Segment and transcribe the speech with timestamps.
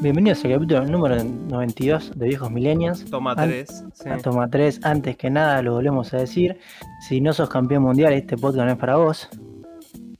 [0.00, 3.04] Bienvenidos al capítulo número 92 de Viejos Millennials.
[3.04, 3.84] Toma An- 3.
[4.06, 6.58] A Toma 3, antes que nada lo volvemos a decir.
[7.06, 9.28] Si no sos campeón mundial, este podcast no es para vos.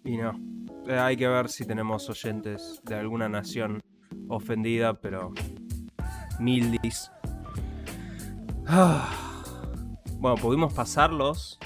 [0.05, 0.39] Y no.
[0.87, 3.81] Eh, hay que ver si tenemos oyentes de alguna nación
[4.29, 5.33] ofendida, pero.
[6.39, 7.11] Mildis.
[8.67, 9.09] Ah.
[10.19, 11.59] Bueno, pudimos pasar los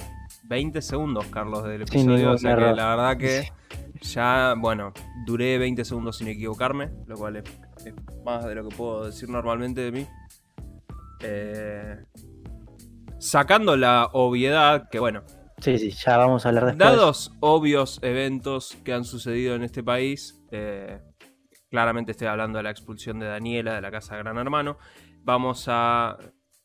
[0.44, 2.32] 20 segundos, Carlos, del episodio.
[2.32, 3.48] o sea que la verdad que
[4.04, 4.92] ya, bueno,
[5.26, 7.44] duré 20 segundos sin equivocarme, lo cual es,
[7.84, 10.06] es más de lo que puedo decir normalmente de mí.
[11.20, 12.04] Eh,
[13.18, 15.22] sacando la obviedad, que bueno,
[15.64, 16.78] Sí, sí, ya vamos a hablar después.
[16.78, 21.00] Dados obvios eventos que han sucedido en este país, eh,
[21.70, 24.76] claramente estoy hablando de la expulsión de Daniela de la casa Gran Hermano,
[25.22, 26.18] vamos a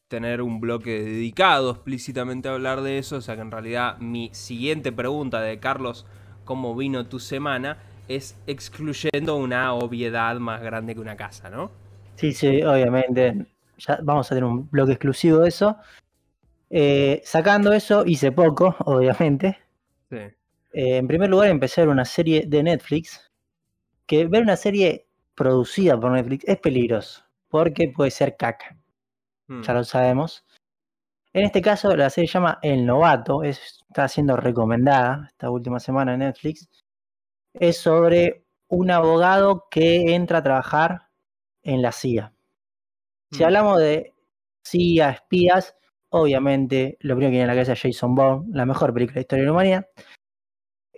[0.10, 4.32] tener un bloque dedicado explícitamente a hablar de eso, o sea que en realidad mi
[4.34, 6.06] siguiente pregunta de Carlos,
[6.50, 7.78] ¿cómo vino tu semana?
[8.08, 11.70] es excluyendo una obviedad más grande que una casa, ¿no?
[12.16, 13.46] Sí, sí, obviamente.
[13.78, 15.78] Ya vamos a tener un bloque exclusivo de eso.
[16.72, 19.60] Eh, sacando eso, hice poco, obviamente.
[20.10, 20.18] Sí.
[20.74, 23.30] Eh, en primer lugar, empecé a ver una serie de Netflix.
[24.08, 27.24] Que ver una serie producida por Netflix es peligroso.
[27.48, 28.76] Porque puede ser caca.
[29.48, 30.44] Ya lo sabemos.
[31.32, 35.80] En este caso, la serie se llama El Novato, es- está siendo recomendada esta última
[35.80, 36.70] semana en Netflix.
[37.54, 41.10] Es sobre un abogado que entra a trabajar
[41.64, 42.34] en la CIA.
[43.32, 43.46] Si Mm.
[43.46, 44.14] hablamos de
[44.64, 45.76] CIA, espías,
[46.10, 49.20] obviamente lo primero que viene a la cabeza es Jason Bourne, la mejor película de
[49.20, 49.88] la historia de la humanidad.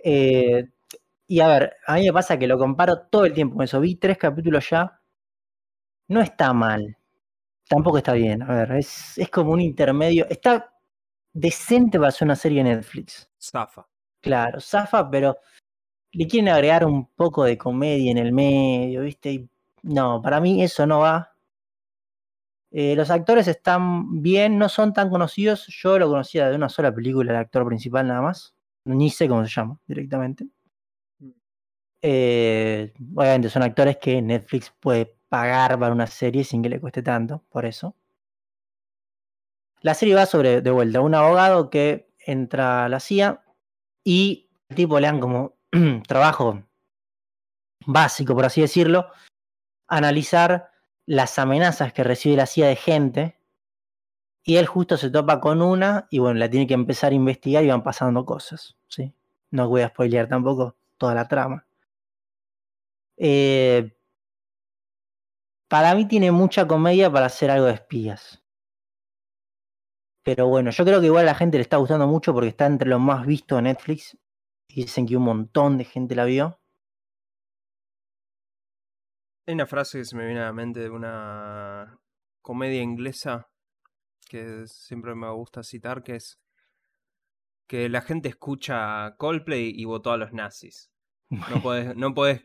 [0.04, 0.64] Eh,
[1.26, 3.80] y a ver, a mí me pasa que lo comparo todo el tiempo con eso.
[3.80, 5.00] Vi tres capítulos ya.
[6.08, 6.96] No está mal.
[7.68, 8.42] Tampoco está bien.
[8.42, 10.26] A ver, es, es como un intermedio.
[10.28, 10.71] Está
[11.32, 13.30] decente para ser una serie de Netflix.
[13.40, 13.86] Zafa.
[14.20, 15.36] Claro, zafa, pero
[16.12, 19.32] le quieren agregar un poco de comedia en el medio, ¿viste?
[19.32, 19.50] Y
[19.82, 21.34] no, para mí eso no va.
[22.70, 25.66] Eh, los actores están bien, no son tan conocidos.
[25.68, 28.54] Yo lo conocía de una sola película, el actor principal nada más.
[28.84, 30.46] Ni sé cómo se llama directamente.
[31.18, 31.30] Mm.
[32.02, 37.02] Eh, obviamente son actores que Netflix puede pagar para una serie sin que le cueste
[37.02, 37.96] tanto, por eso.
[39.82, 43.42] La serie va sobre, de vuelta, un abogado que entra a la CIA
[44.04, 45.56] y el tipo le dan como
[46.06, 46.62] trabajo
[47.86, 49.10] básico, por así decirlo,
[49.88, 50.70] analizar
[51.06, 53.38] las amenazas que recibe la CIA de gente.
[54.44, 57.62] Y él justo se topa con una y bueno, la tiene que empezar a investigar
[57.64, 58.76] y van pasando cosas.
[58.88, 59.12] ¿sí?
[59.50, 61.64] No voy a spoilear tampoco toda la trama.
[63.16, 63.94] Eh,
[65.68, 68.41] para mí tiene mucha comedia para hacer algo de espías.
[70.22, 72.66] Pero bueno, yo creo que igual a la gente le está gustando mucho porque está
[72.66, 74.16] entre lo más visto de Netflix.
[74.68, 76.60] Y dicen que un montón de gente la vio.
[79.46, 82.00] Hay una frase que se me viene a la mente de una
[82.40, 83.48] comedia inglesa
[84.28, 86.40] que siempre me gusta citar, que es
[87.66, 90.90] que la gente escucha Coldplay y votó a los nazis.
[91.28, 91.30] No
[91.62, 92.42] puedes, no puedes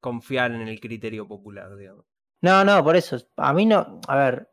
[0.00, 2.06] confiar en el criterio popular, digamos.
[2.40, 3.18] No, no, por eso.
[3.36, 4.00] A mí no.
[4.08, 4.51] A ver,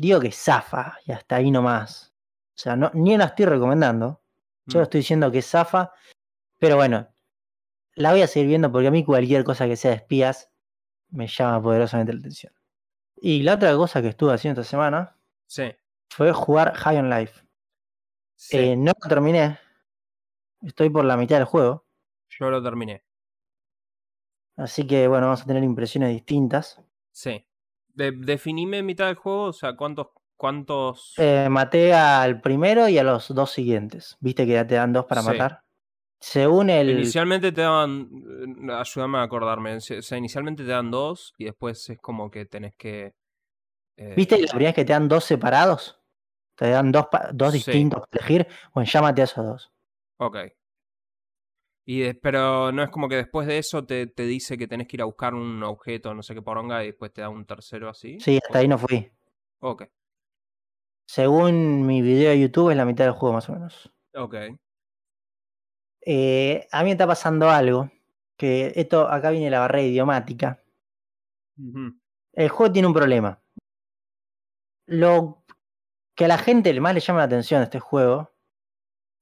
[0.00, 2.12] digo que zafa y hasta ahí nomás.
[2.56, 4.22] O sea, no, ni la estoy recomendando.
[4.66, 4.82] Yo Mm.
[4.82, 5.92] estoy diciendo que zafa.
[6.58, 7.08] Pero bueno,
[7.94, 10.50] la voy a seguir viendo porque a mí cualquier cosa que sea de espías
[11.10, 12.52] me llama poderosamente la atención.
[13.16, 15.16] Y la otra cosa que estuve haciendo esta semana
[15.46, 15.74] Sí,
[16.10, 17.42] fue jugar High on Life.
[18.36, 19.58] sí, Eh, no lo terminé.
[20.62, 21.86] Estoy por la mitad del juego.
[22.38, 23.04] yo lo terminé.
[24.56, 26.80] Así que bueno, vamos a tener impresiones distintas.
[27.12, 27.44] Sí.
[27.94, 30.08] De- definime mitad del juego, o sea, cuántos...
[30.36, 31.14] cuántos...
[31.18, 34.16] Eh, maté al primero y a los dos siguientes.
[34.20, 35.28] Viste que ya te dan dos para Sí.
[35.28, 35.62] matar.
[36.20, 36.90] Según el.
[36.90, 38.08] Inicialmente te daban...
[38.68, 39.76] eh, Ayúdame a acordarme.
[39.76, 43.14] O sea, inicialmente te dan dos y después es como que tenés que...
[43.96, 45.98] eh, ¿Viste que la primera vez que te dan dos separados?
[46.56, 47.58] Te dan dos, dos Sí.
[47.58, 48.46] distintos para elegir.
[48.74, 49.72] Bueno, maté a esos dos.
[50.18, 50.36] Ok.
[51.86, 54.86] Y de- pero no es como que después de eso te, te dice que tenés
[54.86, 57.44] que ir a buscar un objeto, no sé qué poronga, y después te da un
[57.46, 58.18] tercero así.
[58.20, 59.10] Sí, hasta ahí no fui.
[59.60, 59.84] Ok,
[61.06, 63.92] Según mi video de YouTube es la mitad del juego más o menos.
[64.14, 64.34] ok.
[66.06, 67.90] Eh, a mí me está pasando algo.
[68.36, 70.62] Que esto, acá viene la barrera idiomática.
[72.32, 73.42] El juego tiene un problema.
[74.86, 75.44] Lo
[76.16, 78.30] que a la gente más le llama la atención de este juego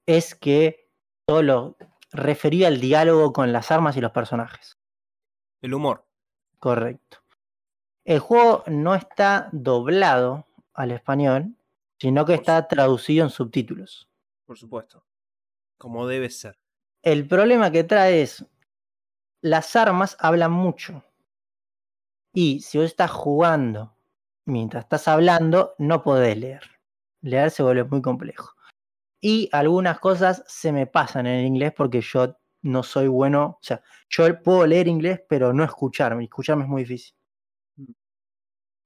[0.06, 0.88] es que
[1.26, 1.76] todo lo
[2.12, 4.78] referido al diálogo con las armas y los personajes.
[5.60, 6.06] El humor.
[6.58, 7.18] Correcto.
[8.04, 11.54] El juego no está doblado al español,
[11.98, 14.08] sino que Por está traducido en subtítulos.
[14.46, 15.04] Por supuesto.
[15.76, 16.58] Como debe ser.
[17.02, 18.44] El problema que trae es
[19.40, 21.04] las armas hablan mucho.
[22.32, 23.94] Y si vos estás jugando
[24.44, 26.62] mientras estás hablando, no podés leer.
[27.20, 28.54] Leer se vuelve muy complejo.
[29.20, 33.58] Y algunas cosas se me pasan en el inglés porque yo no soy bueno.
[33.60, 36.24] O sea, yo puedo leer inglés, pero no escucharme.
[36.24, 37.16] Escucharme es muy difícil.
[37.76, 37.92] Mm.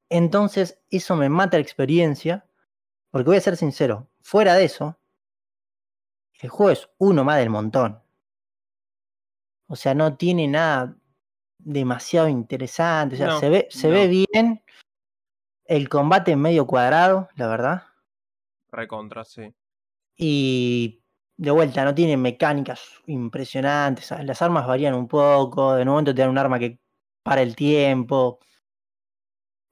[0.08, 2.46] Entonces, eso me mata la experiencia.
[3.10, 4.98] Porque voy a ser sincero, fuera de eso,
[6.40, 8.02] el juego es uno más del montón.
[9.66, 10.96] O sea, no tiene nada
[11.58, 13.16] demasiado interesante.
[13.16, 14.64] O sea, se, ve, se ve bien.
[15.66, 17.82] El combate medio cuadrado, la verdad.
[18.70, 19.54] Recontra, sí.
[20.16, 21.02] Y
[21.36, 24.12] de vuelta, no tiene mecánicas impresionantes.
[24.24, 25.74] Las armas varían un poco.
[25.74, 26.78] De momento te dan un arma que
[27.22, 28.38] para el tiempo.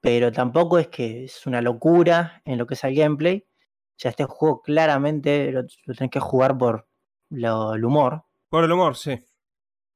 [0.01, 3.47] Pero tampoco es que es una locura en lo que es el gameplay.
[3.47, 5.65] O sea, este juego claramente lo,
[5.95, 6.89] tenés que jugar por
[7.31, 8.25] el humor.
[8.49, 9.23] Por el humor, sí.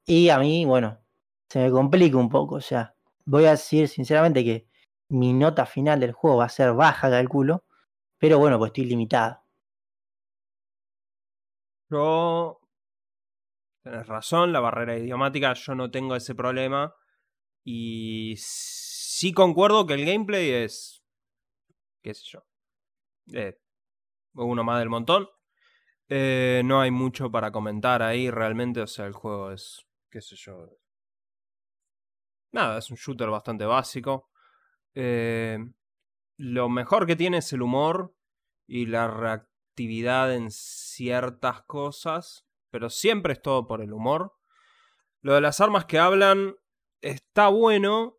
[0.06, 1.00] Y a mí, bueno,
[1.48, 2.56] se me complica un poco.
[2.56, 2.94] O sea,
[3.24, 4.68] voy a decir sinceramente que
[5.08, 7.64] mi nota final del juego va a ser baja, calculo.
[8.18, 9.43] Pero bueno, pues estoy limitado.
[13.82, 16.94] Tienes razón, la barrera idiomática, yo no tengo ese problema.
[17.64, 21.04] Y sí concuerdo que el gameplay es.
[22.02, 22.46] qué sé yo.
[23.32, 23.58] Eh,
[24.34, 25.28] uno más del montón.
[26.08, 29.86] Eh, no hay mucho para comentar ahí realmente, o sea, el juego es.
[30.10, 30.68] qué sé yo.
[32.52, 34.30] Nada, es un shooter bastante básico.
[34.94, 35.58] Eh,
[36.36, 38.14] lo mejor que tiene es el humor
[38.66, 39.08] y la
[39.74, 44.32] reactividad en ciertas cosas, pero siempre es todo por el humor.
[45.20, 46.54] Lo de las armas que hablan
[47.00, 48.18] está bueno.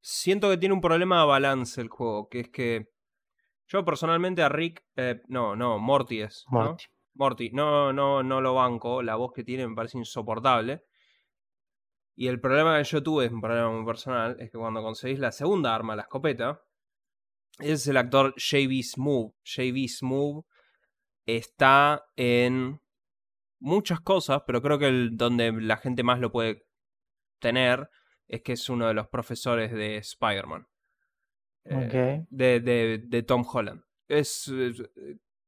[0.00, 2.88] Siento que tiene un problema de balance el juego, que es que
[3.66, 6.44] yo personalmente a Rick, eh, no, no, Morty es.
[6.48, 6.84] Morty.
[7.14, 10.82] Morty, no, no, no lo banco, la voz que tiene me parece insoportable.
[12.14, 15.18] Y el problema que yo tuve, es un problema muy personal, es que cuando conseguís
[15.18, 16.62] la segunda arma, la escopeta,
[17.58, 19.34] es el actor JB Smoove.
[19.44, 20.44] JB Smoove
[21.26, 22.80] está en
[23.60, 26.66] muchas cosas, pero creo que el, donde la gente más lo puede
[27.38, 27.90] tener
[28.28, 30.66] es que es uno de los profesores de Spider-Man.
[31.64, 32.60] Eh, de,
[33.06, 33.84] de, Tom Holland.
[34.08, 34.50] Es,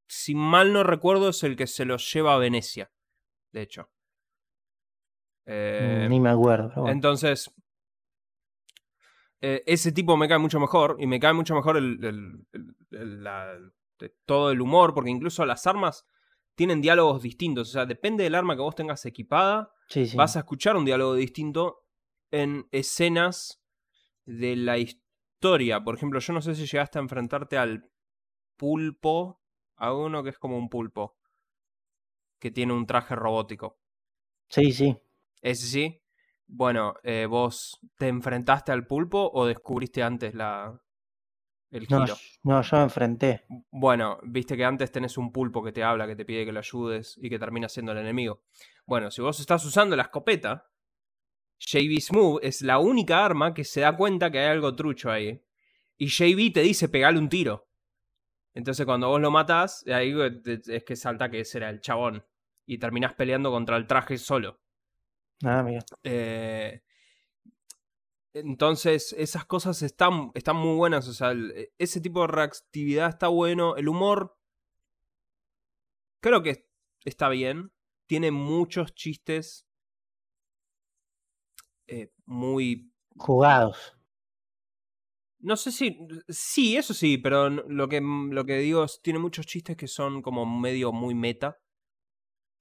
[0.06, 2.92] si mal no recuerdo, es el que se los lleva a Venecia,
[3.52, 3.90] de hecho.
[5.46, 6.88] Eh, Ni me acuerdo.
[6.88, 7.52] Entonces,
[9.40, 12.00] eh, ese tipo me cae mucho mejor y me cae mucho mejor el,
[14.24, 16.06] todo el humor, porque incluso las armas
[16.54, 17.68] tienen diálogos distintos.
[17.68, 19.72] O sea, depende del arma que vos tengas equipada,
[20.16, 21.86] vas a escuchar un diálogo distinto
[22.30, 23.62] en escenas
[24.24, 25.82] de la historia.
[25.82, 27.90] Por ejemplo, yo no sé si llegaste a enfrentarte al
[28.56, 29.40] pulpo,
[29.76, 31.16] a uno que es como un pulpo,
[32.38, 33.78] que tiene un traje robótico.
[34.48, 34.96] Sí, sí.
[35.42, 36.00] Ese sí.
[36.46, 40.83] Bueno, eh, ¿vos te enfrentaste al pulpo o descubriste antes la,
[41.76, 42.16] el giro?
[42.42, 43.44] No, yo me enfrenté.
[43.70, 46.60] Bueno, viste que antes tenés un pulpo que te habla, que te pide que lo
[46.60, 48.42] ayudes y que termina siendo el enemigo.
[48.86, 50.70] Bueno, si vos estás usando la escopeta,
[51.58, 55.42] JB Smooth es la única arma que se da cuenta que hay algo trucho ahí.
[55.96, 57.68] Y JB te dice pegale un tiro.
[58.52, 60.14] Entonces cuando vos lo matás, ahí
[60.66, 62.24] es que salta que ese era el chabón.
[62.66, 64.60] Y terminás peleando contra el traje solo.
[65.42, 65.84] Ah, mira.
[66.02, 66.82] Eh,
[68.34, 71.06] entonces, esas cosas están, están muy buenas.
[71.06, 73.76] O sea, e, ese tipo de reactividad está bueno.
[73.76, 74.36] El humor.
[76.20, 76.68] Creo que
[77.04, 77.72] está bien.
[78.06, 79.66] Tiene muchos chistes.
[81.86, 82.92] Eh, muy.
[83.16, 83.96] Jugados.
[85.38, 85.96] No sé si.
[86.28, 89.00] Sí, eso sí, pero lo que, lo que digo es.
[89.00, 91.60] Tiene muchos chistes que son como medio muy meta.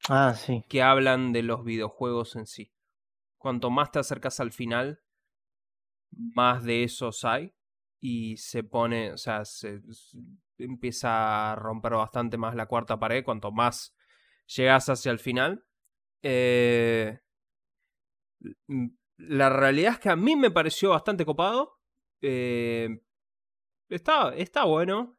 [0.08, 0.64] Ah, sí.
[0.70, 2.72] Que hablan de los videojuegos en sí.
[3.40, 5.03] Cuanto más te acercas al final,
[6.18, 7.54] más de esos hay.
[8.00, 9.80] Y se pone, o sea, se,
[10.58, 13.96] empieza a romper bastante más la cuarta pared cuanto más
[14.46, 15.66] llegas hacia el final.
[16.22, 17.20] Eh,
[19.18, 21.80] la realidad es que a mí me pareció bastante copado.
[22.22, 23.02] Eh,
[23.90, 25.18] está, está bueno.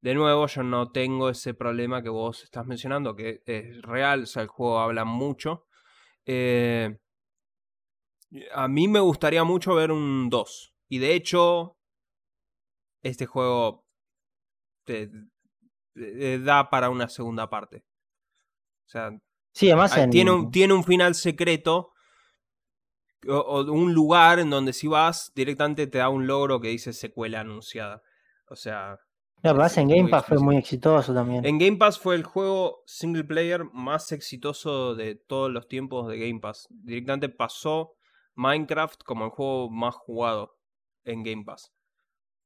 [0.00, 4.26] De nuevo, yo no tengo ese problema que vos estás mencionando, que es real, o
[4.26, 5.66] sea, el juego habla mucho.
[6.24, 6.98] Eh,
[8.52, 10.74] a mí me gustaría mucho ver un 2.
[10.88, 11.76] Y de hecho,
[13.02, 13.86] este juego
[14.84, 15.10] te,
[15.94, 17.84] da para una segunda parte.
[18.86, 19.18] O sea,
[19.52, 21.92] sí, además tiene, un, tiene un final secreto
[23.28, 27.40] o, un lugar en donde si vas directamente te da un logro que dice secuela
[27.40, 28.02] anunciada.
[28.48, 28.98] O sea,
[29.42, 31.44] No, además en Game Pass fue muy exitoso también.
[31.44, 36.18] En Game Pass fue el juego single player más exitoso de todos los tiempos de
[36.18, 36.68] Game Pass.
[36.70, 37.96] Directamente pasó
[38.36, 40.58] Minecraft como el juego más jugado
[41.04, 41.72] en Game Pass.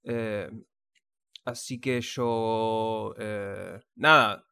[0.04, 0.50] Eh,
[1.44, 3.14] así que yo...
[3.18, 4.46] eh, nada.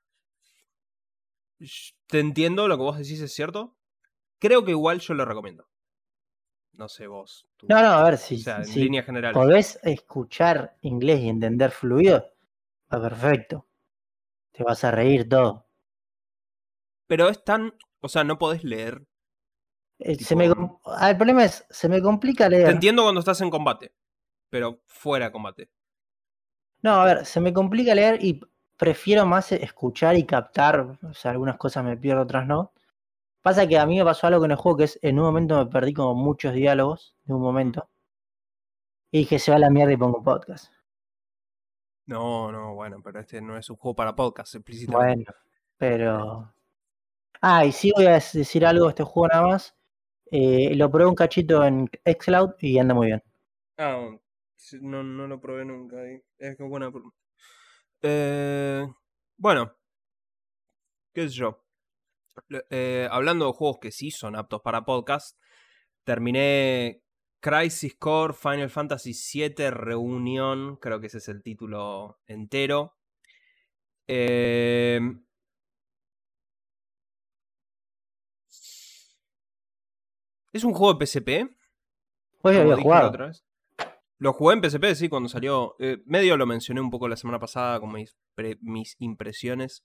[2.07, 3.77] Te entiendo lo que vos decís, es cierto.
[4.39, 5.69] Creo que igual yo lo recomiendo.
[6.73, 7.49] No sé vos.
[7.57, 7.67] tú.
[7.69, 9.35] No, no, a ver o si, sea, en si líneas generales.
[9.35, 12.33] podés escuchar inglés y entender fluido,
[12.93, 13.67] va perfecto.
[14.53, 15.67] Te vas a reír todo.
[17.09, 17.75] Pero es tan...
[18.01, 19.05] O sea, no podés leer.
[19.99, 22.67] Eh, Tipo, se me, com- ah, el problema es, se me complica leer.
[22.67, 23.93] Te entiendo cuando estás en combate.
[24.51, 25.71] Pero fuera de combate.
[26.83, 28.41] No, a ver, se me complica leer y
[28.77, 30.99] prefiero más escuchar y captar.
[31.03, 32.73] O sea, algunas cosas me pierdo, otras no.
[33.43, 35.57] Pasa que a mí me pasó algo con el juego que es, en un momento
[35.57, 37.89] me perdí como muchos diálogos, de un momento.
[39.11, 40.73] Y dije, se va a la mierda y pongo podcast.
[42.07, 45.31] No, no, bueno, pero este no es un juego para podcast, explícitamente.
[45.31, 45.41] Bueno,
[45.77, 46.55] pero...
[47.41, 49.77] Ah, y sí voy a decir algo de este juego nada más.
[50.31, 53.23] Eh, lo probé un cachito en Xcloud y anda muy bien.
[53.77, 54.11] Ah,
[54.81, 55.97] no, no lo probé nunca.
[56.39, 56.91] Es que buena.
[58.03, 58.87] Eh,
[59.37, 59.75] bueno,
[61.13, 61.65] qué sé yo.
[62.71, 65.39] Eh, hablando de juegos que sí son aptos para podcast,
[66.05, 67.03] terminé
[67.41, 72.97] Crisis Core Final Fantasy VII Reunión, creo que ese es el título entero.
[74.07, 75.01] Eh,
[80.53, 81.51] es un juego de PSP.
[82.41, 83.09] Como había jugado.
[83.09, 83.45] otra vez.
[84.19, 85.77] Lo jugué en PSP, sí, cuando salió.
[85.79, 89.85] Eh, medio lo mencioné un poco la semana pasada con mis, pre- mis impresiones.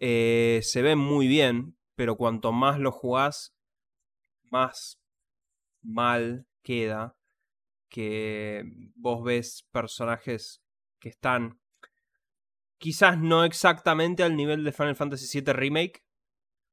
[0.00, 3.54] Eh, se ve muy bien, pero cuanto más lo jugás,
[4.50, 5.00] más
[5.82, 7.16] mal queda.
[7.88, 8.64] Que
[8.96, 10.60] vos ves personajes
[10.98, 11.60] que están
[12.78, 16.04] quizás no exactamente al nivel de Final Fantasy VII Remake.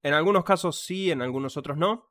[0.01, 2.10] En algunos casos sí, en algunos otros no.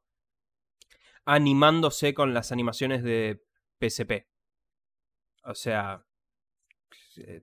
[1.34, 3.42] Animándose con las animaciones de
[3.78, 4.28] PSP.
[5.44, 6.04] O sea,
[7.16, 7.42] eh,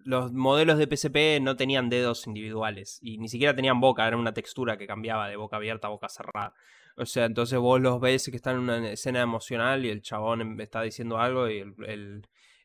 [0.00, 4.34] los modelos de PSP no tenían dedos individuales y ni siquiera tenían boca, era una
[4.34, 6.54] textura que cambiaba de boca abierta a boca cerrada.
[6.96, 10.40] O sea, entonces vos los ves que están en una escena emocional y el chabón
[10.42, 11.74] em- está diciendo algo y el,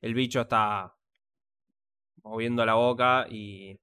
[0.02, 0.96] el- bicho está
[2.24, 3.78] moviendo la boca y,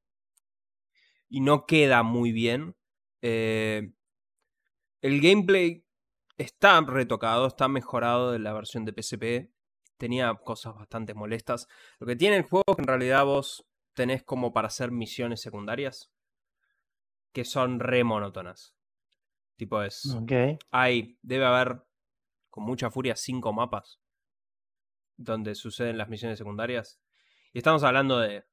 [1.29, 2.77] y no queda muy bien.
[3.23, 3.91] Eh,
[5.01, 5.86] el gameplay
[6.37, 9.53] está retocado, está mejorado de la versión de PSP.
[9.97, 11.69] Tenía cosas bastante molestas.
[11.99, 15.41] Lo que tiene el juego es que en realidad vos tenés como para hacer misiones
[15.41, 16.13] secundarias
[17.33, 18.75] que son re monótonas.
[19.57, 20.05] Tipo es...
[20.71, 21.83] Hay, debe haber
[22.51, 24.01] con mucha furia cinco mapas
[25.17, 27.01] donde suceden las misiones secundarias.
[27.53, 28.45] Y estamos hablando de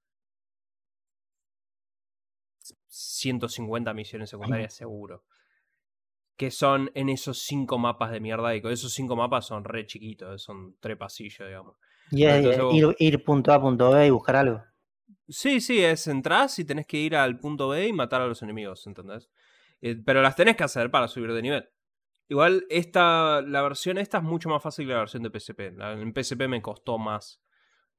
[2.88, 5.26] 150 misiones secundarias seguro.
[6.44, 8.54] Que son en esos cinco mapas de mierda.
[8.54, 11.78] Y con esos cinco mapas son re chiquitos, son tres pasillos, digamos.
[12.12, 14.62] Y es Entonces vos- ir, punto A, punto B y buscar algo.
[15.30, 18.42] Sí, sí, es entras y tenés que ir al punto B y matar a los
[18.44, 19.30] enemigos, ¿entendés?
[19.80, 21.70] Eh, pero las tenés que hacer para subir de nivel.
[22.28, 25.68] Igual, esta, la versión esta es mucho más fácil que la versión de PSP.
[25.80, 27.42] En PSP me costó más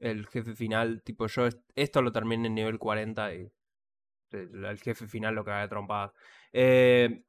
[0.00, 1.02] el jefe final.
[1.02, 3.50] Tipo, yo est- esto lo terminé en nivel 40 y
[4.32, 6.12] el, jefe final lo que de trompada.
[6.52, 7.24] Eh,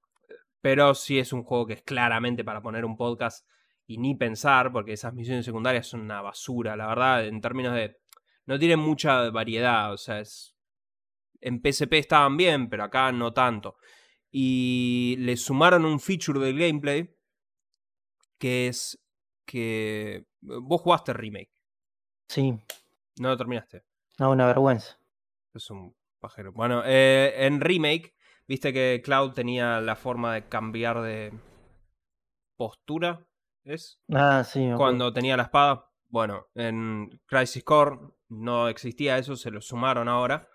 [0.66, 3.48] pero sí es un juego que es claramente para poner un podcast
[3.86, 8.00] y ni pensar, porque esas misiones secundarias son una basura, la verdad, en términos de...
[8.48, 10.56] No tienen mucha variedad, o sea, es...
[11.40, 13.76] En PSP estaban bien, pero acá no tanto.
[14.32, 17.16] Y le sumaron un feature del gameplay
[18.40, 19.00] que es
[19.46, 20.26] que...
[20.42, 21.52] Vos jugaste remake,
[22.28, 22.56] Sí,
[23.20, 23.84] no lo terminaste.
[24.18, 24.98] no, una vergüenza.
[25.54, 26.54] Es un pajero.
[26.54, 28.15] Bueno, eh, en Remake,
[28.48, 31.34] viste que Cloud tenía la forma de cambiar de
[32.58, 33.26] postura,
[33.64, 34.00] ¿es?
[34.14, 34.70] Ah, sí.
[34.78, 35.92] Cuando tenía la espada.
[36.10, 38.00] Bueno, en Crisis Core
[38.30, 40.48] no existía eso, se lo sumaron ahora.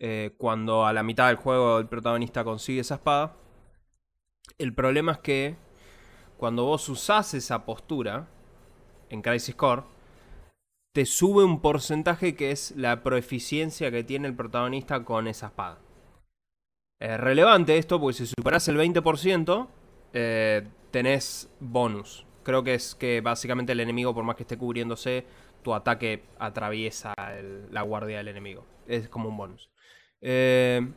[0.00, 3.36] Eh, cuando a la mitad del juego el protagonista consigue esa espada.
[4.56, 5.56] El problema es que
[6.36, 8.28] cuando vos usás esa postura
[9.08, 9.82] en Crisis Core,
[10.92, 15.80] te sube un porcentaje que es la proeficiencia que tiene el protagonista con esa espada.
[17.00, 19.68] Es relevante esto porque si superás el 20%,
[20.12, 22.26] eh, tenés bonus.
[22.42, 25.24] Creo que es que básicamente el enemigo, por más que esté cubriéndose,
[25.62, 27.14] tu ataque atraviesa
[27.70, 28.64] la guardia del enemigo.
[28.86, 29.70] Es como un bonus.
[30.20, 30.88] Eh,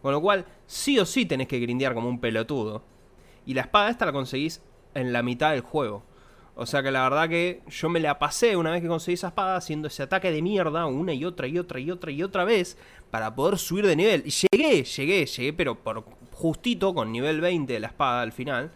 [0.02, 2.84] Con lo cual, sí o sí tenés que grindear como un pelotudo.
[3.46, 4.62] Y la espada esta la conseguís
[4.94, 6.04] en la mitad del juego.
[6.58, 9.28] O sea que la verdad que yo me la pasé una vez que conseguí esa
[9.28, 12.46] espada haciendo ese ataque de mierda una y otra y otra y otra y otra
[12.46, 12.78] vez
[13.12, 14.24] para poder subir de nivel.
[14.26, 18.72] Y llegué, llegué, llegué, pero por justito con nivel 20 de la espada al final.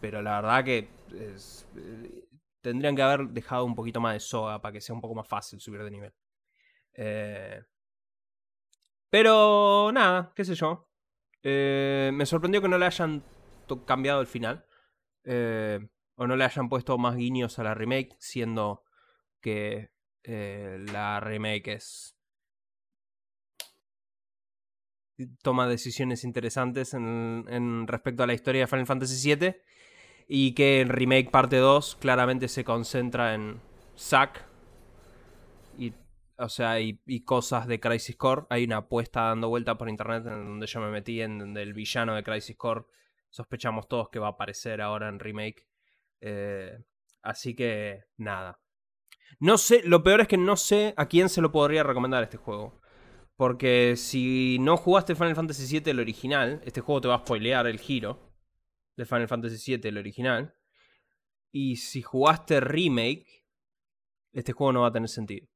[0.00, 2.24] Pero la verdad que es- eh,
[2.60, 5.26] tendrían que haber dejado un poquito más de soga para que sea un poco más
[5.26, 6.12] fácil subir de nivel.
[6.94, 7.62] Eh,
[9.10, 10.86] pero nada, qué sé yo.
[11.42, 13.22] Eh, me sorprendió que no le hayan
[13.84, 14.66] cambiado el final.
[15.24, 15.80] Eh,
[16.16, 18.84] o no le hayan puesto más guiños a la remake, siendo
[19.40, 19.90] que
[20.24, 22.16] eh, la remake es.
[25.42, 29.56] toma decisiones interesantes en, respecto a la historia de Final Fantasy VII.
[30.28, 33.60] Y que el remake parte 2 claramente se concentra en
[33.96, 34.44] Zack.
[35.78, 35.92] Y,
[36.38, 38.46] o sea, y cosas de Crisis Core.
[38.48, 41.74] Hay una apuesta dando vuelta por internet en donde yo me metí, en donde el
[41.74, 42.84] villano de Crisis Core
[43.32, 45.66] sospechamos todos que va a aparecer ahora en remake.
[46.20, 46.78] Eh,
[47.22, 48.60] así que nada.
[49.40, 52.36] No sé, lo peor es que no sé a quién se lo podría recomendar este
[52.36, 52.80] juego.
[53.34, 57.66] Porque si no jugaste Final Fantasy VII el original, este juego te va a spoilear
[57.66, 58.32] el giro
[58.96, 60.54] de Final Fantasy VII el original.
[61.50, 63.46] Y si jugaste remake,
[64.32, 65.48] este juego no va a tener sentido.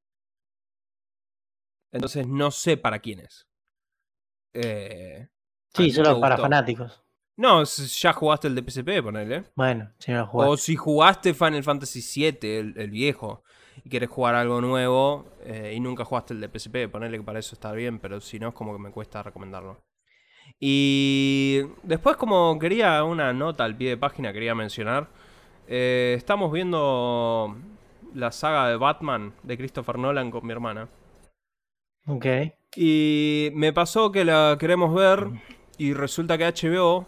[1.92, 3.46] Entonces no sé para quién es.
[4.54, 5.28] Eh,
[5.76, 7.05] Sí, solo para fanáticos.
[7.36, 9.44] No, ya jugaste el de PSP, ponele.
[9.54, 10.48] Bueno, si no lo jugás.
[10.48, 13.42] O si jugaste Final Fantasy VII, el, el viejo,
[13.84, 17.38] y querés jugar algo nuevo, eh, y nunca jugaste el de PSP, ponele que para
[17.38, 19.82] eso está bien, pero si no es como que me cuesta recomendarlo.
[20.58, 25.08] Y después como quería una nota al pie de página, quería mencionar,
[25.68, 27.54] eh, estamos viendo
[28.14, 30.88] la saga de Batman de Christopher Nolan con mi hermana.
[32.06, 32.26] Ok.
[32.76, 35.28] Y me pasó que la queremos ver
[35.76, 37.06] y resulta que HBO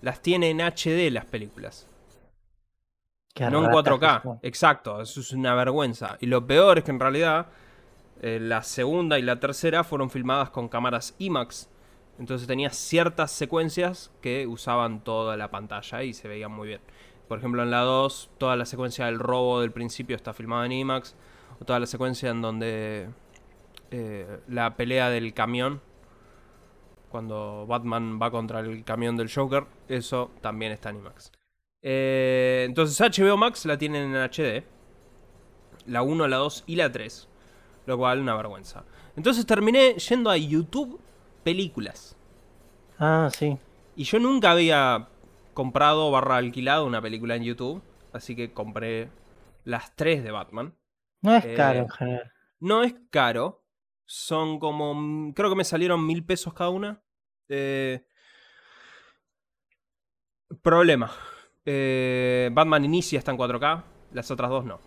[0.00, 1.86] las tiene en HD las películas.
[3.34, 4.22] Qué no en ratas que 4K.
[4.22, 4.38] son.
[4.42, 6.16] Exacto, eso es una vergüenza.
[6.20, 7.46] Y lo peor es que en realidad
[8.20, 11.68] eh, la segunda y la tercera fueron filmadas con cámaras IMAX.
[12.18, 16.80] Entonces tenía ciertas secuencias que usaban toda la pantalla y se veían muy bien.
[17.28, 20.72] Por ejemplo, en la 2, toda la secuencia del robo del principio está filmada en
[20.72, 21.14] IMAX.
[21.60, 23.08] O toda la secuencia en donde
[23.90, 25.80] eh, la pelea del camión,
[27.10, 31.32] cuando Batman va contra el camión del Joker, eso también está en IMAX.
[31.82, 34.64] Eh, entonces HBO Max la tienen en HD.
[35.86, 37.28] La 1, la 2 y la 3.
[37.86, 38.84] Lo cual, una vergüenza.
[39.16, 41.00] Entonces terminé yendo a YouTube
[41.42, 42.16] películas.
[42.98, 43.56] Ah, sí.
[43.96, 45.08] Y yo nunca había
[45.54, 47.82] comprado barra alquilado una película en YouTube.
[48.12, 49.08] Así que compré
[49.64, 50.74] las 3 de Batman.
[51.22, 52.32] No es Eh, caro en general.
[52.60, 53.62] No es caro.
[54.08, 54.94] Son como.
[54.94, 57.02] mm, Creo que me salieron mil pesos cada una.
[57.50, 58.02] Eh,
[60.62, 61.12] problema.
[61.66, 63.84] Eh, Batman Inicia está en 4K.
[64.12, 64.80] Las otras dos no.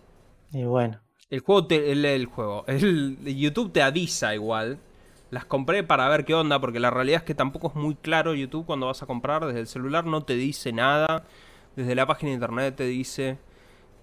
[0.52, 1.00] Y bueno.
[1.30, 1.92] El juego te.
[1.92, 2.64] El, el juego.
[2.66, 4.80] El, YouTube te avisa igual.
[5.30, 6.60] Las compré para ver qué onda.
[6.60, 9.46] Porque la realidad es que tampoco es muy claro YouTube cuando vas a comprar.
[9.46, 11.26] Desde el celular no te dice nada.
[11.76, 13.38] Desde la página de internet te dice.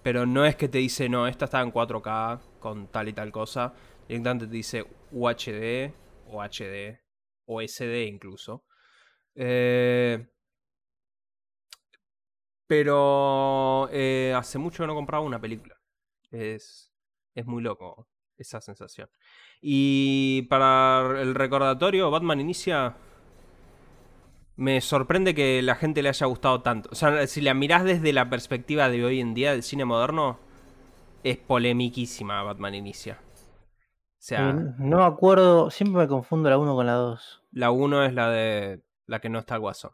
[0.02, 3.34] Pero no es que te dice, no, esta está en 4K con tal y tal
[3.34, 3.74] cosa.
[4.10, 5.94] Directamente te dice UHD
[6.26, 7.00] o HD
[7.46, 8.66] o SD incluso.
[9.36, 10.28] Eh,
[12.66, 15.76] pero eh, hace mucho que no compraba una película.
[16.32, 16.92] Es,
[17.36, 19.10] es muy loco esa sensación.
[19.62, 22.96] Y para el recordatorio, Batman Inicia.
[24.56, 26.90] Me sorprende que la gente le haya gustado tanto.
[26.92, 30.40] O sea, si la mirás desde la perspectiva de hoy en día del cine moderno,
[31.24, 33.20] es polemiquísima Batman Inicia.
[34.20, 35.70] O sea, Eh, no me acuerdo.
[35.72, 37.44] Siempre me confundo la 1 con la 2.
[37.52, 39.92] la 1 es la de la que no está el guasón.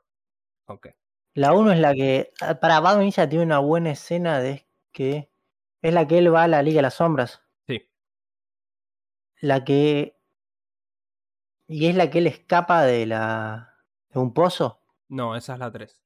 [0.65, 0.87] Ok.
[1.35, 2.31] La 1 es la que.
[2.41, 5.29] ah, Para Batman Inicia tiene una buena escena de que.
[5.81, 7.43] Es la que él va a la Liga de las Sombras.
[7.67, 7.87] Sí.
[9.41, 10.17] La que.
[11.67, 13.75] Y es la que él escapa de la.
[14.09, 14.81] de un pozo.
[15.07, 16.01] No, esa es la 3.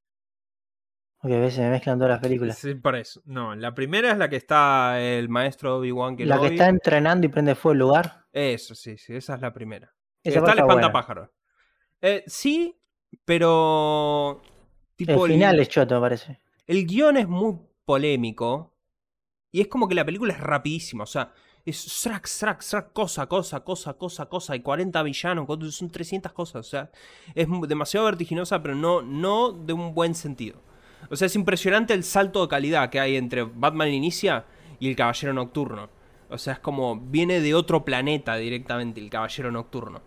[1.21, 2.57] Porque a veces me mezclan todas las películas.
[2.57, 3.21] Sí, por eso.
[3.25, 7.29] No, la primera es la que está el maestro Obi-Wan La que está entrenando y
[7.29, 8.25] prende fuego el lugar.
[8.31, 9.93] Eso, sí, sí, esa es la primera.
[10.23, 11.33] Esa está el espantapájaro.
[12.01, 12.79] Eh, sí,
[13.25, 14.41] pero.
[14.95, 16.39] Tipo, el final es choto, me parece.
[16.65, 18.77] El guion es muy polémico.
[19.51, 21.03] Y es como que la película es rapidísima.
[21.03, 21.33] O sea,
[21.65, 24.55] es srack, srack, srack, cosa, cosa, cosa, cosa, cosa.
[24.55, 26.65] Y 40 villanos, son 300 cosas.
[26.65, 26.91] O sea,
[27.35, 30.61] es demasiado vertiginosa, pero no, no de un buen sentido.
[31.09, 34.45] O sea, es impresionante el salto de calidad que hay entre Batman Inicia
[34.79, 35.89] y el Caballero Nocturno.
[36.29, 40.01] O sea, es como viene de otro planeta directamente el Caballero Nocturno.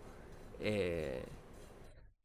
[0.59, 1.25] Eh,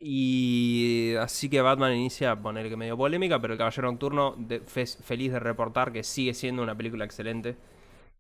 [0.01, 5.41] y así que Batman inicia, poner que medio polémica, pero el Caballero Nocturno, feliz de
[5.41, 7.57] reportar que sigue siendo una película excelente.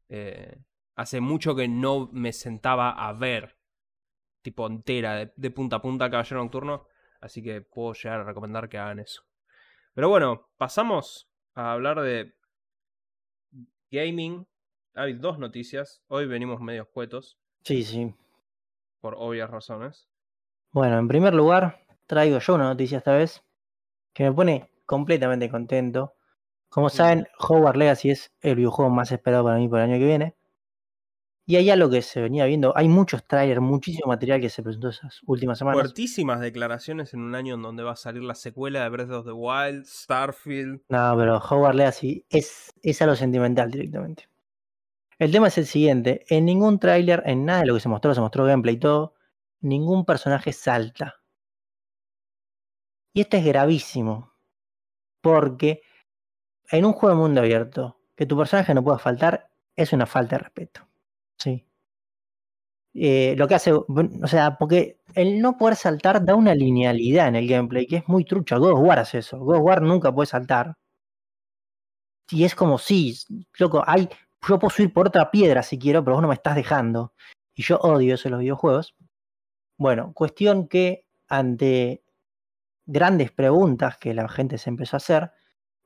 [0.08, 0.56] Eh,
[0.96, 3.56] hace mucho que no me sentaba a ver,
[4.42, 6.86] tipo entera, de, punta a punta Caballero Nocturno,
[7.20, 9.22] así que puedo llegar a recomendar que hagan eso.
[9.98, 12.32] Pero bueno, pasamos a hablar de
[13.90, 14.46] gaming.
[14.94, 16.04] Hay dos noticias.
[16.06, 17.36] Hoy venimos medio escuetos.
[17.64, 18.14] Sí, sí.
[19.00, 20.08] Por obvias razones.
[20.70, 23.42] Bueno, en primer lugar, traigo yo una noticia esta vez
[24.12, 26.14] que me pone completamente contento.
[26.68, 30.06] Como saben, Hogwarts Legacy es el videojuego más esperado para mí por el año que
[30.06, 30.36] viene.
[31.48, 32.76] Y hay algo que se venía viendo.
[32.76, 35.80] Hay muchos trailers, muchísimo material que se presentó esas últimas semanas.
[35.80, 39.24] Fuertísimas declaraciones en un año en donde va a salir la secuela de Breath of
[39.24, 40.82] the Wild, Starfield.
[40.90, 44.28] No, pero Hogwarts Legacy es, es a lo sentimental directamente.
[45.18, 46.26] El tema es el siguiente.
[46.28, 49.14] En ningún tráiler, en nada de lo que se mostró, se mostró gameplay y todo,
[49.62, 51.22] ningún personaje salta.
[53.14, 54.34] Y esto es gravísimo.
[55.22, 55.80] Porque
[56.70, 60.36] en un juego de mundo abierto, que tu personaje no pueda faltar, es una falta
[60.36, 60.87] de respeto.
[61.38, 61.64] Sí.
[62.94, 63.86] Eh, lo que hace, o
[64.26, 68.24] sea, porque el no poder saltar da una linealidad en el gameplay que es muy
[68.24, 68.56] trucha.
[68.58, 69.38] God of War hace eso.
[69.38, 70.76] God of War nunca puede saltar.
[72.30, 73.16] Y es como, sí,
[73.58, 74.08] loco, hay,
[74.48, 77.14] yo puedo subir por otra piedra si quiero, pero vos no me estás dejando.
[77.54, 78.94] Y yo odio eso en los videojuegos.
[79.78, 82.02] Bueno, cuestión que ante
[82.86, 85.32] grandes preguntas que la gente se empezó a hacer,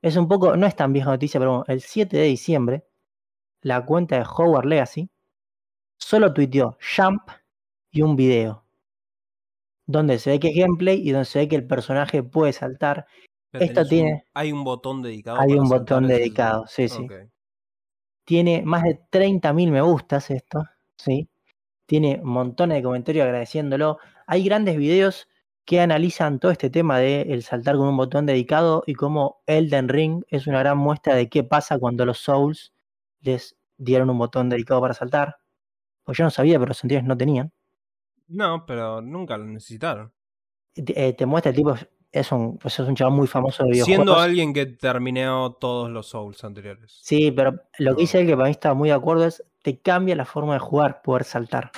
[0.03, 2.87] es un poco, no es tan vieja noticia, pero el 7 de diciembre,
[3.63, 5.12] la cuenta de Howard Legacy
[6.03, 7.23] solo tuiteó Jump
[7.91, 8.65] y un video.
[9.87, 13.07] Donde se ve que es gameplay y donde se ve que el personaje puede saltar.
[13.89, 14.25] Tiene.
[14.33, 15.39] hay un botón dedicado.
[15.41, 17.07] Hay un botón dedicado, sí, sí.
[18.25, 20.65] Tiene más de 30.000 me gustas esto,
[20.97, 21.29] sí
[21.93, 23.99] tiene montones de comentarios agradeciéndolo.
[24.27, 25.29] Hay grandes videos
[25.67, 29.91] que analizan todo este tema de el saltar con un botón dedicado y cómo Elden
[29.91, 32.73] Ring es una gran muestra de qué pasa cuando los Souls
[33.21, 35.37] les dieron un botón dedicado para saltar.
[36.05, 37.53] Pues yo no sabía, pero los anteriores no tenían.
[38.29, 40.13] No, pero nunca lo necesitaron.
[40.75, 41.75] Te, eh, muestra el tipo,
[42.11, 44.05] es un, pues es un chaval muy famoso de videojuegos.
[44.05, 46.99] Siendo alguien que terminó todos los Souls anteriores.
[47.03, 49.81] Sí, pero lo que dice él que para mí está muy de acuerdo es te
[49.81, 51.71] cambia la forma de jugar poder saltar.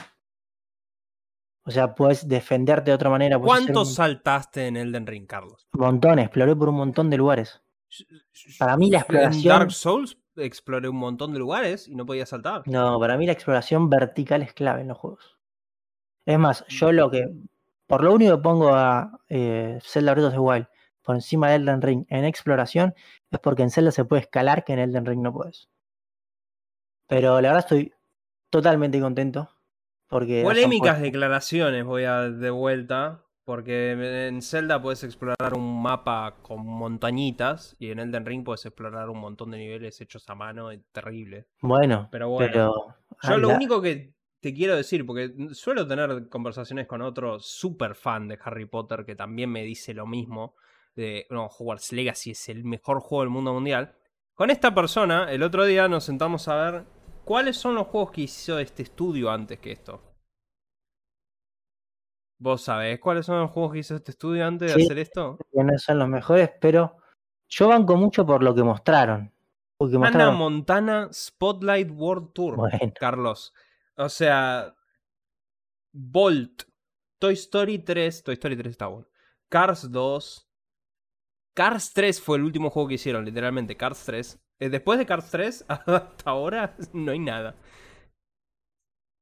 [1.66, 3.38] O sea, puedes defenderte de otra manera.
[3.38, 5.66] ¿Cuánto saltaste en Elden Ring, Carlos?
[5.72, 7.62] Montones, exploré por un montón de lugares.
[8.58, 9.52] Para mí la exploración...
[9.52, 12.62] En Dark Souls exploré un montón de lugares y no podía saltar.
[12.66, 15.36] No, para mí la exploración vertical es clave en los juegos.
[16.26, 17.28] Es más, yo lo que...
[17.86, 20.66] Por lo único que pongo a eh, Zelda Breath of the Wild
[21.02, 22.94] por encima de Elden Ring en exploración
[23.30, 25.68] es porque en Zelda se puede escalar que en Elden Ring no puedes.
[27.06, 27.92] Pero la verdad estoy
[28.48, 29.50] totalmente contento.
[30.08, 33.23] Porque Polémicas declaraciones voy a de vuelta.
[33.44, 39.10] Porque en Zelda puedes explorar un mapa con montañitas y en Elden Ring puedes explorar
[39.10, 41.46] un montón de niveles hechos a mano, terrible.
[41.60, 42.96] Bueno, pero bueno.
[43.22, 48.28] yo lo único que te quiero decir, porque suelo tener conversaciones con otro super fan
[48.28, 50.54] de Harry Potter que también me dice lo mismo,
[50.96, 53.94] de, no, Hogwarts Legacy es el mejor juego del mundo mundial.
[54.34, 56.84] Con esta persona, el otro día nos sentamos a ver
[57.24, 60.13] cuáles son los juegos que hizo este estudio antes que esto.
[62.38, 65.38] ¿Vos sabés cuáles son los juegos que hizo este estudio antes de hacer esto?
[65.52, 66.96] no son los mejores, pero
[67.48, 69.32] yo banco mucho por lo que mostraron.
[69.76, 70.36] Porque mostraron...
[70.36, 73.54] Montana Spotlight World Tour, Carlos.
[73.96, 74.74] O sea,
[75.92, 76.64] Bolt,
[77.18, 79.08] Toy Story 3, Toy Story 3 está bueno.
[79.48, 80.48] Cars 2,
[81.54, 84.40] Cars 3 fue el último juego que hicieron, literalmente, Cars 3.
[84.58, 87.54] Eh, después de Cars 3, hasta ahora no hay nada.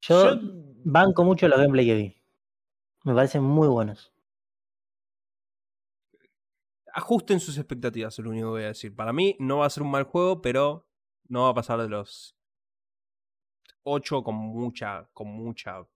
[0.01, 0.39] Yo,
[0.85, 2.22] banco mucho los gameplay que vi.
[3.05, 4.13] Me parecen muy buenos.
[6.95, 8.95] Ajusten sus expectativas, es lo único que voy a decir.
[8.95, 10.87] Para mí no va a ser un mal juego, pero
[11.29, 12.37] no va a pasar de los
[13.85, 15.87] 8 con mucha, con mucha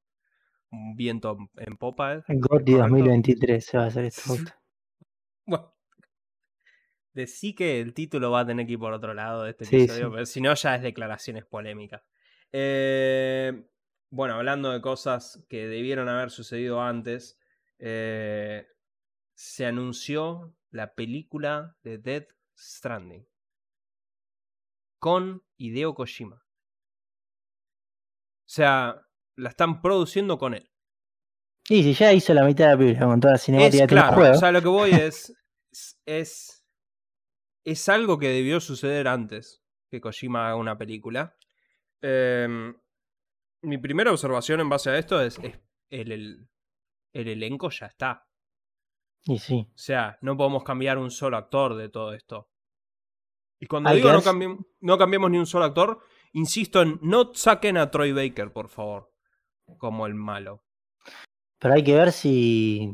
[0.71, 2.14] viento en popa.
[2.14, 2.23] ¿eh?
[2.29, 4.35] El GOTY 2023 se va a hacer esto.
[5.47, 5.75] bueno,
[7.27, 10.11] sí que el título va a tener que ir por otro lado de este episodio,
[10.11, 12.03] pero si no ya es declaraciones polémicas.
[12.53, 13.69] Eh,
[14.11, 17.38] bueno, hablando de cosas que debieron haber sucedido antes,
[17.79, 18.66] eh,
[19.35, 23.27] se anunció la película de Death Stranding
[24.99, 26.37] con Hideo Kojima.
[26.37, 29.03] O sea,
[29.37, 30.71] la están produciendo con él.
[31.69, 34.14] Y si ya hizo la mitad de la película con toda la cinemática Es claro,
[34.14, 34.37] juego.
[34.37, 35.37] o sea, lo que voy es,
[35.73, 36.64] es, es.
[37.64, 41.37] es algo que debió suceder antes que Kojima haga una película.
[42.03, 42.75] Em,
[43.66, 45.59] mi primera observación en base a esto es, es
[45.90, 46.48] el, el,
[47.12, 48.26] el elenco ya está.
[49.24, 49.66] Y sí.
[49.68, 52.48] O sea, no podemos cambiar un solo actor de todo esto.
[53.59, 56.00] Y cuando digo no, cambiemos, no cambiemos ni un solo actor,
[56.33, 59.12] insisto en no saquen a Troy Baker, por favor,
[59.79, 60.64] como el malo.
[61.59, 62.92] Pero hay que ver si.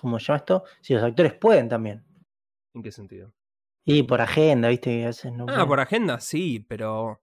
[0.00, 0.64] ¿Cómo se llama esto?
[0.80, 2.04] Si los actores pueden también.
[2.74, 3.32] ¿En qué sentido?
[3.84, 5.44] Y por agenda, viste que a veces no.
[5.44, 5.68] Ah, pueden.
[5.68, 7.22] por agenda sí, pero.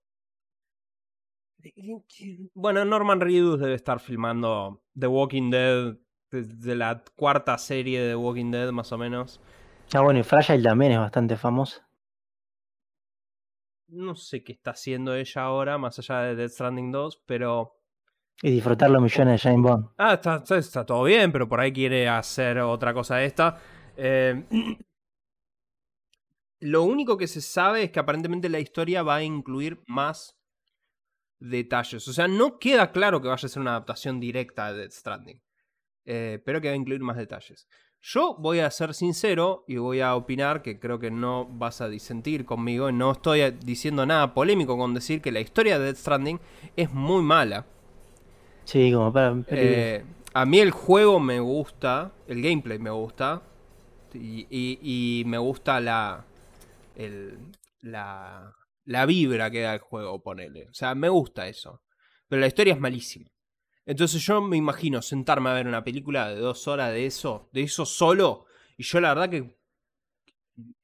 [2.53, 5.95] Bueno, Norman Reedus debe estar filmando The Walking Dead
[6.31, 9.39] desde la cuarta serie de The Walking Dead, más o menos.
[9.93, 11.87] Ah, bueno, y Fragile también es bastante famosa.
[13.87, 17.79] No sé qué está haciendo ella ahora, más allá de Death Stranding 2, pero.
[18.41, 19.89] Y disfrutar los millones de James Bond.
[19.97, 23.59] Ah, está, está, está todo bien, pero por ahí quiere hacer otra cosa de esta.
[23.95, 24.43] Eh,
[26.61, 30.42] lo único que se sabe es que aparentemente la historia va a incluir más
[31.39, 32.07] detalles.
[32.07, 35.41] O sea, no queda claro que vaya a ser una adaptación directa de Death Stranding.
[36.05, 37.67] eh, pero que va a incluir más detalles.
[38.01, 41.87] Yo voy a ser sincero y voy a opinar que creo que no vas a
[41.87, 42.91] disentir conmigo.
[42.91, 46.39] No estoy diciendo nada polémico con decir que la historia de Death Stranding
[46.75, 47.65] es muy mala.
[48.65, 49.33] Sí, como para.
[49.47, 53.41] Eh, a mí el juego me gusta, el gameplay me gusta.
[54.13, 54.79] Y, y-
[55.21, 56.25] y me gusta la,
[56.97, 57.37] el-
[57.81, 58.53] la.
[58.85, 60.67] La vibra que da el juego, ponele.
[60.69, 61.81] O sea, me gusta eso.
[62.27, 63.29] Pero la historia es malísima.
[63.85, 67.63] Entonces yo me imagino sentarme a ver una película de dos horas de eso, de
[67.63, 68.45] eso solo.
[68.77, 69.57] Y yo la verdad que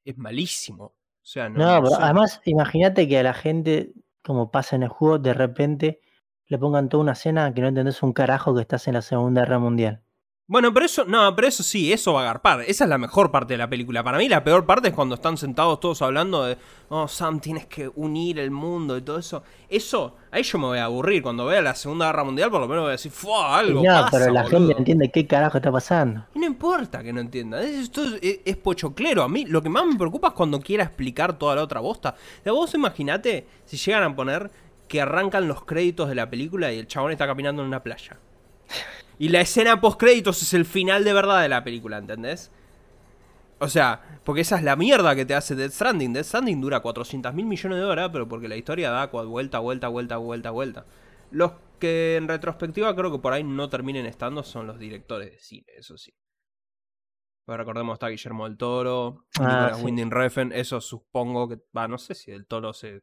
[0.04, 0.84] es malísimo.
[0.84, 1.58] O sea, no.
[1.58, 5.34] no, no pero además, imagínate que a la gente, como pasa en el juego, de
[5.34, 6.00] repente
[6.46, 9.42] le pongan toda una escena que no entendés un carajo que estás en la Segunda
[9.42, 10.02] Guerra Mundial.
[10.52, 12.62] Bueno, pero eso, no, pero eso sí, eso va a agarpar.
[12.62, 14.02] Esa es la mejor parte de la película.
[14.02, 16.58] Para mí la peor parte es cuando están sentados todos hablando de,
[16.88, 19.44] oh, Sam, tienes que unir el mundo y todo eso.
[19.68, 21.22] Eso, ahí yo me voy a aburrir.
[21.22, 23.62] Cuando vea la Segunda Guerra Mundial, por lo menos voy a decir, ¡fua!
[23.62, 24.58] Y Algo no, pasa, pero la boludo".
[24.58, 26.26] gente no entiende qué carajo está pasando.
[26.34, 27.62] Y no importa que no entienda.
[27.62, 29.22] Esto es, es- es pochoclero.
[29.22, 32.16] A mí lo que más me preocupa es cuando quiera explicar toda la otra bosta.
[32.44, 34.50] De vos imaginate si llegan a poner
[34.88, 38.18] que arrancan los créditos de la película y el chabón está caminando en una playa.
[39.20, 42.50] Y la escena post créditos es el final de verdad de la película, ¿entendés?
[43.58, 46.14] O sea, porque esa es la mierda que te hace Death Stranding.
[46.14, 49.88] Death Stranding dura 400 mil millones de horas, pero porque la historia da vuelta, vuelta,
[49.88, 50.86] vuelta, vuelta, vuelta.
[51.32, 55.38] Los que en retrospectiva creo que por ahí no terminen estando son los directores de
[55.38, 56.14] cine, eso sí.
[57.44, 59.84] Pero recordemos está Guillermo del Toro, Ah, sí.
[59.84, 63.02] Winding Refn, eso supongo que, va, no sé si del Toro se,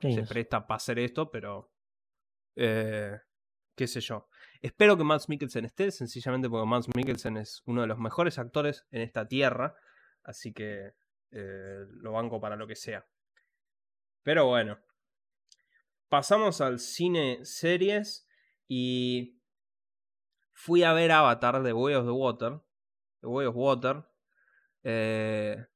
[0.00, 1.70] se presta para hacer esto, pero
[2.56, 3.16] eh,
[3.76, 4.26] qué sé yo.
[4.62, 8.86] Espero que Mads Mikkelsen esté, sencillamente porque Mads Mikkelsen es uno de los mejores actores
[8.90, 9.76] en esta tierra,
[10.22, 10.92] así que
[11.30, 13.06] eh, lo banco para lo que sea.
[14.22, 14.78] Pero bueno,
[16.08, 18.26] pasamos al cine series
[18.68, 19.40] y
[20.52, 22.60] fui a ver Avatar de Way of the Water,
[23.20, 24.04] The Way of Water.
[24.82, 25.66] Eh,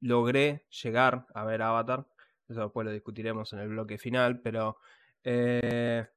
[0.00, 2.06] logré llegar a ver Avatar.
[2.48, 4.78] Eso después lo discutiremos en el bloque final, pero
[5.22, 6.08] eh,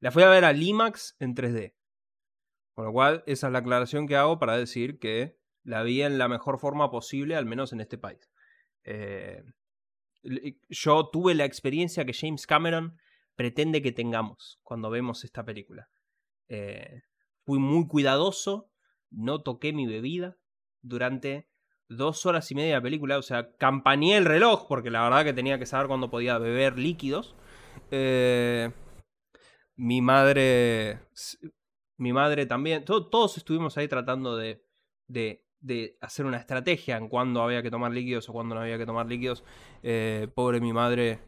[0.00, 1.74] la fui a ver al IMAX en 3D.
[2.74, 6.18] Con lo cual, esa es la aclaración que hago para decir que la vi en
[6.18, 8.30] la mejor forma posible, al menos en este país.
[8.84, 9.42] Eh,
[10.68, 12.98] yo tuve la experiencia que James Cameron
[13.34, 15.88] pretende que tengamos cuando vemos esta película.
[16.48, 17.02] Eh,
[17.44, 18.70] fui muy cuidadoso,
[19.10, 20.36] no toqué mi bebida
[20.82, 21.48] durante
[21.88, 23.18] dos horas y media de película.
[23.18, 26.78] O sea, campaneé el reloj porque la verdad que tenía que saber cuándo podía beber
[26.78, 27.34] líquidos.
[27.90, 28.70] Eh,
[29.76, 31.00] mi madre.
[31.98, 32.84] Mi madre también.
[32.84, 34.62] to- todos estuvimos ahí tratando de,
[36.00, 39.06] hacer una estrategia en cuándo había que tomar líquidos o cuándo no había que tomar
[39.06, 39.44] líquidos.
[39.82, 41.20] Eh, pobre mi madre.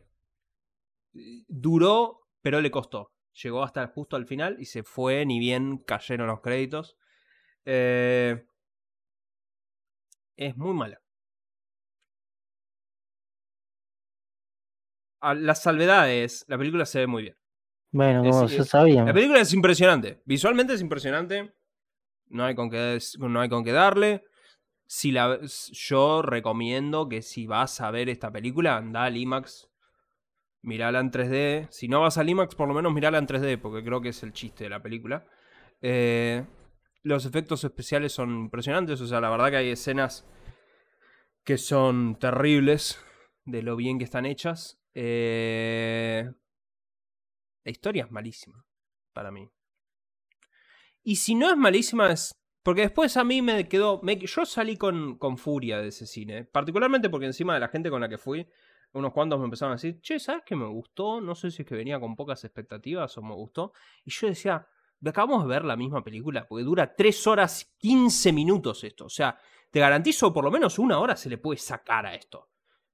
[1.15, 3.13] eh, Duró, pero le costó.
[3.43, 6.97] Llegó hasta justo al final y se fue, ni bien cayeron los créditos.
[7.65, 8.45] Eh,
[10.37, 11.03] es muy mala.
[15.21, 17.37] A las salvedades, la película se ve muy bien.
[17.90, 19.09] Bueno, como es- ya sabíamos.
[19.09, 20.20] La película es impresionante.
[20.24, 21.53] Visualmente es impresionante.
[22.29, 24.24] No hay con qué, no hay con qué darle.
[24.87, 25.38] Si la,
[25.72, 29.68] yo recomiendo que si vas a ver esta película, anda al IMAX.
[30.62, 31.68] Mirala en 3D.
[31.70, 34.22] Si no vas al IMAX, por lo menos mirala en 3D, porque creo que es
[34.22, 35.27] el chiste de la película.
[35.81, 36.44] Eh,
[37.03, 40.27] Los efectos especiales son impresionantes, o sea, la verdad que hay escenas
[41.44, 42.98] que son terribles
[43.44, 44.81] de lo bien que están hechas.
[44.94, 46.31] Eh,
[47.69, 48.65] la historia es malísima
[49.13, 49.47] para mí.
[51.03, 52.35] Y si no es malísima, es.
[52.63, 54.01] Porque después a mí me quedó.
[54.03, 56.45] yo salí con, con furia de ese cine.
[56.45, 58.47] Particularmente porque encima de la gente con la que fui,
[58.93, 61.21] unos cuantos me empezaron a decir, che, ¿sabes qué me gustó?
[61.21, 63.75] No sé si es que venía con pocas expectativas o me gustó.
[64.03, 64.67] Y yo decía,
[65.05, 69.05] acabamos de ver la misma película, porque dura 3 horas 15 minutos esto.
[69.05, 69.39] O sea,
[69.71, 72.49] te garantizo por lo menos una hora se le puede sacar a esto.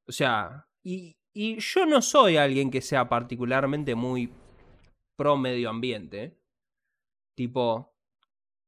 [0.05, 4.33] O sea, y, y yo no soy alguien que sea particularmente muy
[5.17, 6.39] pro medio ambiente.
[7.37, 7.95] Tipo,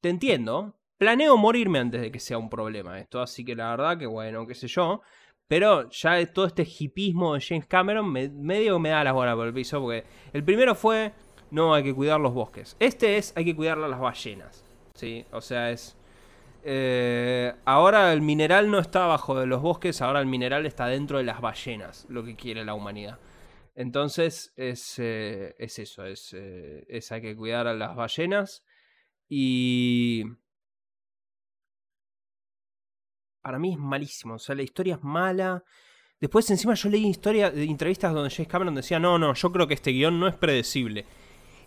[0.00, 0.74] te entiendo.
[0.98, 4.46] Planeo morirme antes de que sea un problema esto, así que la verdad que bueno,
[4.46, 5.02] qué sé yo.
[5.48, 9.46] Pero ya todo este hipismo de James Cameron me, medio me da las bolas por
[9.46, 9.80] el piso.
[9.80, 11.12] Porque el primero fue,
[11.50, 12.76] no, hay que cuidar los bosques.
[12.80, 14.64] Este es, hay que cuidar las ballenas.
[14.94, 15.24] ¿Sí?
[15.32, 15.96] O sea, es...
[16.68, 21.18] Eh, ahora el mineral no está bajo de los bosques, ahora el mineral está dentro
[21.18, 23.20] de las ballenas, lo que quiere la humanidad.
[23.76, 28.64] Entonces es, eh, es eso, es, eh, hay que cuidar a las ballenas
[29.28, 30.24] y
[33.42, 34.34] para mí es malísimo.
[34.34, 35.62] O sea, la historia es mala.
[36.18, 39.74] Después, encima, yo leí historia, entrevistas donde James Cameron decía: No, no, yo creo que
[39.74, 41.04] este guion no es predecible.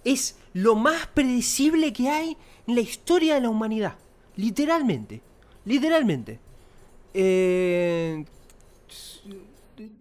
[0.03, 3.99] Es lo más predecible que hay en la historia de la humanidad.
[4.35, 5.21] Literalmente.
[5.65, 6.39] Literalmente.
[7.13, 8.25] Eh,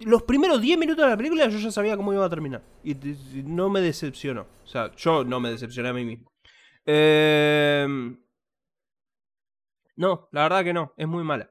[0.00, 2.62] los primeros 10 minutos de la película yo ya sabía cómo iba a terminar.
[2.82, 2.94] Y
[3.44, 4.46] no me decepcionó.
[4.64, 6.30] O sea, yo no me decepcioné a mí mismo.
[6.84, 7.86] Eh,
[9.96, 10.94] no, la verdad que no.
[10.96, 11.50] Es muy mala.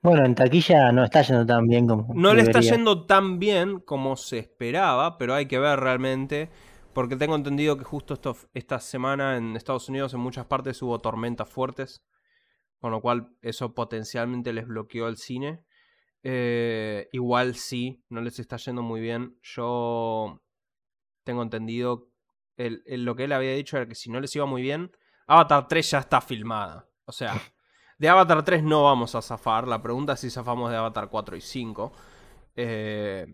[0.00, 2.14] Bueno, en taquilla no está yendo tan bien como.
[2.14, 6.50] No le está yendo tan bien como se esperaba, pero hay que ver realmente.
[6.94, 11.00] Porque tengo entendido que justo esto, esta semana en Estados Unidos en muchas partes hubo
[11.00, 12.04] tormentas fuertes.
[12.80, 15.64] Con lo cual eso potencialmente les bloqueó el cine.
[16.22, 19.38] Eh, igual sí, no les está yendo muy bien.
[19.42, 20.42] Yo
[21.24, 22.08] tengo entendido.
[22.56, 24.90] lo que él había dicho era que si no les iba muy bien,
[25.26, 26.88] Avatar 3 ya está filmada.
[27.04, 27.32] O sea.
[27.98, 29.66] De Avatar 3 no vamos a zafar.
[29.66, 31.92] La pregunta es si zafamos de Avatar 4 y 5.
[32.54, 33.26] Eh,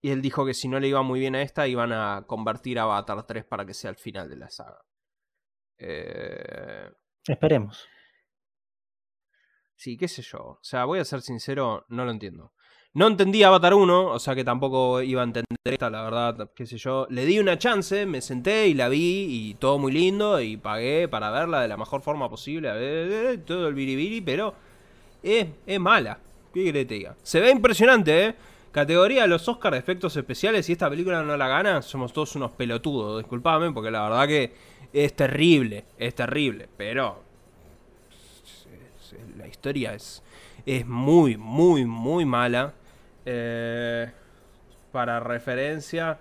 [0.00, 2.78] y él dijo que si no le iba muy bien a esta, iban a convertir
[2.78, 4.80] a Avatar 3 para que sea el final de la saga.
[5.76, 6.88] Eh,
[7.26, 7.88] Esperemos.
[9.80, 10.38] Sí, qué sé yo.
[10.40, 12.52] O sea, voy a ser sincero, no lo entiendo.
[12.92, 16.66] No entendí Avatar 1, o sea que tampoco iba a entender esta, la verdad, qué
[16.66, 17.06] sé yo.
[17.08, 21.08] Le di una chance, me senté y la vi y todo muy lindo y pagué
[21.08, 24.52] para verla de la mejor forma posible, todo el biribiri, pero
[25.22, 26.18] es, es mala.
[26.52, 27.16] ¿Qué querés que te diga?
[27.22, 28.34] Se ve impresionante, ¿eh?
[28.72, 32.36] Categoría de los Oscars de efectos especiales, si esta película no la gana, somos todos
[32.36, 34.52] unos pelotudos, disculpame, porque la verdad que
[34.92, 37.29] es terrible, es terrible, pero
[39.36, 40.22] la historia es,
[40.66, 42.74] es muy, muy, muy mala.
[43.24, 44.10] Eh,
[44.92, 46.18] para referencia,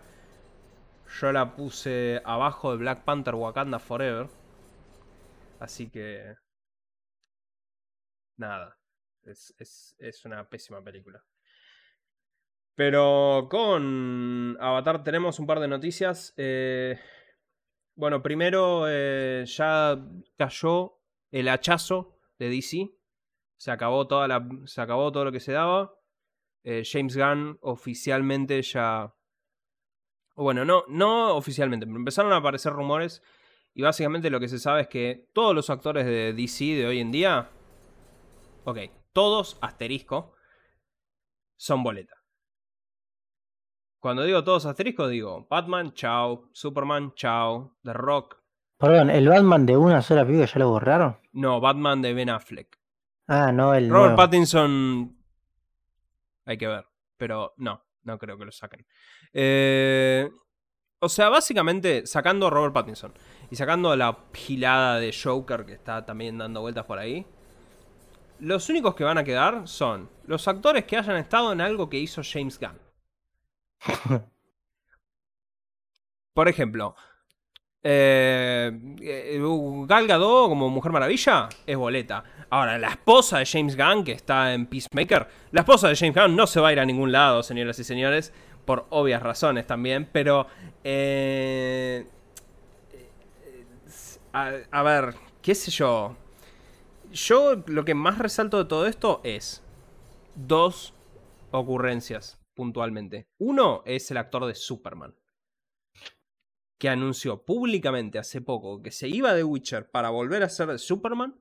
[1.20, 4.28] yo la puse abajo de Black Panther Wakanda Forever.
[5.60, 6.36] Así que...
[8.38, 8.78] Nada.
[9.24, 9.54] Es,
[10.00, 11.24] es, una pésima película.
[12.76, 16.34] Pero con Avatar tenemos un par de noticias.
[16.38, 16.98] Eh,
[17.96, 20.00] bueno, primero eh, ya
[20.38, 21.00] cayó
[21.32, 22.92] el hachazo de DC.
[23.58, 25.94] Se acabó, toda la, se acabó todo lo que se daba.
[26.64, 29.14] Eh, James Gunn oficialmente ya...
[30.36, 33.22] Bueno, no, no oficialmente, pero empezaron a aparecer rumores
[33.74, 37.00] y básicamente lo que se sabe es que todos los actores de DC de hoy
[37.00, 37.52] en día,
[38.64, 38.80] ok,
[39.12, 40.34] todos asterisco,
[41.58, 42.16] son boleta.
[44.00, 48.42] Cuando digo todos asterisco, digo Batman, chao, Superman, chao, The Rock.
[48.80, 51.18] Perdón, ¿el Batman de una sola película ya lo borraron?
[51.34, 52.80] No, Batman de Ben Affleck.
[53.28, 53.90] Ah, no, el.
[53.90, 55.18] Robert Pattinson
[56.46, 56.86] hay que ver.
[57.18, 58.88] Pero no, no creo que lo saquen.
[59.34, 60.30] Eh,
[61.00, 63.14] o sea, básicamente sacando a Robert Pattinson
[63.52, 67.26] y sacando a la gilada de Joker que está también dando vueltas por ahí.
[68.40, 71.98] Los únicos que van a quedar son los actores que hayan estado en algo que
[71.98, 72.80] hizo James Gunn.
[76.34, 76.96] Por ejemplo,
[77.82, 78.72] eh,
[79.02, 79.42] eh,
[79.88, 82.24] Gal Gadot como Mujer Maravilla es boleta.
[82.50, 86.36] Ahora, la esposa de James Gunn, que está en Peacemaker, la esposa de James Gunn
[86.36, 88.34] no se va a ir a ningún lado, señoras y señores,
[88.66, 90.48] por obvias razones también, pero...
[90.84, 92.06] Eh,
[94.32, 96.16] a, ver, qué sé yo.
[97.12, 99.64] Yo lo que más resalto de todo esto es
[100.36, 100.94] dos
[101.52, 103.28] ocurrencias puntualmente.
[103.40, 105.16] Uno es el actor de Superman.
[106.80, 111.36] Que anunció públicamente hace poco que se iba de Witcher para volver a ser Superman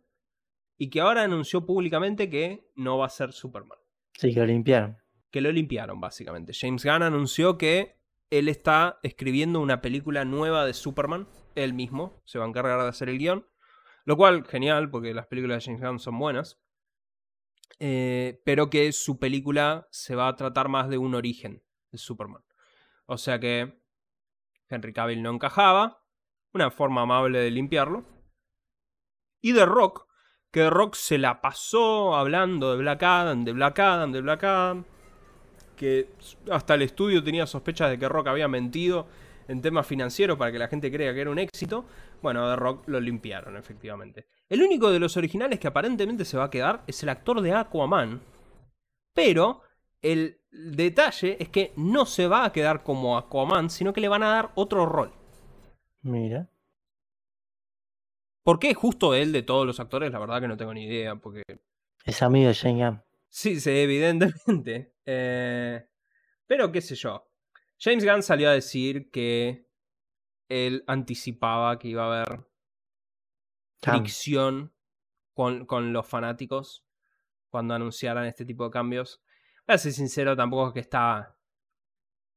[0.76, 3.78] y que ahora anunció públicamente que no va a ser Superman.
[4.14, 4.98] Sí, que lo limpiaron.
[5.30, 6.52] Que lo limpiaron, básicamente.
[6.52, 12.38] James Gunn anunció que él está escribiendo una película nueva de Superman, él mismo, se
[12.38, 13.46] va a encargar de hacer el guion.
[14.04, 16.60] Lo cual, genial, porque las películas de James Gunn son buenas.
[17.78, 21.62] Eh, pero que su película se va a tratar más de un origen
[21.92, 22.42] de Superman.
[23.06, 23.80] O sea que
[24.68, 26.02] Henry Cavill no encajaba,
[26.52, 28.04] una forma amable de limpiarlo.
[29.40, 30.06] Y The Rock,
[30.50, 34.44] que The Rock se la pasó hablando de Black Adam, de Black Adam, de Black
[34.44, 34.84] Adam,
[35.76, 36.10] que
[36.50, 39.06] hasta el estudio tenía sospechas de que Rock había mentido
[39.46, 41.84] en temas financieros para que la gente crea que era un éxito.
[42.20, 44.26] Bueno, The Rock lo limpiaron, efectivamente.
[44.48, 47.52] El único de los originales que aparentemente se va a quedar es el actor de
[47.52, 48.20] Aquaman.
[49.14, 49.62] Pero
[50.02, 54.22] el detalle es que no se va a quedar como Aquaman, sino que le van
[54.22, 55.12] a dar otro rol.
[56.02, 56.50] Mira.
[58.42, 60.10] ¿Por qué justo él de todos los actores?
[60.10, 61.42] La verdad que no tengo ni idea, porque...
[62.04, 63.02] Es amigo de Shane Gunn.
[63.28, 64.94] Sí, sí, evidentemente.
[65.10, 65.88] Eh,
[66.46, 67.30] pero qué sé yo.
[67.78, 69.66] James Gunn salió a decir que
[70.50, 72.46] él anticipaba que iba a haber
[73.80, 74.74] fricción
[75.32, 76.86] con, con, los fanáticos
[77.48, 79.22] cuando anunciaran este tipo de cambios.
[79.68, 81.36] Voy a ser sincero, tampoco es que está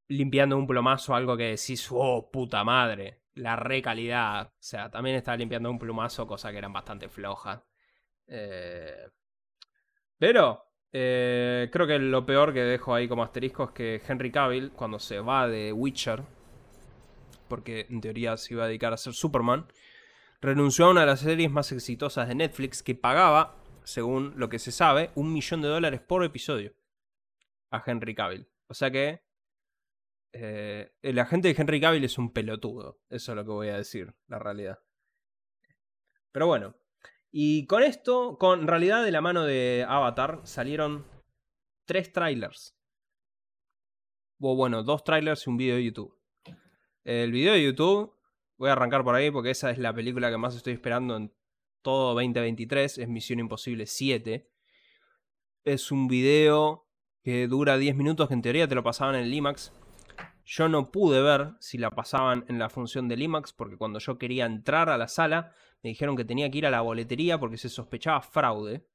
[0.09, 4.47] limpiando un plumazo algo que decís, oh, puta madre, la recalidad.
[4.47, 7.61] O sea, también está limpiando un plumazo, cosa que eran bastante flojas.
[8.27, 9.07] Eh...
[10.17, 14.71] Pero eh, creo que lo peor que dejo ahí como asterisco es que Henry Cavill,
[14.73, 16.23] cuando se va de Witcher,
[17.47, 19.67] porque en teoría se iba a dedicar a ser Superman,
[20.41, 23.55] renunció a una de las series más exitosas de Netflix que pagaba,
[23.85, 26.73] según lo que se sabe, un millón de dólares por episodio
[27.71, 28.47] a Henry Cavill.
[28.67, 29.23] O sea que
[30.33, 33.01] eh, el agente de Henry Cavill es un pelotudo.
[33.09, 34.79] Eso es lo que voy a decir, la realidad.
[36.31, 36.75] Pero bueno,
[37.31, 41.05] y con esto, con realidad de la mano de Avatar, salieron
[41.85, 42.77] tres trailers.
[44.39, 46.17] O bueno, dos trailers y un video de YouTube.
[47.03, 48.15] El video de YouTube,
[48.57, 51.33] voy a arrancar por ahí porque esa es la película que más estoy esperando en
[51.81, 54.49] todo 2023, es Misión Imposible 7.
[55.63, 56.90] Es un video
[57.23, 59.71] que dura 10 minutos, que en teoría te lo pasaban en el IMAX.
[60.43, 64.17] Yo no pude ver si la pasaban en la función del IMAX porque cuando yo
[64.17, 65.53] quería entrar a la sala
[65.83, 68.85] me dijeron que tenía que ir a la boletería porque se sospechaba fraude.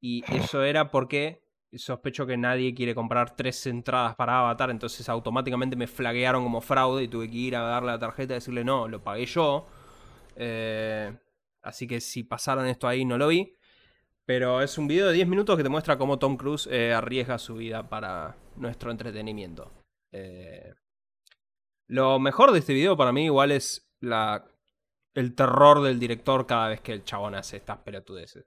[0.00, 5.76] Y eso era porque sospecho que nadie quiere comprar tres entradas para Avatar, entonces automáticamente
[5.76, 8.88] me flaguearon como fraude y tuve que ir a darle la tarjeta y decirle no,
[8.88, 9.66] lo pagué yo.
[10.36, 11.16] Eh,
[11.62, 13.56] así que si pasaron esto ahí no lo vi.
[14.30, 17.36] Pero es un video de 10 minutos que te muestra cómo Tom Cruise eh, arriesga
[17.36, 19.72] su vida para nuestro entretenimiento.
[20.12, 20.72] Eh,
[21.88, 24.48] lo mejor de este video para mí igual es la
[25.14, 28.46] el terror del director cada vez que el chabón hace estas pelotudeces.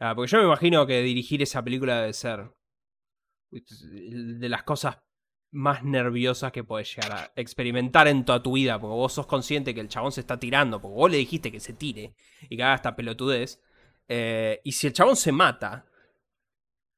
[0.00, 2.50] Ah, porque yo me imagino que dirigir esa película debe ser
[3.52, 4.98] de las cosas
[5.52, 9.72] más nerviosas que puedes llegar a experimentar en toda tu vida, porque vos sos consciente
[9.72, 12.16] que el chabón se está tirando, porque vos le dijiste que se tire
[12.48, 13.62] y que haga esta pelotudez.
[14.12, 15.86] Eh, y si el chabón se mata,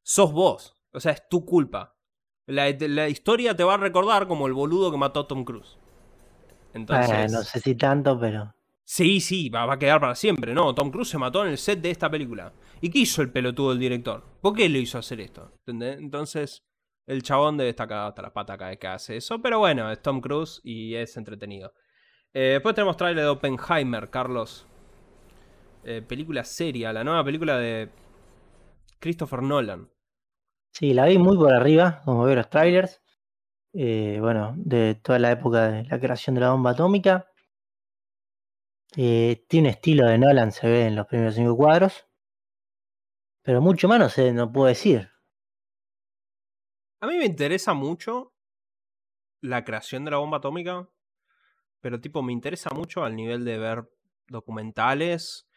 [0.02, 0.78] sos vos.
[0.92, 1.94] O sea, es tu culpa.
[2.46, 5.78] La, la, historia te va a recordar como el boludo que mató a Tom Cruise.
[6.72, 8.54] Entonces, no sé si tanto, pero.
[8.82, 10.74] Sí, sí, va, a quedar para siempre, ¿no?
[10.74, 12.54] Tom Cruise se mató en el set de esta película.
[12.80, 14.24] ¿Y qué hizo el pelotudo del director?
[14.40, 15.52] ¿Por qué le hizo hacer esto?
[15.58, 15.98] ¿Entendés?
[15.98, 16.64] Entonces,
[17.06, 19.40] el chabón debe estar cagado hasta la pata cada vez que hace eso.
[19.42, 21.74] Pero bueno, es Tom Cruise y es entretenido.
[22.32, 24.66] Eh, después tenemos trailer de Oppenheimer, Carlos.
[25.84, 27.90] Eh, película seria, la nueva película de
[29.00, 29.90] Christopher Nolan.
[30.72, 33.02] Sí, la vi muy por arriba, como veo los trailers.
[33.72, 37.28] Eh, bueno, de toda la época de la creación de la bomba atómica.
[38.96, 42.06] Eh, tiene estilo de Nolan, se ve en los primeros cinco cuadros.
[43.42, 45.10] Pero mucho más no sé, no puedo decir.
[47.00, 48.34] A mí me interesa mucho
[49.40, 50.88] la creación de la bomba atómica.
[51.80, 53.90] Pero tipo, me interesa mucho al nivel de ver
[54.28, 55.48] documentales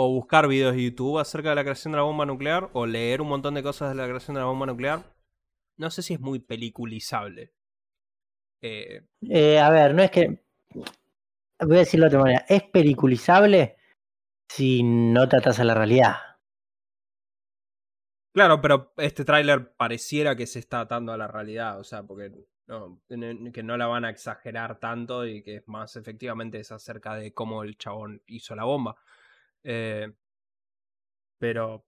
[0.00, 3.20] o buscar videos de YouTube acerca de la creación de la bomba nuclear o leer
[3.20, 5.02] un montón de cosas de la creación de la bomba nuclear.
[5.76, 7.52] No sé si es muy peliculizable.
[8.62, 13.76] Eh, eh, a ver, no es que voy a decirlo de otra manera, es peliculizable
[14.48, 16.14] si no tratas a la realidad.
[18.32, 22.32] Claro, pero este tráiler pareciera que se está atando a la realidad, o sea, porque
[22.68, 23.00] no,
[23.52, 27.34] que no la van a exagerar tanto y que es más efectivamente es acerca de
[27.34, 28.94] cómo el chabón hizo la bomba.
[29.64, 30.12] Eh,
[31.38, 31.84] pero,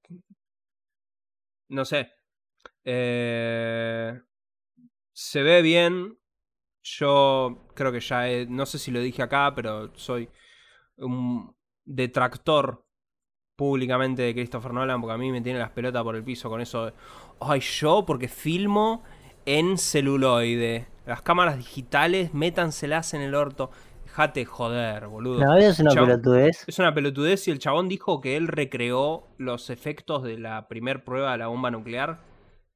[1.68, 2.12] no sé,
[2.85, 4.21] eh,
[5.12, 6.18] se ve bien,
[6.83, 10.29] yo creo que ya, no sé si lo dije acá, pero soy
[10.97, 11.55] un
[11.85, 12.87] detractor
[13.57, 16.62] públicamente de Christopher Nolan porque a mí me tiene las pelotas por el piso con
[16.62, 16.95] eso
[17.41, 19.03] ay, yo porque filmo
[19.47, 20.87] en celuloide.
[21.07, 23.71] Las cámaras digitales, métanselas en el orto.
[24.11, 25.39] Dejate joder, boludo.
[25.39, 26.65] No, es una pelotudez.
[26.67, 31.05] Es una pelotudez y el chabón dijo que él recreó los efectos de la primer
[31.05, 32.19] prueba de la bomba nuclear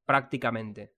[0.06, 0.94] prácticamente.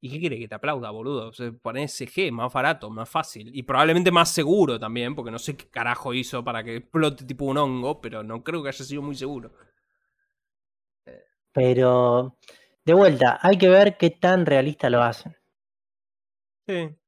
[0.00, 1.28] ¿Y qué quiere que te aplauda, boludo?
[1.28, 3.54] O sea, poné CG, más barato, más fácil.
[3.54, 7.44] Y probablemente más seguro también, porque no sé qué carajo hizo para que explote tipo
[7.44, 9.52] un hongo, pero no creo que haya sido muy seguro.
[11.52, 12.36] Pero,
[12.84, 15.36] de vuelta, hay que ver qué tan realista lo hacen.
[16.66, 16.99] Sí.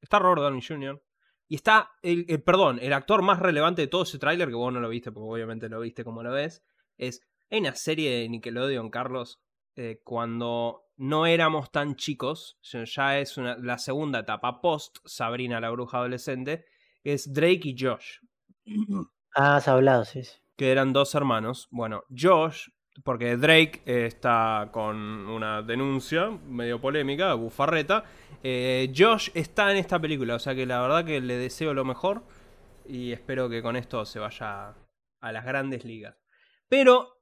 [0.00, 1.02] Está Robert Downey Jr.
[1.48, 4.72] Y está, el, el- perdón, el actor más relevante de todo ese tráiler, que vos
[4.72, 6.62] no lo viste, porque obviamente lo viste como lo ves,
[6.96, 9.40] es, hay una serie de Nickelodeon, Carlos,
[9.76, 15.70] eh, cuando no éramos tan chicos, ya- es una- la segunda etapa post Sabrina la
[15.70, 16.66] bruja adolescente,
[17.04, 18.18] es Drake y Josh,
[19.34, 20.24] Ah, has hablado, sí.
[20.24, 20.36] sí.
[20.56, 21.68] que eran dos hermanos.
[21.70, 22.68] Bueno, Josh,
[23.04, 28.04] porque Drake eh, está con una denuncia medio polémica, bufarreta.
[28.42, 31.84] eh, Josh está en esta película, o sea que la verdad que le deseo lo
[31.84, 32.22] mejor
[32.86, 34.74] y espero que con esto se vaya
[35.20, 36.16] a las grandes ligas.
[36.68, 37.20] Pero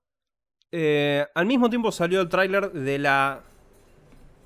[0.72, 3.42] eh, al mismo tiempo salió el tráiler de la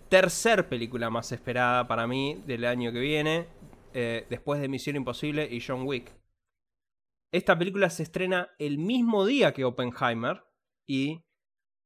[0.09, 3.47] tercer película más esperada para mí del año que viene,
[3.93, 6.13] después de Misión Imposible y John Wick.
[7.33, 10.43] Esta película se estrena el mismo día que Oppenheimer
[10.87, 11.25] y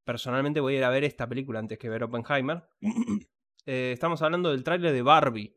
[0.04, 2.64] personalmente voy a ir a ver esta película antes que ver Oppenheimer.
[3.66, 5.56] Eh, estamos hablando del tráiler de Barbie.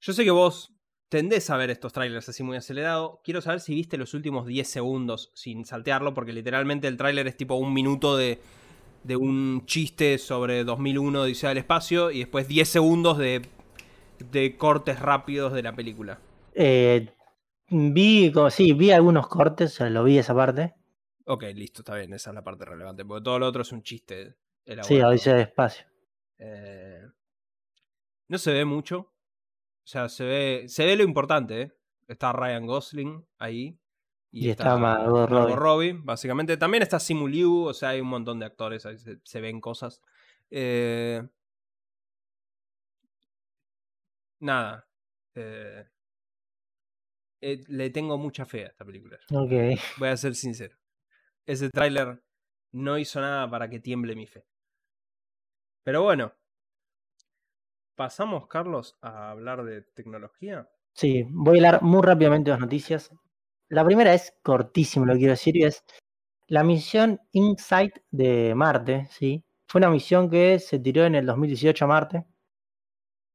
[0.00, 0.72] Yo sé que vos
[1.08, 3.20] tendés a ver estos trailers así muy acelerado.
[3.24, 7.36] Quiero saber si viste los últimos 10 segundos sin saltearlo, porque literalmente el tráiler es
[7.36, 8.40] tipo un minuto de,
[9.02, 13.42] de un chiste sobre 2001 Odisea del Espacio y después 10 segundos de,
[14.30, 16.20] de cortes rápidos de la película.
[16.54, 17.12] Eh,
[17.70, 20.74] vi, como, sí, vi algunos cortes, lo vi esa parte.
[21.24, 23.82] Ok, listo, está bien, esa es la parte relevante, porque todo lo otro es un
[23.82, 24.32] chiste.
[24.64, 25.08] Sí, elaborado.
[25.08, 25.86] Odisea de Espacio.
[26.38, 27.02] Eh,
[28.28, 28.98] no se ve mucho.
[28.98, 31.72] O sea, se ve, se ve lo importante, ¿eh?
[32.08, 33.78] Está Ryan Gosling ahí.
[34.32, 35.92] Y está Margot Robbie.
[35.92, 39.40] Básicamente, también está Simu Liu, o sea, hay un montón de actores, ahí se, se
[39.40, 40.00] ven cosas.
[40.50, 41.22] Eh,
[44.40, 44.88] nada.
[45.34, 45.84] eh,
[47.40, 49.18] eh, le tengo mucha fe a esta película.
[49.30, 50.76] Voy a ser sincero.
[51.46, 52.22] Ese tráiler
[52.72, 54.44] no hizo nada para que tiemble mi fe.
[55.82, 56.32] Pero bueno.
[57.94, 60.70] Pasamos, Carlos, a hablar de tecnología.
[60.94, 63.10] Sí, voy a hablar muy rápidamente de las noticias.
[63.68, 65.84] La primera es cortísimo, lo que quiero decir, y es
[66.48, 69.44] la misión InSight de Marte, ¿sí?
[69.68, 72.26] Fue una misión que se tiró en el 2018 a Marte.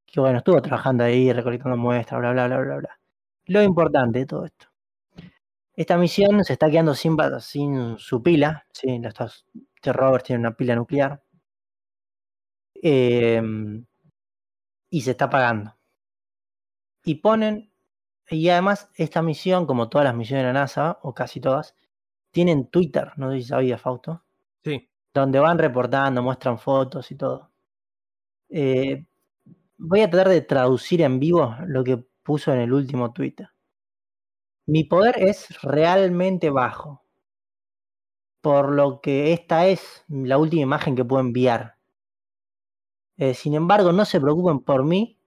[0.05, 2.99] Que bueno, estuvo trabajando ahí, recolectando muestras, bla, bla, bla, bla, bla.
[3.47, 4.67] Lo importante de todo esto.
[5.75, 8.99] Esta misión se está quedando sin, sin su pila, ¿sí?
[9.03, 11.21] Estos este rover tiene una pila nuclear.
[12.81, 13.85] Em,
[14.89, 15.75] y se está apagando.
[17.03, 17.71] Y ponen,
[18.29, 21.75] y además esta misión, como todas las misiones de la NASA, o casi todas,
[22.31, 24.23] tienen Twitter, no sé si sabías, Fausto,
[24.63, 24.89] Sí.
[25.13, 27.51] donde van reportando, muestran fotos y todo.
[28.49, 29.05] Eh,
[29.77, 33.49] voy a tratar de traducir en vivo lo que puso en el último Twitter.
[34.67, 37.03] Mi poder es realmente bajo,
[38.41, 41.77] por lo que esta es la última imagen que puedo enviar.
[43.17, 45.19] Eh, sin embargo, no se preocupen por mí.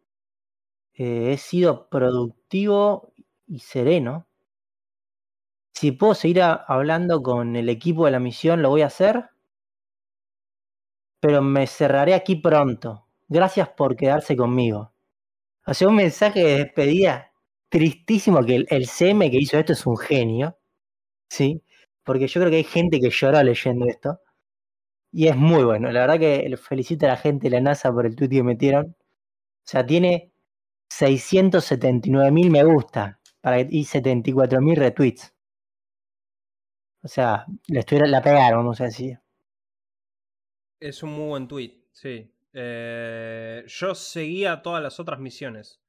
[0.94, 3.12] Eh, he sido productivo
[3.46, 4.26] y sereno.
[5.72, 9.30] Si puedo seguir hablando con el equipo de la misión, lo voy a hacer.
[11.20, 13.06] Pero me cerraré aquí pronto.
[13.28, 14.92] Gracias por quedarse conmigo.
[15.68, 17.30] O sea, un mensaje de despedida
[17.68, 20.58] tristísimo que el, el CM que hizo esto es un genio.
[21.30, 21.62] ¿Sí?
[22.04, 24.20] Porque yo creo que hay gente que lloró leyendo esto.
[25.12, 25.92] Y es muy bueno.
[25.92, 28.96] La verdad que felicito a la gente de la NASA por el tweet que metieron.
[28.96, 30.32] O sea, tiene
[30.90, 35.34] 679 mil me gusta para, y 74 mil retweets.
[37.02, 39.20] O sea, estuvieron, la pegaron, vamos a decir.
[40.80, 42.30] Es un muy buen tweet, sí.
[42.52, 45.80] Eh, yo seguía todas las otras misiones.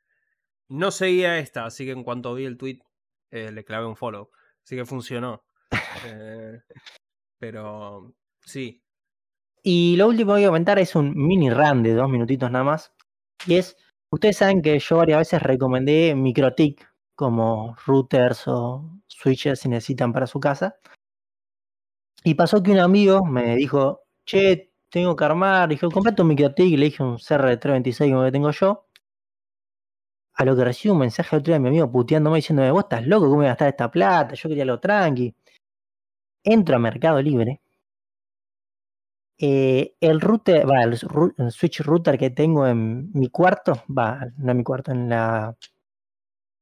[0.70, 2.80] No seguía esta, así que en cuanto vi el tweet
[3.32, 4.30] eh, le clavé un follow.
[4.64, 5.44] Así que funcionó.
[6.06, 6.62] Eh,
[7.40, 8.14] pero
[8.46, 8.84] sí,
[9.64, 12.64] Y lo último que voy a comentar es un mini run de dos minutitos nada
[12.64, 12.94] más.
[13.46, 13.78] Y es,
[14.12, 20.28] ustedes saben que yo varias veces recomendé MikroTik como routers o switches si necesitan para
[20.28, 20.78] su casa.
[22.24, 25.70] Y pasó que un amigo me dijo, che, tengo que armar.
[25.70, 28.86] Dije, comprate un microtik, le dije un CR326 como que tengo yo.
[30.34, 33.06] A lo que recibo un mensaje otro día de mi amigo puteándome diciéndome, vos estás
[33.06, 34.36] loco, ¿cómo voy a gastar esta plata?
[34.36, 35.36] Yo quería lo tranqui.
[36.44, 37.62] Entro a Mercado Libre.
[39.38, 40.98] Eh, el router, va, el,
[41.52, 45.56] switch router que tengo en mi cuarto, va, no en mi cuarto, en la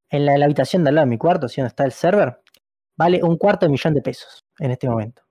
[0.09, 1.91] en la, en la habitación de al lado de mi cuarto, si donde está el
[1.91, 2.39] server,
[2.95, 5.23] vale un cuarto de millón de pesos en este momento.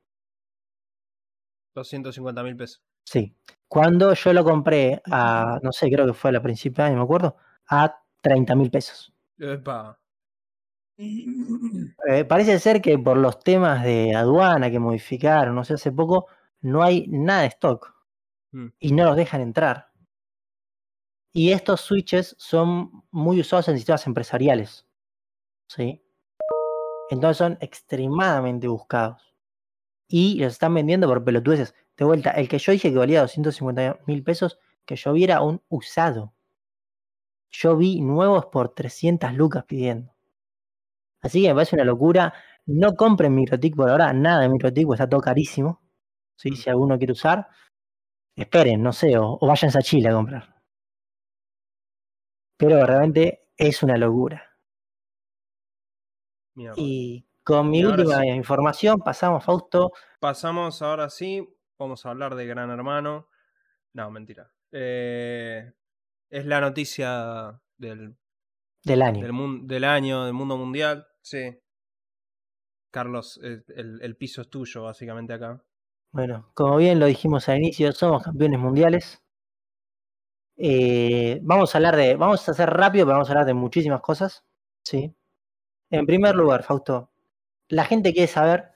[1.74, 2.82] 250 mil pesos.
[3.06, 3.34] Sí.
[3.68, 6.98] Cuando yo lo compré a, no sé, creo que fue a la principio de año,
[6.98, 7.36] me acuerdo,
[7.68, 9.12] a 30 mil pesos.
[9.38, 9.98] Epa.
[10.98, 16.26] Eh, parece ser que por los temas de aduana que modificaron, no sé, hace poco,
[16.62, 17.94] no hay nada de stock
[18.52, 18.68] Mm.
[18.78, 19.90] y no los dejan entrar.
[21.34, 24.86] Y estos switches son muy usados en sistemas empresariales.
[25.68, 26.02] ¿Sí?
[27.10, 29.34] Entonces son extremadamente buscados.
[30.08, 31.74] Y los están vendiendo por pelotudeces.
[31.96, 35.62] De vuelta, el que yo dije que valía 250 mil pesos, que yo viera un
[35.68, 36.34] usado.
[37.50, 40.14] Yo vi nuevos por 300 lucas pidiendo.
[41.22, 42.34] Así que me parece una locura.
[42.66, 45.80] No compren MikroTik por ahora, nada de MikroTik, porque está todo carísimo.
[46.36, 46.54] ¿sí?
[46.54, 47.48] Si alguno quiere usar,
[48.36, 50.56] esperen, no sé, o, o váyanse a Chile a comprar.
[52.58, 54.42] Pero realmente es una locura.
[56.76, 58.28] Y con mi última sí.
[58.28, 61.46] información pasamos, Fausto, Pasamos ahora sí,
[61.78, 63.28] vamos a hablar de Gran Hermano.
[63.92, 64.52] No, mentira.
[64.72, 65.72] Eh,
[66.30, 68.16] es la noticia del,
[68.84, 69.26] del año.
[69.26, 71.06] del, del año, del mundo mundial.
[71.22, 71.58] Sí.
[72.90, 75.62] Carlos, eh, el, el piso es tuyo, básicamente acá.
[76.12, 79.22] Bueno, como bien lo dijimos al inicio, somos campeones mundiales.
[80.56, 84.00] Eh, vamos a hablar de, vamos a hacer rápido, pero vamos a hablar de muchísimas
[84.00, 84.44] cosas.
[84.82, 85.14] Sí.
[85.90, 87.10] En primer lugar, Fausto,
[87.68, 88.70] la gente quiere saber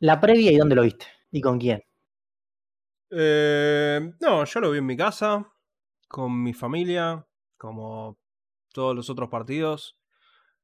[0.00, 1.84] la previa y dónde lo viste y con quién.
[3.10, 5.46] Eh, no, yo lo vi en mi casa,
[6.08, 7.26] con mi familia,
[7.56, 8.18] como
[8.72, 9.98] todos los otros partidos.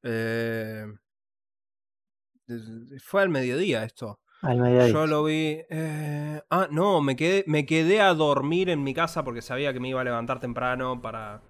[0.03, 0.86] Eh,
[3.03, 4.20] fue al mediodía esto.
[4.43, 4.93] Al mediodía.
[4.93, 5.59] Yo lo vi.
[5.68, 9.80] eh, ah, no, me quedé, me quedé a dormir en mi casa porque sabía que
[9.80, 11.43] me iba a levantar temprano para,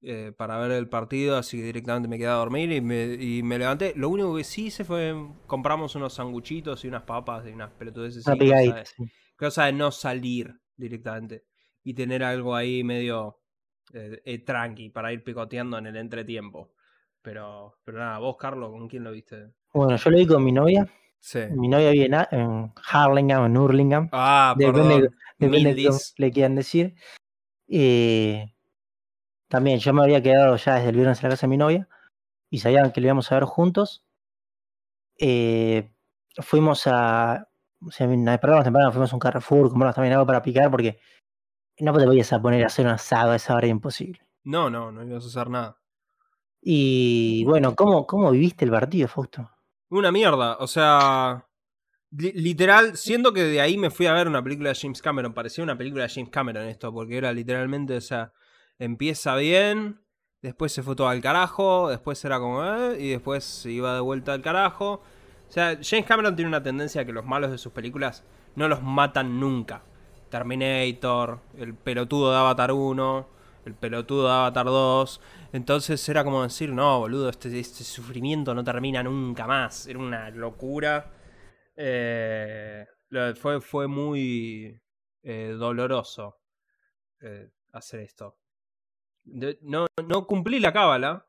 [0.00, 3.42] eh, para ver el partido, así que directamente me quedé a dormir y me, y
[3.42, 3.92] me levanté.
[3.96, 5.14] Lo único que sí hice fue
[5.46, 8.26] compramos unos sanguchitos y unas papas y unas pelotudeces.
[8.26, 8.82] Una
[9.42, 11.46] cosa de- no salir directamente
[11.82, 13.40] y tener algo ahí medio
[13.92, 16.72] eh, eh, tranqui para ir picoteando en el entretiempo.
[17.20, 19.52] Pero, pero nada, vos, Carlos, ¿con quién lo viste?
[19.72, 20.88] Bueno, yo lo vi con mi novia.
[21.18, 21.40] Sí.
[21.50, 24.08] Mi novia vive en, Harlingham, en Hurlingham.
[24.12, 25.10] Ah, Depende-.
[25.38, 26.94] Depende de le quieran decir.
[27.68, 28.54] Eh,
[29.48, 31.88] también yo me había quedado ya desde el viernes en la casa de mi novia
[32.48, 34.04] y sabían que lo íbamos a ver juntos.
[35.18, 35.90] Eh,
[36.38, 37.48] fuimos a.
[37.86, 40.98] O sea, nos despertamos temprano, fuimos a un Carrefour, compramos también algo para picar porque
[41.80, 44.20] no te podías a poner a hacer un asado a esa hora era imposible.
[44.44, 45.78] No, no, no ibas a hacer nada.
[46.60, 49.50] Y bueno, ¿cómo, cómo viviste el partido, Fausto?
[49.90, 51.46] Una mierda, o sea.
[52.10, 55.34] li- Literal, siendo que de ahí me fui a ver una película de James Cameron.
[55.34, 58.32] Parecía una película de James Cameron esto, porque era literalmente, o sea,
[58.78, 60.00] empieza bien,
[60.40, 64.00] después se fue todo al carajo, después era como, eh, y después se iba de
[64.00, 65.02] vuelta al carajo.
[65.52, 68.24] O sea, James Cameron tiene una tendencia a que los malos de sus películas
[68.56, 69.82] no los matan nunca.
[70.30, 73.28] Terminator, el pelotudo de Avatar 1,
[73.66, 75.20] el pelotudo de Avatar 2.
[75.52, 79.86] Entonces era como decir, no, boludo, este, este sufrimiento no termina nunca más.
[79.86, 81.10] Era una locura.
[81.76, 82.86] Eh,
[83.38, 84.80] fue, fue muy
[85.22, 86.38] eh, doloroso
[87.20, 88.38] eh, hacer esto.
[89.24, 91.26] De- no, no cumplí la cábala.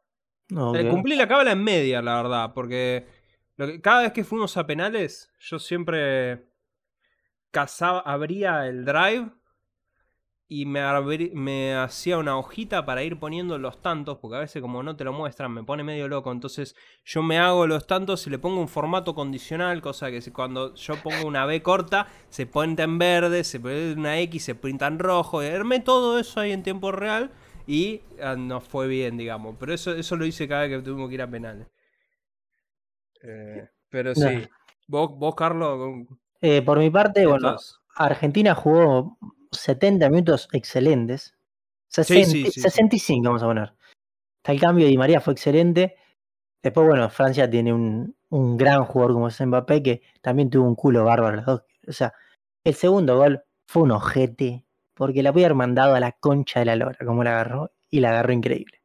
[0.48, 3.22] No, Eh, cumplí la cábala en media, la verdad, porque
[3.58, 6.48] lo que- cada vez que fuimos a penales, yo siempre
[8.06, 9.32] abría el drive
[10.48, 10.82] y me,
[11.34, 15.04] me hacía una hojita para ir poniendo los tantos, porque a veces como no te
[15.04, 18.60] lo muestran me pone medio loco, entonces yo me hago los tantos y le pongo
[18.60, 23.44] un formato condicional, cosa que cuando yo pongo una B corta, se pinta en verde,
[23.44, 26.92] se pone una X, se pinta en rojo, y armé todo eso ahí en tiempo
[26.92, 27.32] real
[27.66, 31.10] y ah, nos fue bien, digamos, pero eso, eso lo hice cada vez que tuvimos
[31.10, 31.68] que ir a penales.
[33.24, 34.16] Eh, pero No.
[34.16, 34.48] sí,
[34.88, 36.06] vos, vos Carlos,
[36.42, 37.56] Eh, por mi parte, bueno,
[37.96, 39.18] Argentina jugó
[39.52, 41.36] 70 minutos excelentes.
[41.88, 42.62] Sí, 60 sí, sí, sí.
[42.62, 43.74] 65 vamos a poner.
[44.40, 45.96] Hasta el cambio de Di María fue excelente.
[46.62, 50.76] Después, bueno, Francia tiene un, un gran jugador como es Mbappé que también tuvo un
[50.76, 51.64] culo bárbaro los dos.
[51.88, 52.14] O sea,
[52.64, 54.66] el segundo gol fue un ojete
[54.96, 58.00] porque la podía haber mandado a la concha de la lora como la agarró y
[58.00, 58.82] la agarró increíble.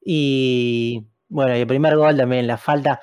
[0.00, 3.00] Y bueno, el primer gol también, la falta,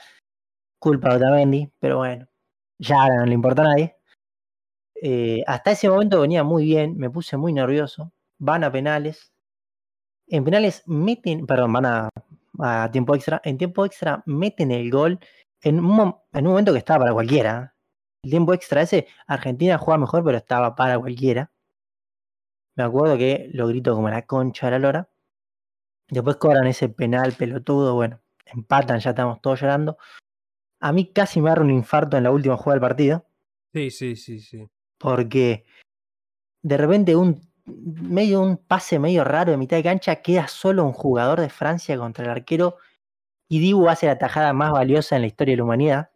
[0.80, 2.28] culpa de Otamendi, pero bueno,
[2.80, 3.96] ya ahora no le importa a nadie.
[5.02, 8.12] Eh, hasta ese momento venía muy bien, me puse muy nervioso.
[8.40, 9.32] Van a penales.
[10.28, 13.42] En penales meten, perdón, van a, tiempo extra.
[13.44, 15.20] En tiempo extra meten el gol
[15.62, 17.76] en un, en un momento que estaba para cualquiera.
[18.24, 21.52] El tiempo extra ese, Argentina juega mejor, pero estaba para cualquiera.
[22.76, 25.10] Me acuerdo que lo grito como la concha de la lora.
[26.10, 29.98] Después cobran ese penal pelotudo, bueno, empatan, ya estamos todos llorando.
[30.86, 33.26] A mí casi me agarra un infarto en la última jugada del partido,
[33.74, 34.68] Sí, sí, sí, sí.
[35.00, 35.66] porque
[36.62, 40.94] de repente un medio un pase medio raro de mitad de cancha, queda solo un
[40.94, 42.78] jugador de Francia contra el arquero
[43.50, 46.12] y Dibu hace la tajada más valiosa en la historia de la humanidad,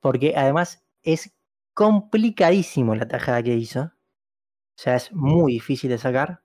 [0.00, 1.34] porque además es
[1.74, 3.80] complicadísimo la tajada que hizo.
[3.82, 6.42] O sea, es muy difícil de sacar.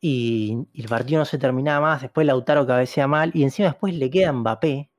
[0.00, 2.02] Y, y el partido no se terminaba más.
[2.02, 3.30] Después Lautaro cabecea mal.
[3.34, 4.91] Y encima después le queda Mbappé.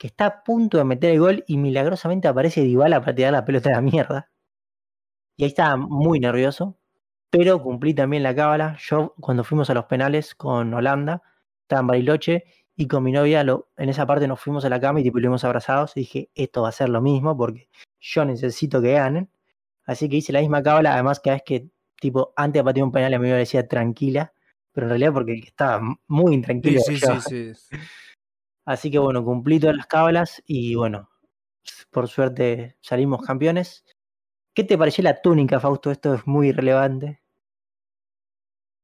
[0.00, 1.44] Que está a punto de meter el gol.
[1.46, 4.30] Y milagrosamente aparece Dybala para tirar la pelota a la mierda.
[5.36, 6.78] Y ahí estaba muy nervioso.
[7.28, 8.78] Pero cumplí también la cábala.
[8.80, 11.22] Yo, cuando fuimos a los penales con Holanda,
[11.62, 12.44] estaba en Bariloche.
[12.76, 15.18] Y con mi novia, lo, en esa parte nos fuimos a la cama y tipo,
[15.18, 15.94] estuvimos abrazados.
[15.98, 17.36] Y dije, esto va a ser lo mismo.
[17.36, 17.68] Porque
[18.00, 19.30] yo necesito que ganen.
[19.84, 20.94] Así que hice la misma cábala.
[20.94, 21.68] Además, cada vez que
[22.00, 24.32] tipo, antes de patear un penal a mí me decía tranquila,
[24.72, 26.80] pero en realidad porque estaba muy Sí, intranquilo.
[26.80, 27.20] sí, yo.
[27.20, 27.76] sí, sí.
[28.64, 31.10] Así que bueno, cumplí todas las cábalas y bueno,
[31.90, 33.84] por suerte salimos campeones.
[34.54, 35.90] ¿Qué te pareció la túnica, Fausto?
[35.90, 37.22] Esto es muy relevante.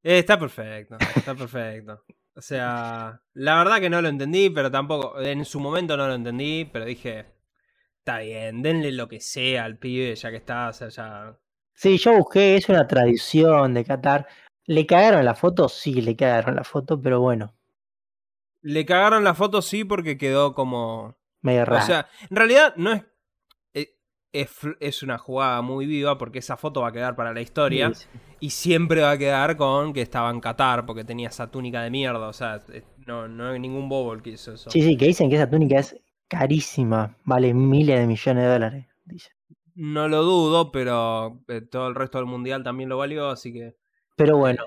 [0.02, 2.04] Eh, está perfecto, está perfecto.
[2.36, 6.14] O sea, la verdad que no lo entendí, pero tampoco, en su momento no lo
[6.14, 7.26] entendí, pero dije,
[7.98, 11.36] está bien, denle lo que sea al pibe, ya que está, o sea, ya...
[11.72, 14.28] Sí, yo busqué, es una tradición de Qatar.
[14.66, 15.68] ¿Le cagaron la foto?
[15.68, 17.55] Sí, le cagaron la foto, pero bueno,
[18.66, 21.16] Le cagaron la foto sí porque quedó como...
[21.40, 21.82] medio raro.
[21.82, 23.04] O sea, en realidad no es...
[23.74, 23.94] eh,
[24.32, 24.50] Es,
[24.80, 28.06] es una jugada muy viva porque esa foto va a quedar para la historia Sí,
[28.12, 28.18] sí.
[28.40, 31.90] y siempre va a quedar con que estaba en Qatar porque tenía esa túnica de
[31.90, 32.26] mierda.
[32.28, 34.68] O sea, eh, no, no hay ningún bobo el que hizo eso.
[34.70, 35.96] sí, sí, que dicen que esa túnica es
[36.28, 38.86] carísima, vale miles de millones de dólares.
[39.04, 39.30] Dice.
[39.76, 43.76] No lo dudo, pero eh, todo el resto del mundial también lo valió, así que.
[44.16, 44.64] Pero bueno,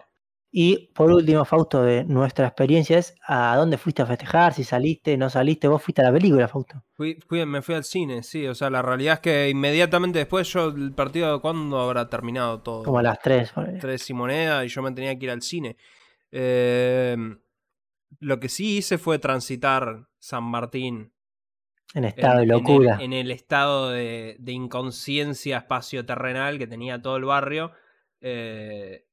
[0.51, 4.53] y por último, Fausto, de nuestra experiencia es ¿a dónde fuiste a festejar?
[4.53, 6.83] Si saliste, no saliste, vos fuiste a la película, Fausto.
[6.93, 8.47] Fui, fui- me fui al cine, sí.
[8.47, 12.83] O sea, la realidad es que inmediatamente después yo, el partido, ¿cuándo habrá terminado todo?
[12.83, 13.53] Como a las 3.
[13.79, 15.77] Tres y moneda y yo me tenía que ir al cine.
[16.31, 17.15] Eh,
[18.19, 21.13] lo que sí hice fue transitar San Martín
[21.93, 22.97] En estado de en, en el- locura.
[23.01, 27.71] En el, estado de, de inconsciencia espacio-terrenal que tenía todo el barrio.
[28.21, 29.05] eh,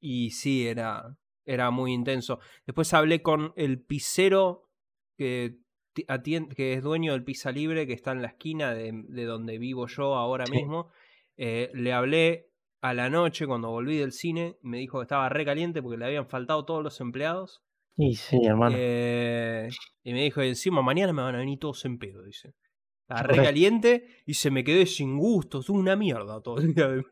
[0.00, 2.40] y sí, era, era muy intenso.
[2.66, 4.68] Después hablé con el pisero
[5.16, 5.58] que,
[5.92, 9.24] ti- atien- que es dueño del Pizza Libre, que está en la esquina de, de
[9.24, 10.52] donde vivo yo ahora Sí.
[10.52, 10.90] mismo.
[11.36, 12.50] Eh, le hablé
[12.82, 14.56] a la noche cuando volví del cine.
[14.62, 17.62] Me dijo que estaba re caliente porque le habían faltado todos los empleados.
[17.96, 18.74] Y sí, hermano.
[18.78, 19.68] Eh,
[20.04, 22.54] y me dijo, encima mañana me van a venir todos en pedo, dice.
[23.02, 23.42] Estaba Re.
[23.42, 27.04] caliente y se me quedé sin gusto, tuve una mierda todo el día de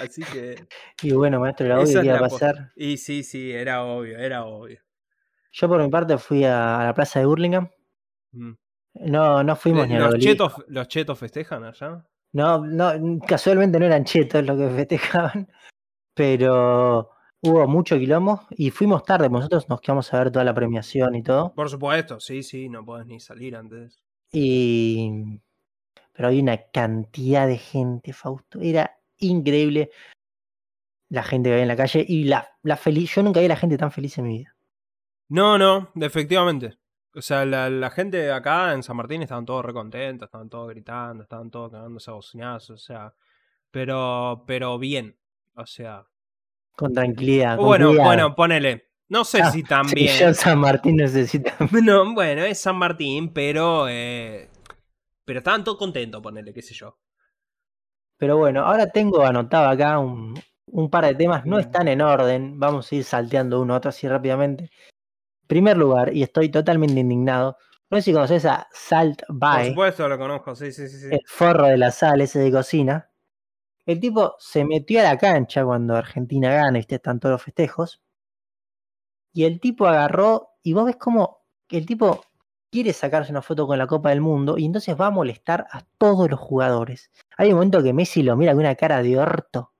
[0.00, 0.66] Así que.
[1.02, 2.72] Y bueno, maestro, esa obvio que iba a pasar.
[2.76, 4.80] Y sí, sí, era obvio, era obvio.
[5.52, 7.70] Yo por mi parte fui a, a la plaza de Burlingame.
[8.32, 8.52] Mm.
[8.94, 12.06] No, no fuimos ni a ¿Los chetos, ¿Los chetos festejan allá?
[12.32, 15.48] No, no, casualmente no eran chetos lo que festejaban,
[16.14, 17.10] pero
[17.42, 21.22] hubo mucho quilombo y fuimos tarde, nosotros nos quedamos a ver toda la premiación y
[21.22, 21.52] todo.
[21.54, 24.02] Por supuesto, sí, sí, no podés ni salir antes.
[24.30, 25.40] Y
[26.12, 29.90] pero había una cantidad de gente, Fausto, era increíble
[31.08, 33.50] la gente que había en la calle y la, la feliz, yo nunca vi a
[33.50, 34.54] la gente tan feliz en mi vida.
[35.28, 36.78] No, no, efectivamente.
[37.14, 41.22] O sea, la, la gente acá en San Martín estaban todos recontentos, estaban todos gritando,
[41.24, 43.14] estaban todos cagándose a bocinazos, o sea.
[43.70, 45.16] Pero, pero bien.
[45.54, 46.04] O sea.
[46.74, 47.56] Con tranquilidad.
[47.56, 48.06] con Bueno, cuidado.
[48.08, 48.88] bueno, ponele.
[49.08, 50.18] No sé Ah, si Sí, bien.
[50.18, 51.54] yo San Martín necesita.
[51.84, 53.86] No, bueno, es San Martín, pero.
[53.88, 54.48] eh,
[55.26, 56.98] pero estaban todos contentos, ponele, qué sé yo.
[58.22, 62.56] Pero bueno, ahora tengo anotado acá un, un par de temas, no están en orden,
[62.56, 64.70] vamos a ir salteando uno a otro así rápidamente.
[65.48, 67.56] Primer lugar, y estoy totalmente indignado,
[67.90, 71.00] no sé si conoces a Salt Por Bae, supuesto lo conozco, sí, sí, sí.
[71.00, 71.08] sí.
[71.10, 73.10] el forro de la sal ese de cocina.
[73.86, 78.04] El tipo se metió a la cancha cuando Argentina gana, y están todos los festejos.
[79.32, 82.24] Y el tipo agarró, y vos ves como el tipo
[82.72, 85.82] quiere sacarse una foto con la Copa del Mundo, y entonces va a molestar a
[85.98, 87.10] todos los jugadores.
[87.36, 89.72] Hay un momento que Messi lo mira con una cara de orto,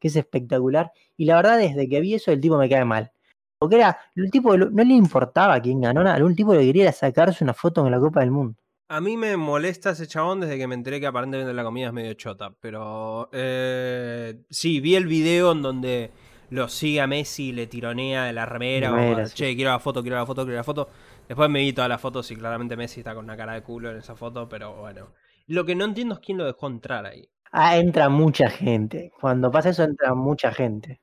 [0.00, 0.90] que es espectacular.
[1.16, 3.12] Y la verdad, desde que vi eso, el tipo me cae mal.
[3.58, 6.92] Porque era, el tipo no le importaba quién ganó nada, el tipo que quería era
[6.92, 8.58] sacarse una foto con la Copa del Mundo.
[8.88, 11.92] A mí me molesta ese chabón desde que me enteré que aparentemente la comida es
[11.92, 12.54] medio chota.
[12.58, 16.10] Pero eh, sí, vi el video en donde
[16.48, 18.90] lo sigue a Messi, le tironea de la remera.
[18.90, 19.34] Remera, o, sí.
[19.34, 20.88] Che, quiero la foto, quiero la foto, quiero la foto.
[21.28, 23.90] Después me vi todas las fotos y claramente Messi está con una cara de culo
[23.90, 25.12] en esa foto, pero bueno.
[25.46, 27.28] Lo que no entiendo es quién lo dejó entrar ahí.
[27.52, 29.12] Ah, entra mucha gente.
[29.20, 31.02] Cuando pasa eso, entra mucha gente.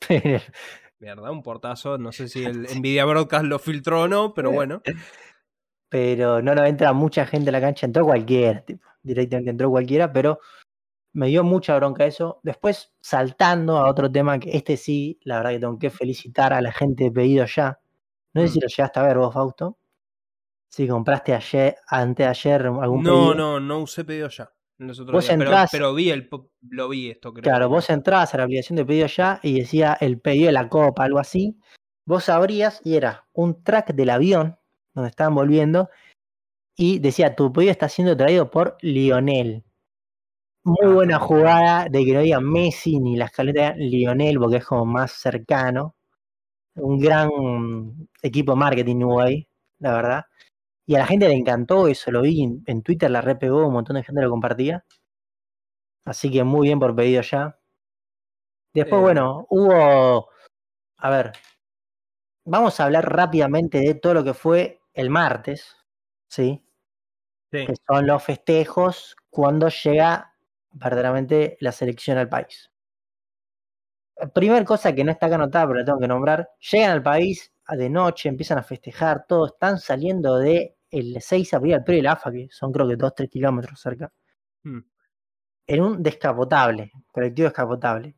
[1.00, 1.98] Mierda, un portazo.
[1.98, 4.82] No sé si el Nvidia Broadcast lo filtró o no, pero bueno.
[5.88, 10.12] Pero no, no, entra mucha gente a la cancha, entró cualquiera, tipo, directamente entró cualquiera,
[10.12, 10.40] pero
[11.12, 12.40] me dio mucha bronca eso.
[12.42, 16.60] Después, saltando a otro tema, que este sí, la verdad que tengo que felicitar a
[16.60, 17.78] la gente de pedido ya.
[18.36, 18.52] No sé Mm.
[18.52, 19.78] si lo llegaste a ver vos, Fausto.
[20.70, 23.34] Si compraste ayer, antes de ayer algún No, pedido.
[23.34, 24.52] no, no usé pedido ya.
[24.78, 26.28] Vos días, entrás- pero, vi el
[26.68, 27.42] lo vi esto, creo.
[27.42, 30.68] Claro, vos entrabas a la aplicación de pedido ya y decía el pedido de la
[30.68, 31.58] copa, algo así.
[32.06, 34.58] Vos abrías y era un track del avión
[34.92, 35.88] donde estaban volviendo
[36.76, 39.64] y decía tu pedido está siendo traído por Lionel.
[40.62, 44.56] Muy Ah, buena jugada de que no diga Messi ni la escaleta de Lionel porque
[44.56, 45.94] es como más cercano.
[46.76, 47.28] Un gran
[48.22, 49.48] equipo de marketing hubo ahí,
[49.78, 50.24] la verdad.
[50.86, 53.74] Y a la gente le encantó eso, lo vi en, en Twitter, la repegó, un
[53.74, 54.84] montón de gente lo compartía.
[56.06, 57.58] Así que muy bien por pedido ya.
[58.74, 60.28] Después, Eh, bueno, hubo.
[60.98, 61.32] A ver.
[62.44, 65.76] Vamos a hablar rápidamente de todo lo que fue el martes.
[66.28, 66.62] ¿Sí?
[67.52, 67.66] Sí.
[67.66, 70.34] Que son los festejos cuando llega
[70.72, 72.70] verdaderamente la selección al país.
[74.34, 76.48] Primer cosa que no está acá anotada, pero la tengo que nombrar.
[76.72, 81.60] Llegan al país de noche, empiezan a festejar, todos están saliendo de el 6 a
[81.60, 84.12] pedir al Pre de la AFA, que son creo que 2-3 kilómetros cerca
[84.62, 84.78] Mm.
[85.68, 88.16] en un descapotable, colectivo descapotable.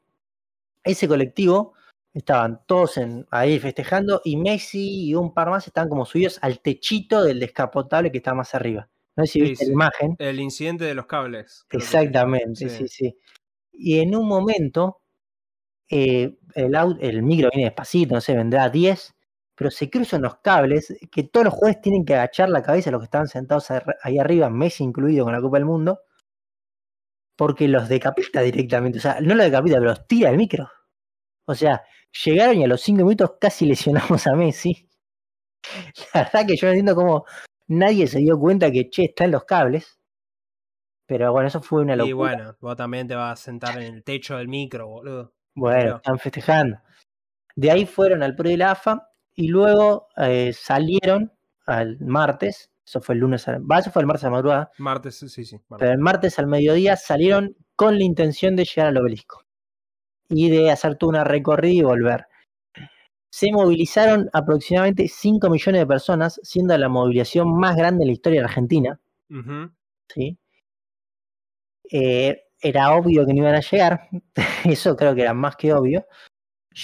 [0.84, 1.74] Ese colectivo
[2.14, 6.60] estaban todos en, ahí festejando y Messi y un par más estaban como subidos al
[6.60, 8.88] techito del descapotable que está más arriba.
[9.16, 9.70] No sé si Sí, viste sí.
[9.70, 10.16] la imagen.
[10.18, 11.66] El incidente de los cables.
[11.68, 11.84] que sí.
[11.84, 12.88] Exactamente, sí.
[12.88, 13.18] sí,
[13.72, 15.00] Y en un momento
[15.90, 19.14] eh, el, micro viene despacito, no sé, vendrá a 10,
[19.54, 23.00] pero se cruzan los cables que todos los jugadores tienen que agachar la cabeza, los
[23.00, 23.68] que estaban sentados
[24.02, 26.00] ahí arriba, Messi incluido con la Copa del Mundo,
[27.36, 30.70] porque los decapita directamente, o sea, no los decapita, pero los tira el micro.
[31.46, 31.82] O sea,
[32.24, 34.88] llegaron y a los 5 minutos casi lesionamos a Messi.
[36.14, 37.24] La verdad que yo no entiendo cómo
[37.68, 39.98] nadie se dio cuenta que, che, están los cables.
[41.06, 42.10] Pero bueno, eso fue una locura.
[42.10, 45.32] Y bueno, vos también te vas a sentar en el techo del micro, boludo.
[45.58, 46.78] Bueno, Pero- están festejando.
[47.56, 51.32] De ahí fueron al Pro de la AFA y luego eh, salieron
[51.66, 52.70] al martes.
[52.86, 54.70] Eso fue el lunes, a- eso fue el martes a la madrugada.
[54.78, 55.56] Martes, sí, sí.
[55.68, 55.78] martes.
[55.78, 59.44] Pero el martes al mediodía salieron con la intención de llegar al obelisco
[60.28, 62.26] y de hacer toda una recorrida y volver.
[63.30, 68.40] Se movilizaron aproximadamente 5 millones de personas, siendo la movilización más grande en la historia
[68.40, 69.00] de Argentina.
[70.08, 70.38] ¿sí?
[71.90, 74.08] Eh, era obvio que no iban a llegar,
[74.64, 76.06] eso creo que era más que obvio.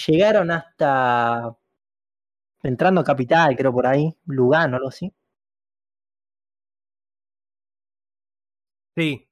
[0.07, 1.55] Llegaron hasta
[2.63, 5.13] entrando a Capital, creo por ahí, Lugano, algo así.
[8.95, 9.27] Sí,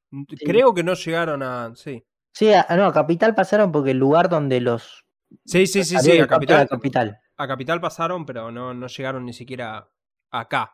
[0.45, 1.73] creo que no llegaron a.
[1.75, 2.05] Sí.
[2.33, 5.05] Sí, a, no, a Capital pasaron porque el lugar donde los
[5.45, 6.19] Sí, sí, sí, sí.
[6.19, 7.19] A Capital, era Capital.
[7.37, 9.89] a Capital pasaron, pero no, no llegaron ni siquiera
[10.31, 10.73] acá.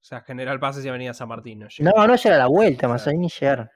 [0.00, 1.58] O sea, General Paz y Avenida San Martín.
[1.60, 2.06] No No, llegaron.
[2.08, 3.68] no era la vuelta, más ahí ni llegaron.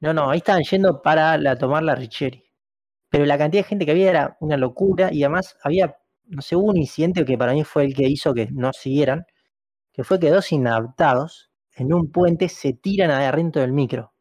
[0.00, 2.44] No, no, ahí estaban yendo para la, tomar la Richeri.
[3.10, 6.56] Pero la cantidad de gente que había era una locura y además había, no sé,
[6.56, 9.24] hubo un incidente que para mí fue el que hizo que no siguieran,
[9.92, 14.12] que fue que dos inadaptados en un puente se tiran adentro del micro.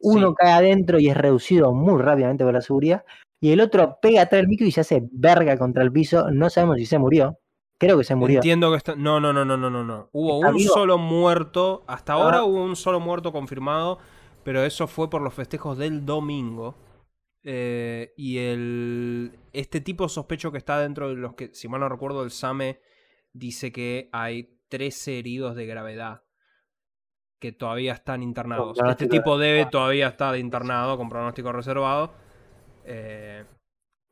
[0.00, 0.34] Uno Sí.
[0.38, 3.04] cae adentro y es reducido muy rápidamente por la seguridad,
[3.40, 6.30] y el otro pega atrás del micro y se hace verga contra el piso.
[6.30, 7.38] No sabemos si se murió.
[7.78, 8.36] Creo que se murió.
[8.36, 8.94] Entiendo que está.
[8.96, 10.08] No, no, no, no, no, no, no.
[10.12, 10.72] Hubo ¿Está un vivo?
[10.72, 11.84] solo muerto.
[11.86, 12.16] Hasta Ah.
[12.16, 13.98] ahora hubo un solo muerto confirmado.
[14.46, 16.76] Pero eso fue por los festejos del domingo.
[17.42, 19.40] Eh, y el.
[19.52, 22.80] Este tipo sospecho que está dentro de los que, si mal no recuerdo, el SAME
[23.32, 26.22] dice que hay 13 heridos de gravedad.
[27.40, 28.78] Que todavía están internados.
[28.88, 32.14] Este tipo debe todavía estar internado con pronóstico reservado.
[32.84, 33.44] Eh,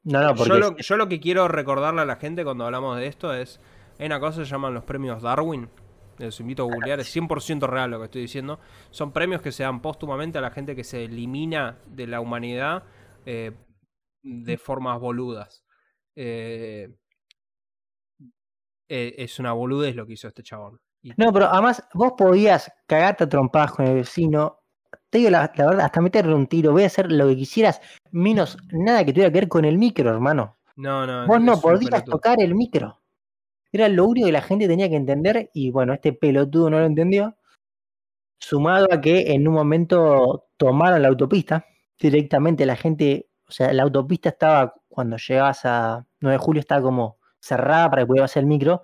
[0.03, 2.97] No, no, porque yo, lo, yo lo que quiero recordarle a la gente cuando hablamos
[2.97, 3.61] de esto es,
[4.01, 5.71] hay una cosa que se llaman los premios Darwin,
[6.19, 8.59] les invito a googlear, es 100% real lo que estoy diciendo,
[8.91, 12.85] son premios que se dan póstumamente a la gente que se elimina de la humanidad
[13.27, 13.53] eh,
[14.23, 15.65] de formas boludas.
[16.17, 16.95] Eh,
[18.89, 20.81] eh, es una boludez lo que hizo este chabón.
[21.03, 24.61] Y- No, pero además vos podías cagarte a trompadas con el vecino.
[25.11, 27.81] Te digo la, la verdad, hasta meterle un tiro, voy a hacer lo que quisieras,
[28.11, 30.57] menos nada que tuviera que ver con el micro, hermano.
[30.77, 33.01] no, no, Vos no podías tocar el micro.
[33.75, 36.87] Era lo único que la gente tenía que entender y bueno, este pelotudo no lo
[36.87, 37.37] entendió.
[38.39, 41.67] Sumado a que en un momento tomaron la autopista,
[41.99, 46.83] directamente la gente, o sea, la autopista estaba, cuando llegabas a 9 de julio, estaba
[46.83, 48.83] como cerrada para que pudiera hacer el micro,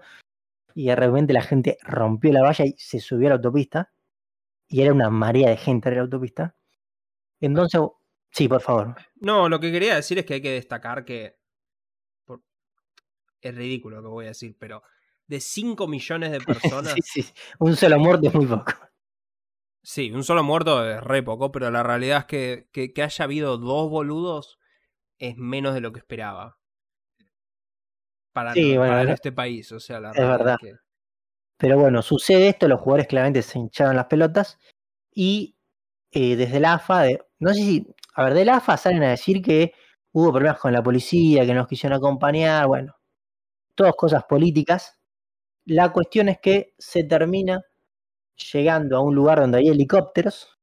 [0.74, 3.92] y de repente la gente rompió la valla y se subió a la autopista,
[4.66, 6.56] y era una marea de gente en la autopista.
[7.40, 7.80] Entonces,
[8.32, 8.96] sí, por favor.
[9.20, 11.39] No, lo que quería decir es que hay que destacar que
[13.40, 14.82] es ridículo lo que voy a decir, pero
[15.26, 16.40] de 5 millones de
[16.84, 16.94] personas.
[16.94, 18.72] sí, sí, un solo muerto es muy poco.
[19.82, 23.56] Sí, un solo muerto es re poco, pero la realidad es que, que, haya habido
[23.56, 24.58] dos boludos
[25.18, 26.58] es menos de lo que esperaba.
[28.32, 30.56] Para, este país, o sea, la es verdad.
[31.56, 34.58] Pero bueno, sucede esto, los jugadores claramente se hincharon las pelotas
[35.12, 35.56] y
[36.12, 39.10] eh, desde la AFA, de, no sé si, a ver, de la AFA salen a
[39.10, 39.72] decir que
[40.12, 42.94] hubo problemas con la policía, que nos quisieron acompañar, bueno,
[43.80, 45.00] todas cosas políticas.
[45.64, 47.64] La cuestión es que se termina
[48.52, 50.58] llegando a un lugar donde hay helicópteros,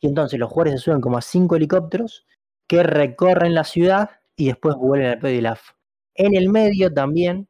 [0.00, 2.26] y entonces los jugadores se suben como a cinco helicópteros
[2.66, 5.60] que recorren la ciudad y después vuelven al la
[6.16, 7.48] En el medio también,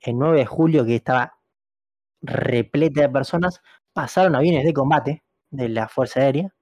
[0.00, 1.38] el 9 de julio, que estaba
[2.22, 3.60] repleta de personas,
[3.92, 6.54] pasaron aviones de combate de la Fuerza Aérea.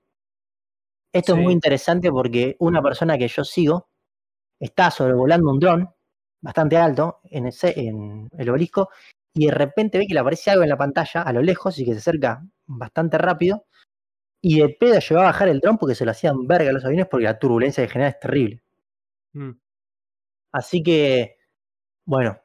[1.12, 3.88] Esto es muy interesante porque una persona que yo sigo
[4.58, 5.95] está sobrevolando un dron
[6.40, 8.90] bastante alto en, ese, en el obelisco
[9.34, 11.84] y de repente ve que le aparece algo en la pantalla a lo lejos y
[11.84, 13.66] que se acerca bastante rápido.
[14.42, 17.06] Y de pedo llegó a bajar el dron porque se lo hacían verga los aviones
[17.10, 18.62] porque la turbulencia que genera es terrible.
[19.34, 19.52] Mm.
[20.52, 21.36] Así que,
[22.06, 22.38] bueno,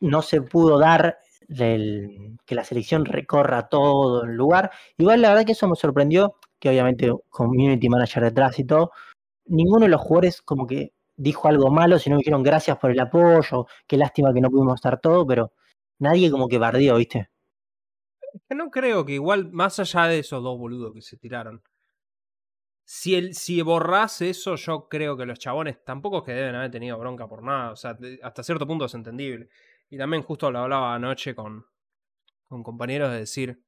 [0.00, 4.70] no se pudo dar que la selección recorra todo el lugar.
[4.96, 8.90] Igual la verdad que eso me sorprendió, que obviamente community manager detrás y todo,
[9.46, 13.00] ninguno de los jugadores como que dijo algo malo, sino que dijeron gracias por el
[13.00, 15.52] apoyo, qué lástima que no pudimos estar todo, pero
[15.98, 17.28] nadie como que bardió, ¿viste?
[18.50, 21.62] no creo que igual, más allá de esos dos boludos que se tiraron,
[22.84, 26.70] si, el, si borras eso, yo creo que los chabones tampoco es que deben haber
[26.70, 27.72] tenido bronca por nada.
[27.72, 29.50] O sea, hasta cierto punto es entendible.
[29.90, 31.66] Y también justo lo hablaba anoche con,
[32.48, 33.62] con compañeros de decir,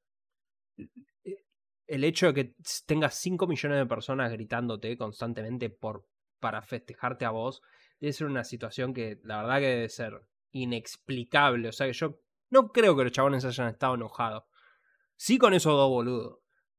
[1.87, 2.55] el hecho de que
[2.87, 6.07] tengas 5 millones de personas gritándote constantemente por,
[6.41, 7.63] para festejarte a vos,
[8.01, 10.23] debe ser una situación que la verdad que debe ser
[10.53, 11.69] inexplicable.
[11.69, 12.19] O sea que yo
[12.51, 14.45] no creo que los chabones hayan estado enojados.
[15.17, 16.39] Sí con esos dos boludos.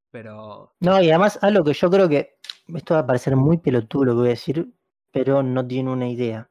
[0.09, 0.73] Pero.
[0.79, 2.35] No, y además algo que yo creo que.
[2.67, 4.73] Esto va a parecer muy pelotudo lo que voy a decir,
[5.11, 6.49] pero no tiene una idea.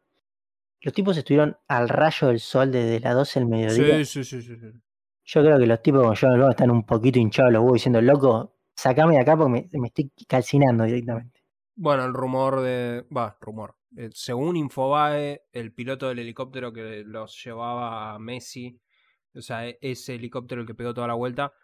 [0.83, 4.05] Los tipos estuvieron al rayo del sol desde las 12 del mediodía.
[4.05, 4.67] Sí, sí, sí, sí.
[5.25, 8.57] Yo creo que los tipos como yo están un poquito hinchados los huevos diciendo, loco,
[8.75, 11.40] sacame de acá porque me, me estoy calcinando directamente.
[11.83, 13.07] Bueno, el rumor de.
[13.17, 13.75] Va, rumor.
[13.97, 18.79] Eh, según Infobae, el piloto del helicóptero que los llevaba a Messi,
[19.35, 21.55] o sea, e-, ese helicóptero el que pegó toda la vuelta,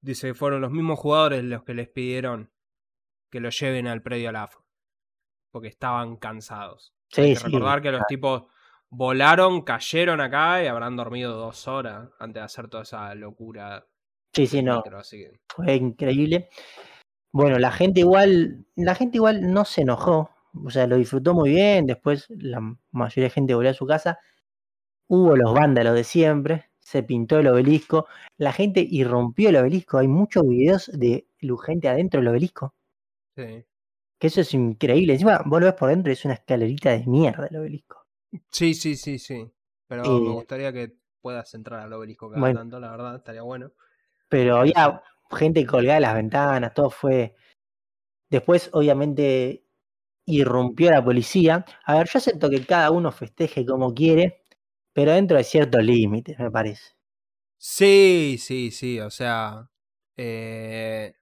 [0.00, 2.50] dice que fueron los mismos jugadores los que les pidieron
[3.30, 4.56] que lo lleven al predio AF.
[5.52, 6.92] Porque estaban cansados.
[7.06, 8.46] Sí, Hay que recordar que los tipos
[8.88, 13.86] volaron, cayeron acá y habrán dormido dos horas antes de hacer toda esa locura.
[14.32, 14.82] Sí, sí, no.
[15.54, 16.48] Fue increíble.
[17.32, 21.50] Bueno, la gente igual, la gente igual no se enojó o sea, lo disfrutó muy
[21.50, 22.60] bien, después la
[22.90, 24.18] mayoría de gente volvió a su casa,
[25.06, 28.06] hubo los vándalos de siempre, se pintó el obelisco,
[28.36, 31.26] la gente irrumpió el obelisco, hay muchos videos de
[31.64, 32.74] gente adentro del obelisco.
[33.36, 33.64] Sí.
[34.18, 35.14] Que eso es increíble.
[35.14, 38.06] Encima, vos lo ves por dentro, es una escalerita de mierda el obelisco.
[38.50, 39.50] Sí, sí, sí, sí.
[39.86, 43.72] Pero me eh, gustaría que puedas entrar al obelisco cada tanto, la verdad, estaría bueno.
[44.28, 47.34] Pero había gente colgada en las ventanas, todo fue.
[48.30, 49.64] Después, obviamente,
[50.26, 51.64] irrumpió la policía.
[51.84, 54.42] A ver, yo acepto que cada uno festeje como quiere,
[54.92, 56.92] pero dentro de ciertos límites, me parece.
[57.56, 59.68] Sí, sí, sí, o sea,
[60.16, 61.14] eh,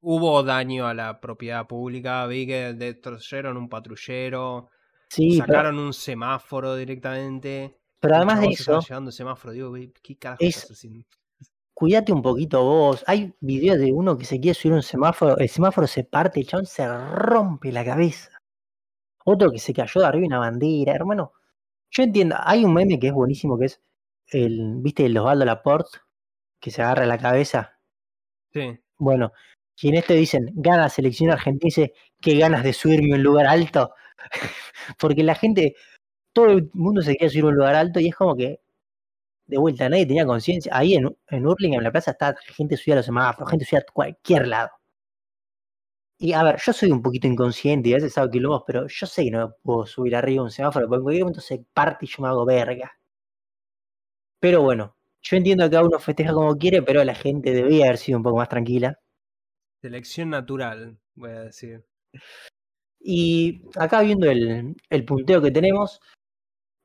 [0.00, 4.68] hubo daño a la propiedad pública, vi que destruyeron un patrullero,
[5.08, 7.78] sacaron un semáforo directamente.
[8.00, 8.80] Pero además de eso,
[9.10, 10.42] semáforo, digo, ¿qué carajo
[11.80, 13.02] cuídate un poquito vos.
[13.06, 16.46] Hay videos de uno que se quiere subir un semáforo, el semáforo se parte, el
[16.46, 18.30] chabón se rompe la cabeza.
[19.24, 21.32] Otro que se cayó de arriba una bandera, hermano.
[21.90, 23.80] Yo entiendo, hay un meme que es buenísimo, que es
[24.26, 26.00] el, ¿viste el Osvaldo Laporte?
[26.60, 27.78] Que se agarra la cabeza.
[28.52, 28.78] Sí.
[28.98, 29.32] Bueno,
[29.80, 33.46] y en este dicen, gana selección argentina, dice, qué ganas de subirme a un lugar
[33.46, 33.94] alto.
[35.00, 35.76] Porque la gente,
[36.34, 38.60] todo el mundo se quiere subir a un lugar alto y es como que
[39.50, 40.72] de vuelta, nadie tenía conciencia.
[40.74, 43.80] Ahí en, en Urling, en la plaza, está gente subida a los semáforos, gente subida
[43.88, 44.70] a cualquier lado.
[46.18, 49.06] Y a ver, yo soy un poquito inconsciente y a veces hago quilombos, pero yo
[49.06, 52.08] sé que no puedo subir arriba un semáforo, porque en cualquier momento se parte y
[52.08, 52.92] yo me hago verga.
[54.38, 57.98] Pero bueno, yo entiendo que cada uno festeja como quiere, pero la gente debía haber
[57.98, 58.98] sido un poco más tranquila.
[59.82, 61.84] Selección natural, voy a decir.
[63.00, 66.00] Y acá viendo el, el punteo que tenemos,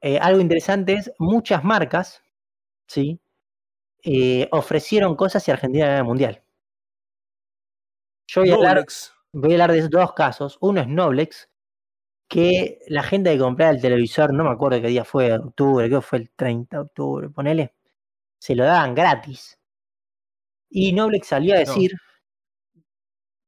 [0.01, 2.23] eh, algo interesante es muchas marcas,
[2.87, 3.19] ¿sí?
[4.03, 6.43] Eh, ofrecieron cosas y Argentina era el mundial.
[8.27, 8.85] Yo voy a, hablar,
[9.33, 10.57] voy a hablar de dos casos.
[10.61, 11.49] Uno es Noblex,
[12.27, 16.01] que la gente que compraba el televisor, no me acuerdo qué día fue, octubre, creo
[16.01, 17.73] que fue el 30 de octubre, ponele,
[18.39, 19.59] se lo daban gratis.
[20.69, 21.93] Y Noblex salió a decir,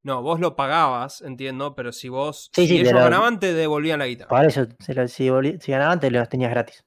[0.03, 2.49] No, vos lo pagabas, entiendo, pero si vos.
[2.53, 4.29] Sí, si sí, ellos ganaban, te devolvían la guitarra.
[4.29, 4.65] por eso,
[5.07, 5.29] si,
[5.59, 6.86] si ganaban, te los tenías gratis.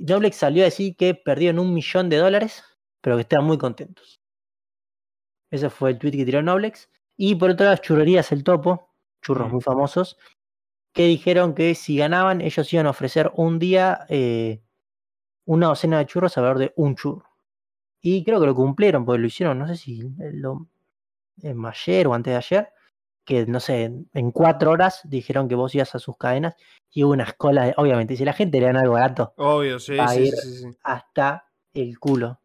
[0.00, 2.62] Noblex salió a decir que perdieron un millón de dólares,
[3.00, 4.20] pero que estaban muy contentos.
[5.50, 6.90] Ese fue el tweet que tiró Noblex.
[7.16, 8.90] Y por otro lado, Churrerías El Topo,
[9.22, 10.18] churros muy famosos,
[10.92, 14.62] que dijeron que si ganaban, ellos iban a ofrecer un día eh,
[15.44, 17.24] una docena de churros a valor de un churro.
[18.00, 20.68] Y creo que lo cumplieron, porque lo hicieron, no sé si lo,
[21.42, 22.72] en ayer o antes de ayer,
[23.28, 26.54] que no sé, en- cuatro horas dijeron que vos ibas a sus cadenas
[26.90, 29.96] y hubo unas colas, de- obviamente, si la gente le dan algo barato, Obvio, sí,
[29.96, 30.68] Va a sí, ir- sí, sí.
[30.82, 32.40] hasta el culo.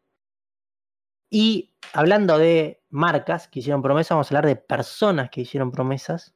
[1.30, 6.36] Y hablando de marcas que hicieron promesas, vamos a hablar de personas que hicieron promesas.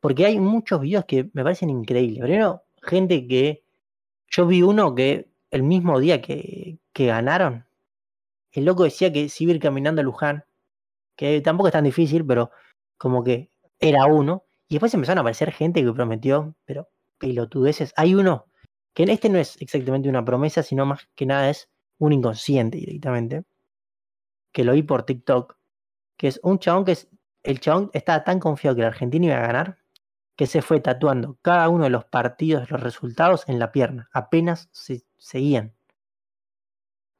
[0.00, 2.22] Porque hay muchos videos que me parecen increíbles.
[2.22, 3.62] Primero, gente que.
[4.28, 7.66] Yo vi uno que el mismo día que, que ganaron,
[8.52, 10.44] el loco decía que se iba a ir caminando a Luján.
[11.16, 12.50] Que tampoco es tan difícil, pero
[12.98, 13.50] como que
[13.80, 14.44] era uno.
[14.68, 17.92] Y después empezaron a aparecer gente que prometió, pero pelotudeces.
[17.96, 18.46] Hay uno
[18.94, 23.44] que este no es exactamente una promesa, sino más que nada es un inconsciente directamente.
[24.52, 25.56] Que lo vi por TikTok.
[26.16, 27.08] Que es un chabón que es.
[27.42, 29.78] El chabón estaba tan confiado que la Argentina iba a ganar.
[30.36, 34.08] Que se fue tatuando cada uno de los partidos, los resultados en la pierna.
[34.12, 35.74] Apenas se seguían.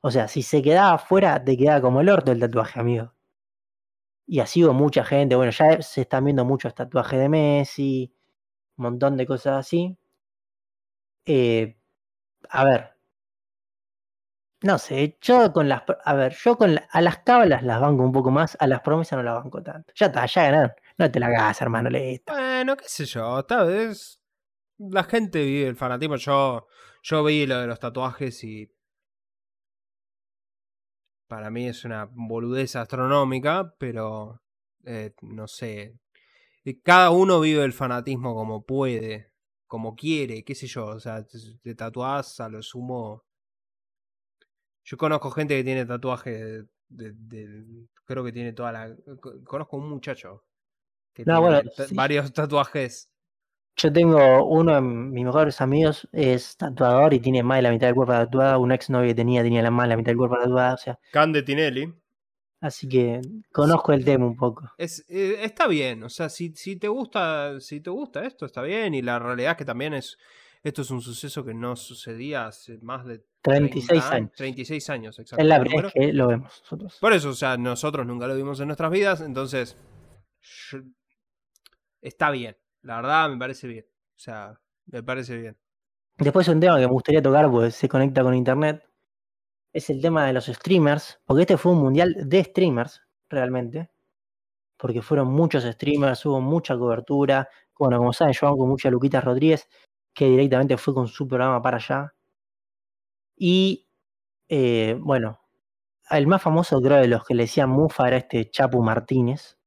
[0.01, 3.16] O sea, si se quedaba afuera, te quedaba como el orto el tatuaje, amigo.
[4.27, 5.37] Y así hubo mucha gente.
[5.37, 8.13] Bueno, ya se están viendo muchos tatuajes de Messi.
[8.77, 9.97] Un montón de cosas así.
[11.27, 11.77] Eh,
[12.51, 12.97] a ver.
[14.63, 15.83] No sé, yo con las.
[16.05, 19.19] A ver, yo con a las cábalas las banco un poco más, a las promesas
[19.19, 19.93] no las banco tanto.
[19.95, 20.73] Ya está, ya ganaron.
[20.99, 22.33] No te la hagas, hermano, listo.
[22.33, 24.21] Bueno, qué sé yo, tal vez.
[24.79, 26.17] La gente vive el fanatismo.
[26.17, 26.67] Yo,
[27.03, 28.71] yo vi lo de los tatuajes y.
[31.29, 34.43] Para mí es una boludez astronómica, pero.
[34.85, 35.99] eh, no sé.
[36.65, 39.33] Y Cada uno vive el fanatismo como puede,
[39.69, 40.87] como quiere, qué sé yo.
[40.87, 43.25] O sea, te, te tatuás a lo sumo.
[44.85, 46.31] Yo conozco gente que tiene tatuaje
[46.89, 48.97] de, de- creo que tiene toda la.
[49.21, 50.45] co- Conozco un muchacho
[51.15, 51.95] que No, tiene bueno, ta- sí.
[51.95, 53.11] varios tatuajes.
[53.79, 57.89] Yo tengo uno de mis mejores amigos, es tatuador y tiene más de la mitad
[57.89, 58.61] del cuerpo tatuado.
[58.61, 60.75] Un ex novio que tenía tenía la más de la mitad del cuerpo tatuado.
[60.75, 61.93] O sea, Cande Tinelli.
[62.61, 63.21] así que
[63.53, 64.71] conozco el tema un poco.
[64.79, 68.63] Es, eh, está bien, o sea, si, si te gusta, si te gusta esto, está
[68.63, 68.95] bien.
[68.95, 70.17] Y la realidad es que también es.
[70.63, 74.33] Esto es un suceso que no sucedía hace más de 36 30 años.
[74.37, 75.43] 36 años, exacto.
[75.43, 76.97] Es la primera que lo vemos nosotros.
[76.99, 79.77] Por eso, o sea, nosotros nunca lo vimos en nuestras vidas, entonces.
[80.71, 80.79] yo-
[82.01, 82.57] está bien.
[82.87, 83.85] La verdad, me parece bien.
[83.85, 85.57] O sea, me parece bien.
[86.19, 88.89] Después un tema que me gustaría tocar, porque se conecta con internet,
[89.73, 93.91] es el tema de los streamers, porque este fue un mundial de streamers, realmente,
[94.77, 99.69] porque fueron muchos streamers, hubo mucha cobertura, bueno, como saben, yo con mucha Luquita Rodríguez,
[100.15, 102.15] que directamente fue con su programa para allá,
[103.37, 103.89] y
[104.49, 105.41] eh, bueno,
[106.11, 109.59] el más famoso creo de los que le decían Mufa era este Chapu Martínez,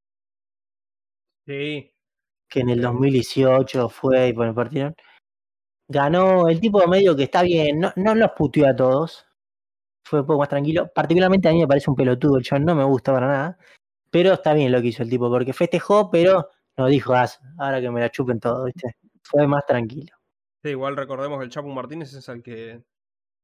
[1.46, 1.92] Sí.
[2.50, 2.84] Que en el Sí.
[2.84, 4.96] 2018 fue y bueno, partieron.
[5.88, 9.26] Ganó el tipo de medio que está bien, no, no los puteó a todos.
[10.06, 10.90] Fue un poco más tranquilo.
[10.94, 13.58] Particularmente a mí me parece un pelotudo, el chabón no me gusta para nada.
[14.12, 17.28] Pero está bien lo que hizo el tipo, porque festejó, pero no dijo, "Ah,
[17.60, 18.96] ahora que me la chupen todo, ¿viste?
[19.24, 20.16] Fue más tranquilo.
[20.64, 22.82] Sí, igual recordemos que el Chapu Martínez es el que.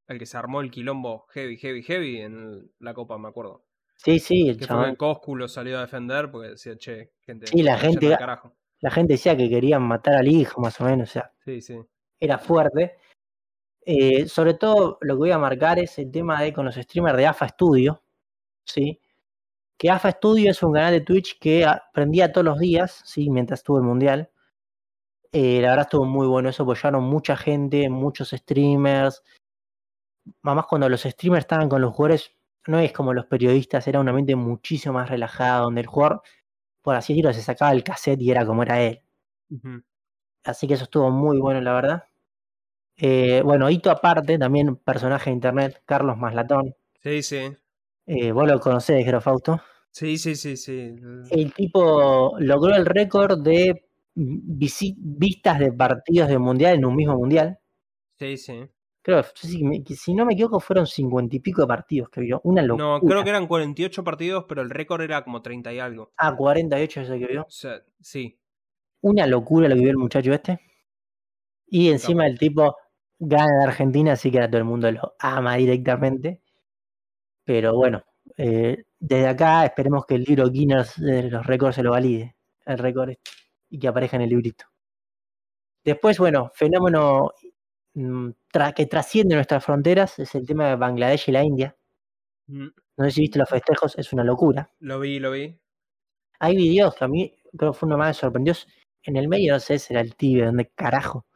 [0.08, 3.64] El que se armó el quilombo heavy, heavy, heavy en la Copa, me acuerdo.
[3.96, 4.90] Sí, sí, el Que fue chabón.
[4.92, 7.46] que Cosculo salió a defender porque decía, che, gente.
[7.48, 8.54] Sí, la gente- carajo.
[8.80, 11.78] La gente decía que querían matar al hijo, más o menos, o sea, Sí, sí.
[12.20, 12.96] era fuerte.
[13.84, 17.16] Eh, sobre todo lo que voy a marcar es el tema de con los streamers
[17.16, 18.02] de AFA Studio,
[18.64, 19.00] ¿sí?
[19.78, 23.30] Que AFA Studio es un canal de Twitch que a- prendía todos los días, ¿sí?
[23.30, 24.30] Mientras estuvo el Mundial.
[25.32, 29.22] Eh, la verdad estuvo muy bueno eso, apoyaron mucha gente, muchos streamers.
[30.42, 32.32] Además, cuando los streamers estaban con los jugadores,
[32.66, 36.22] no es como los periodistas, era un ambiente muchísimo más relajado, donde el jugador,
[36.86, 39.02] por así decirlo, se sacaba el cassette y era como era él.
[40.44, 42.04] Así que eso estuvo muy bueno, la verdad.
[42.96, 46.76] Eh, bueno, hito aparte, también personaje de internet, Carlos Maslatón.
[47.02, 47.56] Sí, sí.
[48.06, 49.60] Eh, vos lo conocés, creo, Fausto.
[49.90, 50.94] Sí, sí, sí, sí.
[51.32, 57.58] El tipo logró el récord de vistas de partidos de mundial en un mismo mundial.
[58.16, 58.70] Sí, sí.
[59.06, 62.22] Creo, si, me- que si no me equivoco, fueron cincuenta y pico de partidos que
[62.22, 62.40] vio.
[62.42, 62.84] Una locura.
[62.88, 66.10] No, creo que eran 48 partidos, pero el récord era como 30 y algo.
[66.16, 67.42] Ah, 48 ese que vio.
[67.42, 68.36] O sea, sí.
[69.02, 70.58] Una locura lo que vio el muchacho este.
[71.68, 72.74] Y encima el tipo
[73.20, 76.42] gana en Argentina, así que ahora todo el mundo lo ama directamente.
[77.44, 78.02] Pero bueno,
[78.36, 82.34] eh, desde acá esperemos que el libro Guinness de los récords se lo valide,
[82.64, 83.30] el récord este,
[83.70, 84.64] y que aparezca en el librito.
[85.84, 87.30] Después, bueno, fenómeno
[87.96, 91.76] tra- que trasciende nuestras fronteras es el tema de Bangladesh y la India.
[92.46, 92.68] Mm,
[92.98, 94.70] No sé si viste los festejos, es una locura.
[94.80, 95.58] Lo vi, lo vi.
[96.38, 98.54] Hay videos que a mí creo que fue uno más sorprendió.
[99.02, 101.26] En el medio, no sé, será el Tíbet, donde carajo.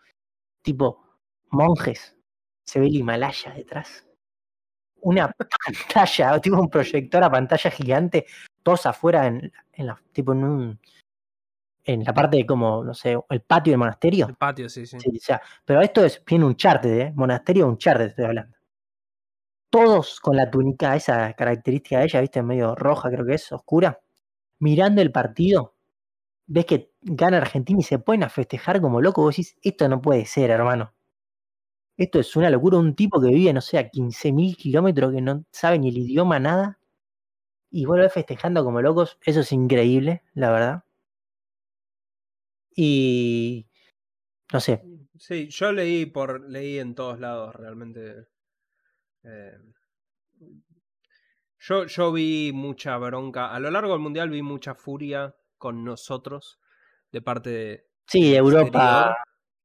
[0.62, 1.02] Tipo,
[1.50, 2.16] monjes.
[2.66, 4.06] Se ve el Himalaya detrás.
[5.02, 5.32] Una
[5.66, 8.26] pantalla, tipo un proyector a pantalla gigante,
[8.62, 10.80] todos afuera en, en la, tipo en un
[11.92, 14.26] en la parte de como, no sé, el patio del monasterio.
[14.28, 14.98] El patio, sí, sí.
[15.00, 17.12] Sí, o sea, pero esto es bien un charter, ¿eh?
[17.14, 18.56] Monasterio un charter, estoy hablando.
[19.70, 24.00] Todos con la túnica, esa característica de ella, viste, medio roja, creo que es, oscura.
[24.60, 25.74] Mirando el partido,
[26.46, 29.24] ves que gana Argentina y se ponen a festejar como locos.
[29.24, 30.94] Vos decís, esto no puede ser, hermano.
[31.96, 32.78] Esto es una locura.
[32.78, 36.40] Un tipo que vive, no sé, a 15.000 kilómetros, que no sabe ni el idioma,
[36.40, 36.78] nada.
[37.70, 39.18] Y ves festejando como locos.
[39.24, 40.84] Eso es increíble, la verdad.
[42.74, 43.66] Y.
[44.52, 44.82] No sé,
[45.18, 48.26] Sí, yo leí por leí en todos lados realmente.
[49.24, 49.58] eh,
[51.58, 53.52] yo, yo vi mucha bronca.
[53.54, 56.58] A lo largo del mundial vi mucha furia con nosotros
[57.12, 59.16] de parte de sí, Europa exterior,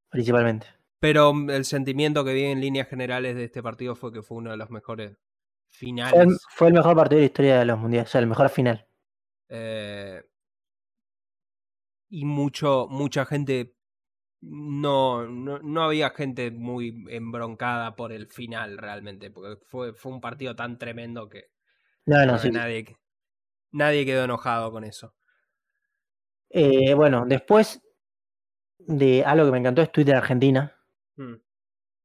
[0.09, 0.67] principalmente.
[0.99, 4.51] Pero el sentimiento que vi en líneas generales de este partido fue que fue uno
[4.51, 5.17] de los mejores
[6.09, 6.39] Fue el, finales.
[6.49, 8.87] fue el mejor partido de la historia de los mundiales, o sea, el mejor final.
[9.49, 10.23] eh,
[12.19, 13.75] y mucho, mucha gente.
[14.41, 20.21] No, no, no había gente muy embroncada por el final realmente, porque fue, fue un
[20.21, 21.45] partido tan tremendo que
[22.07, 22.51] No, creo no, que sí.
[22.51, 22.97] nadie,
[23.71, 25.15] nadie quedó enojado con eso.
[26.49, 27.81] Eh, bueno, después
[28.79, 30.73] de algo que me encantó es Twitter Argentina.
[31.19, 31.35] Mm,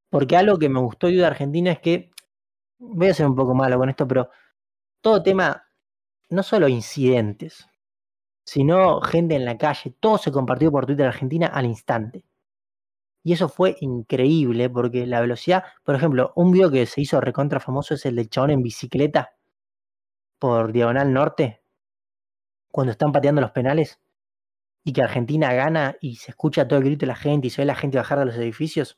[0.09, 2.11] Porque algo que me gustó de Argentina es que,
[2.79, 4.29] voy a ser un poco malo con esto, pero
[5.01, 5.63] todo tema,
[6.29, 7.67] no solo incidentes,
[8.45, 12.23] sino gente en la calle, todo se compartió por Twitter Argentina al instante.
[13.23, 17.59] Y eso fue increíble porque la velocidad, por ejemplo, un video que se hizo recontra
[17.59, 19.35] famoso es el del chabón en bicicleta
[20.39, 21.61] por Diagonal Norte,
[22.71, 23.99] cuando están pateando los penales
[24.83, 27.61] y que Argentina gana y se escucha todo el grito de la gente y se
[27.61, 28.97] ve la gente bajar de los edificios.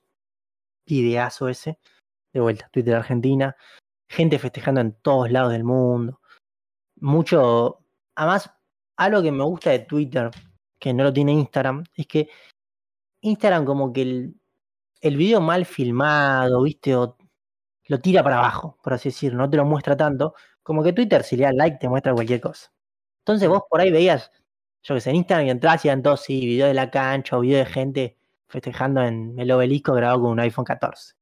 [0.86, 1.80] Ideazo ese.
[2.32, 3.56] De vuelta, Twitter Argentina.
[4.10, 6.22] Gente festejando en todos lados del mundo.
[6.96, 7.80] Mucho.
[8.16, 8.52] Además,
[8.98, 10.32] algo que me gusta de Twitter,
[10.80, 12.30] que no lo tiene Instagram, es que
[13.22, 14.36] Instagram como que el,
[15.02, 17.18] el video mal filmado, viste, o
[17.88, 20.34] lo tira para abajo, por así decirlo, no te lo muestra tanto.
[20.62, 22.72] Como que Twitter, si le das like, te muestra cualquier cosa.
[23.20, 24.32] Entonces vos por ahí veías,
[24.84, 27.38] yo que sé, en Instagram y entras y eran todos, sí, video de la cancha
[27.38, 28.18] o video de gente
[28.48, 31.16] festejando en el obelisco grabado con un iPhone 14.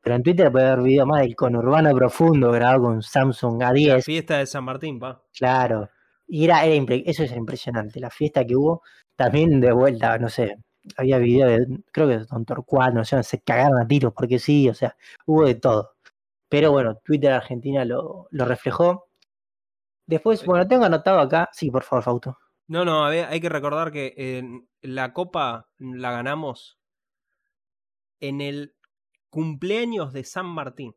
[0.00, 3.72] Pero en Twitter puede haber video más del conurbano profundo grabado con un Samsung La
[3.72, 5.22] A10, fiesta de San Martín, pa.
[5.36, 5.88] claro.
[6.28, 8.82] Y era, era eso es impresionante, la fiesta que hubo,
[9.16, 10.56] también de vuelta, no sé,
[10.96, 14.38] había video de, creo que de Don Torcuato, no sé, se cagaron a tiros porque
[14.38, 14.96] sí, o sea,
[15.26, 15.94] hubo de todo.
[16.48, 19.08] Pero bueno, Twitter Argentina lo, lo reflejó.
[20.06, 20.46] Después, Sí.
[20.46, 22.38] bueno, tengo anotado acá, sí, por favor, Fausto.
[22.68, 26.78] No, no, a ver, hay que recordar que en la copa la ganamos
[28.20, 28.74] en el
[29.30, 30.94] cumpleaños de San Martín.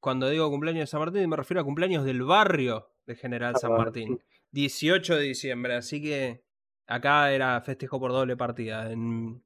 [0.00, 3.72] Cuando digo cumpleaños de San Martín me refiero a cumpleaños del barrio de General San
[3.72, 4.20] Martín.
[4.52, 6.44] 18 de diciembre, así que
[6.86, 9.42] acá era festejo por doble partida en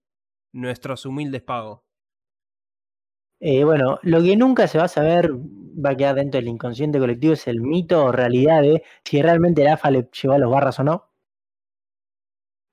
[0.52, 1.80] nuestros humildes pagos.
[3.40, 6.98] Eh, bueno, lo que nunca se va a saber, va a quedar dentro del inconsciente
[6.98, 10.50] colectivo, es el mito o realidad de si realmente el AFA le llevó a los
[10.50, 11.04] barras o no.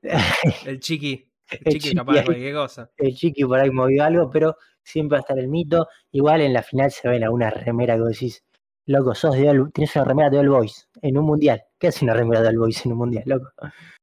[0.66, 2.92] El chiqui, el El chiqui chiqui capaz de cualquier cosa.
[2.98, 5.88] el Chiqui por ahí movió algo, pero siempre va a estar el mito.
[6.12, 8.45] Igual en la final se ven alguna remera que decís,
[8.86, 11.64] loco, sos de All, tienes una remera de All Boys en un mundial.
[11.80, 13.52] ¿Qué hace una remera de All Boys en un mundial, loco?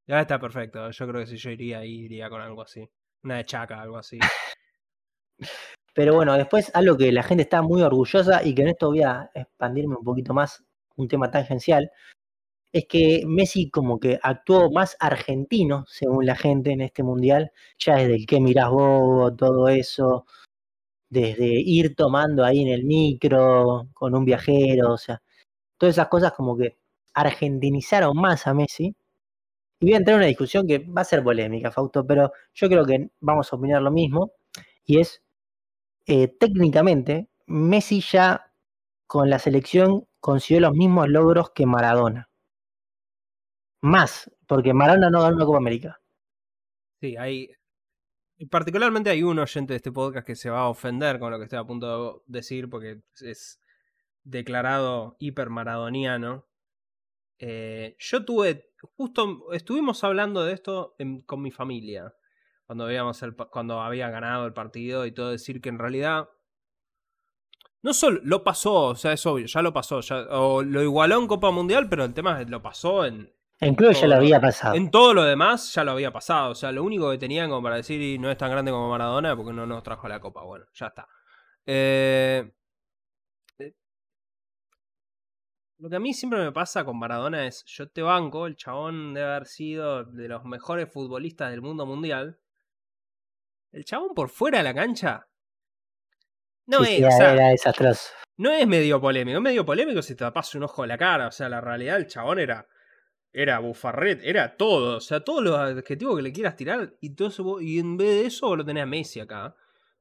[0.06, 0.90] Ya está perfecto.
[0.90, 2.88] Yo creo que si yo iría ahí, iría con algo así.
[3.22, 4.18] Una de chaca, algo así.
[5.94, 9.02] Pero bueno, después algo que la gente está muy orgullosa y que en esto voy
[9.02, 10.64] a expandirme un poquito más,
[10.96, 11.90] un tema tangencial,
[12.72, 17.96] es que Messi como que actuó más argentino, según la gente, en este mundial, ya
[17.96, 20.26] desde el que mirás vos, todo eso,
[21.12, 25.22] desde ir tomando ahí en el micro con un viajero, o sea,
[25.78, 26.78] todas esas cosas como que
[27.14, 28.96] argentinizaron más a Messi.
[29.80, 32.68] Y voy a entrar en una discusión que va a ser polémica, Fausto, pero yo
[32.68, 34.32] creo que vamos a opinar lo mismo,
[34.86, 35.22] y es,
[36.06, 38.52] eh, técnicamente, Messi ya
[39.06, 42.30] con la selección consiguió los mismos logros que Maradona.
[43.82, 46.00] Más, porque Maradona no ganó una Copa América.
[47.00, 47.50] Sí, hay.
[48.50, 51.44] Particularmente hay un oyente de este podcast que se va a ofender con lo que
[51.44, 53.60] estoy a punto de decir, porque es
[54.24, 56.46] declarado hiper maradoniano.
[57.38, 58.72] Eh, yo tuve.
[58.96, 60.96] Justo estuvimos hablando de esto
[61.26, 62.14] con mi familia.
[62.66, 66.28] Cuando, veíamos el, cuando había ganado el partido y todo, decir que en realidad
[67.82, 71.20] no solo lo pasó, o sea, es obvio, ya lo pasó, ya, o lo igualó
[71.20, 73.32] en Copa Mundial, pero el tema es lo pasó en.
[73.60, 74.74] En club ya lo había pasado.
[74.74, 76.50] En todo lo demás ya lo había pasado.
[76.50, 78.90] O sea, lo único que tenían como para decir y no es tan grande como
[78.90, 80.42] Maradona porque no nos trajo la Copa.
[80.42, 81.06] Bueno, ya está.
[81.64, 82.52] Eh,
[83.58, 83.74] eh,
[85.78, 89.14] lo que a mí siempre me pasa con Maradona es, yo te banco, el chabón
[89.14, 92.40] debe haber sido de los mejores futbolistas del mundo mundial.
[93.70, 95.28] El chabón por fuera de la cancha
[96.66, 97.52] no es, era
[98.36, 101.28] No es medio polémico, es medio polémico si te tapas un ojo a la cara.
[101.28, 102.66] O sea, la realidad el chabón era.
[103.32, 104.98] Era bufarret, era todo.
[104.98, 106.96] O sea, todos los adjetivos que le quieras tirar.
[107.00, 109.56] Y, todo y en vez de eso lo tenés a Messi acá.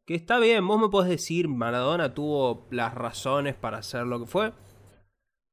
[0.05, 4.25] Que está bien, vos me podés decir, Maradona tuvo las razones para hacer lo que
[4.25, 4.51] fue.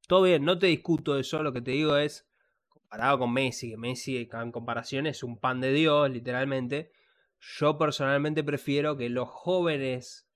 [0.09, 1.43] Todo bien, no te discuto eso.
[1.43, 2.29] Lo que te digo es,
[2.69, 6.93] comparado con Messi, que Messi en comparación es un pan de Dios, literalmente.
[7.39, 10.28] Yo personalmente prefiero que los jóvenes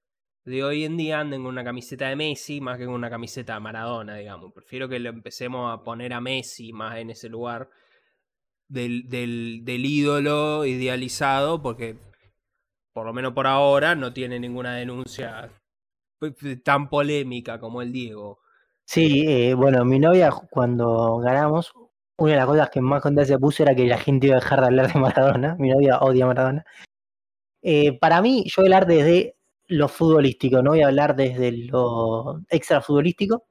[0.45, 3.55] de hoy en día anden con una camiseta de Messi más que con una camiseta
[3.55, 4.53] de Maradona, digamos.
[4.53, 7.69] Prefiero que le empecemos a poner a Messi más en ese lugar
[8.69, 11.97] del, del, del ídolo idealizado, porque
[12.93, 15.51] por lo menos por ahora no tiene ninguna denuncia
[16.65, 18.41] tan polémica como el Diego.
[18.85, 21.73] Sí, eh, bueno, mi novia cuando ganamos,
[22.19, 24.41] una de las cosas que más contra se puso era que la gente iba a
[24.41, 25.57] dejar de hablar de Maradona.
[25.59, 26.65] Mi novia odia a Maradona.
[27.63, 29.37] Eh, para mí, yo hablar desde
[29.73, 33.47] lo futbolístico, no voy a hablar desde lo extra futbolístico.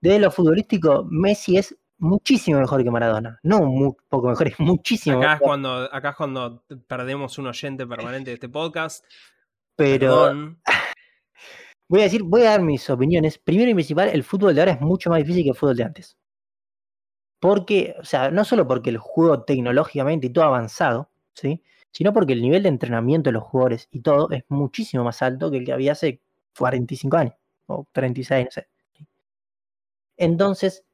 [0.00, 3.38] Desde lo futbolístico, Messi es muchísimo mejor que Maradona.
[3.42, 5.42] No un poco mejor, es muchísimo acá mejor.
[5.42, 9.04] Es cuando, acá es cuando perdemos un oyente permanente de este podcast.
[9.76, 10.56] Pero
[11.88, 13.38] voy a decir, voy a dar mis opiniones.
[13.38, 15.84] Primero y principal, el fútbol de ahora es mucho más difícil que el fútbol de
[15.84, 16.16] antes.
[17.40, 21.62] Porque, o sea, no solo porque el juego tecnológicamente y todo avanzado, ¿sí?
[21.90, 25.50] Sino porque el nivel de entrenamiento de los jugadores y todo es muchísimo más alto
[25.50, 26.20] que el que había hace
[26.56, 27.34] 45 años
[27.66, 28.68] o 36, no sé.
[30.16, 30.84] Entonces,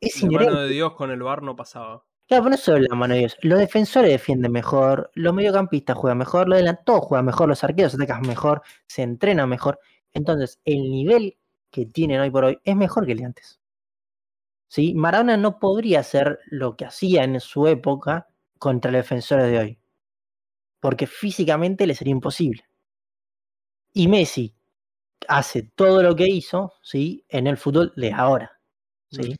[0.00, 2.04] es La mano de Dios con el bar no pasaba.
[2.26, 3.36] Claro, pero no solo la mano de Dios.
[3.40, 8.22] Los defensores defienden mejor, los mediocampistas juegan mejor, los delantados juegan mejor, los arqueros atacan
[8.22, 9.80] mejor, se entrenan mejor.
[10.12, 11.38] Entonces, el nivel
[11.70, 13.60] que tienen hoy por hoy es mejor que el de antes.
[14.68, 14.94] ¿Sí?
[14.94, 18.28] Maradona no podría hacer lo que hacía en su época
[18.58, 19.78] contra los defensores de hoy
[20.80, 22.64] porque físicamente le sería imposible.
[23.92, 24.54] Y Messi
[25.28, 27.24] hace todo lo que hizo, ¿sí?
[27.28, 28.60] En el fútbol de ahora,
[29.10, 29.36] ¿sí?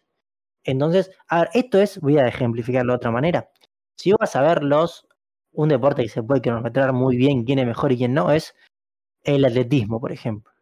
[0.64, 3.50] Entonces, a ver, esto es, voy a ejemplificarlo de otra manera.
[3.96, 5.06] Si vas a ver los,
[5.52, 8.54] un deporte que se puede cronometrar muy bien quién es mejor y quién no, es
[9.24, 10.52] el atletismo, por ejemplo.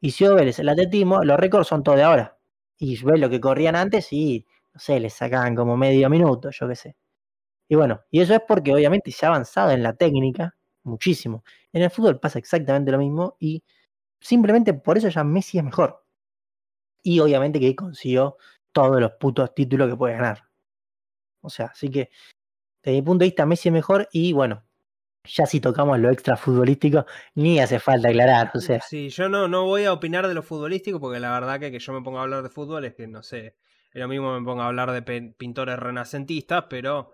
[0.00, 2.38] Y si vos ves el atletismo, los récords son todos de ahora.
[2.78, 6.68] Y ves lo que corrían antes y, no sé, les sacaban como medio minuto, yo
[6.68, 6.96] qué sé.
[7.68, 11.44] Y bueno, y eso es porque obviamente se ha avanzado en la técnica muchísimo.
[11.72, 13.62] En el fútbol pasa exactamente lo mismo y
[14.20, 16.04] simplemente por eso ya Messi es mejor.
[17.02, 18.36] Y obviamente que consiguió
[18.72, 20.44] todos los putos títulos que puede ganar.
[21.40, 22.10] O sea, así que
[22.82, 24.64] desde mi punto de vista Messi es mejor y bueno,
[25.24, 28.80] ya si tocamos lo extra futbolístico, ni hace falta aclarar, o sea.
[28.80, 31.80] Sí, yo no, no voy a opinar de lo futbolístico porque la verdad que que
[31.80, 33.56] yo me ponga a hablar de fútbol es que no sé,
[33.92, 35.02] es lo mismo me pongo a hablar de
[35.36, 37.12] pintores renacentistas, pero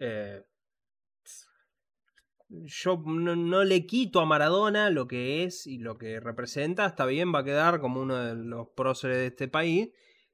[0.00, 0.42] eh,
[2.48, 6.86] yo no, le quito a Maradona lo que es y lo que representa.
[6.86, 9.90] Está bien, va a quedar como uno de los próceres de este país.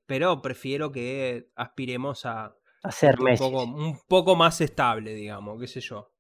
[0.07, 2.57] Pero prefiero que aspiremos a,
[2.91, 6.13] ser un poco, un poco, más estable, digamos, qué sé yo.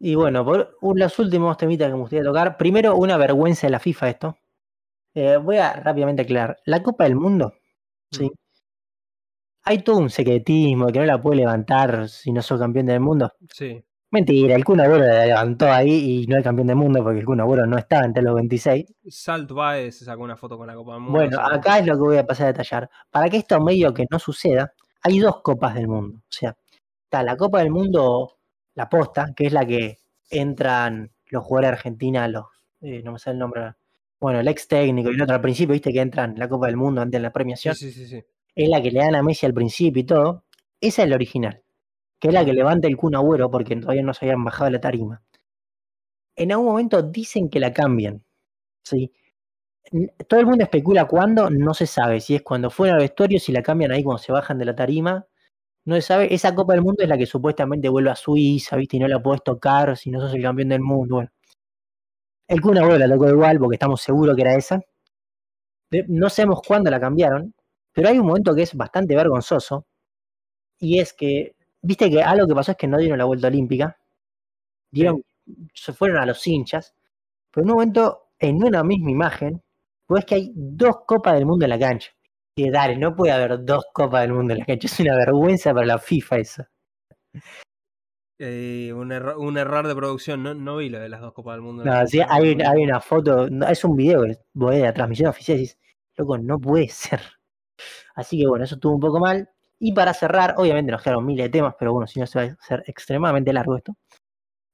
[0.00, 2.56] Y bueno, por los últimos temitas que me gustaría tocar.
[2.56, 4.38] Primero, una vergüenza de la FIFA esto.
[5.14, 6.58] Eh, voy a rápidamente aclarar.
[6.66, 7.54] La Copa del Mundo,
[8.10, 8.30] ¿sí?
[9.64, 13.32] Hay todo un secretismo que no la puede levantar si no sos campeón del mundo.
[13.52, 13.82] Sí.
[14.10, 17.24] Mentira, el Kun Agüero la levantó ahí y no es campeón del mundo porque el
[17.24, 18.94] Kun Agüero no estaba entre los 26.
[19.08, 21.18] Salt Baez se sacó una foto con la Copa del Mundo.
[21.18, 22.88] Bueno, acá es lo que voy a pasar a detallar.
[23.10, 24.72] Para que esto medio que no suceda,
[25.02, 26.18] hay dos copas del mundo.
[26.18, 26.56] O sea,
[27.02, 28.38] está la Copa del Mundo,
[28.74, 29.98] la posta, que es la que
[30.30, 32.44] entran los jugadores de Argentina, los,
[32.82, 33.72] eh, no me sale el nombre,
[34.20, 36.66] bueno, el ex técnico y el otro al principio, viste que entran en la Copa
[36.66, 37.74] del Mundo antes de la premiación.
[37.74, 38.24] Sí, sí, sí, sí.
[38.56, 40.44] Es la que le dan a Messi al principio y todo.
[40.80, 41.62] Esa es la original,
[42.20, 44.80] que es la que levanta el Kun Agüero porque todavía no se habían bajado la
[44.80, 45.22] tarima.
[46.36, 48.24] En algún momento dicen que la cambian.
[48.84, 49.12] ¿sí?
[50.28, 52.20] Todo el mundo especula cuándo, no se sabe.
[52.20, 54.74] Si es cuando fuera al vestuario, si la cambian ahí cuando se bajan de la
[54.74, 55.26] tarima.
[55.86, 56.34] No se sabe.
[56.34, 58.96] Esa Copa del Mundo es la que supuestamente vuelve a Suiza, ¿viste?
[58.96, 61.16] Y no la puedes tocar si no sos el campeón del mundo.
[61.16, 61.30] Bueno.
[62.48, 64.80] El Kun Agüero la tocó igual porque estamos seguros que era esa.
[66.08, 67.54] No sabemos cuándo la cambiaron,
[67.94, 69.86] pero hay un momento que es bastante vergonzoso.
[70.78, 73.96] Y es que, viste que algo que pasó es que no dieron la vuelta olímpica.
[74.90, 75.22] Dieron,
[75.72, 76.94] se fueron a los hinchas.
[77.50, 79.62] Pero en un momento, en una misma imagen,
[80.08, 82.10] ves que hay dos copas del mundo en la cancha.
[82.56, 84.86] Y dale, no puede haber dos copas del mundo en la cancha.
[84.88, 86.64] Es una vergüenza para la FIFA eso.
[88.38, 90.42] Eh, un, erro- un error de producción.
[90.42, 91.84] No, no vi lo de las dos Copas del Mundo.
[91.84, 95.58] No, sí, hay, una- hay una foto, es un video vos de la transmisión oficial
[95.58, 95.78] y dices,
[96.16, 97.20] loco, no puede ser.
[98.14, 99.50] Así que bueno, eso estuvo un poco mal.
[99.78, 102.44] Y para cerrar, obviamente nos quedaron miles de temas, pero bueno, si no se va
[102.46, 103.96] a hacer extremadamente largo esto.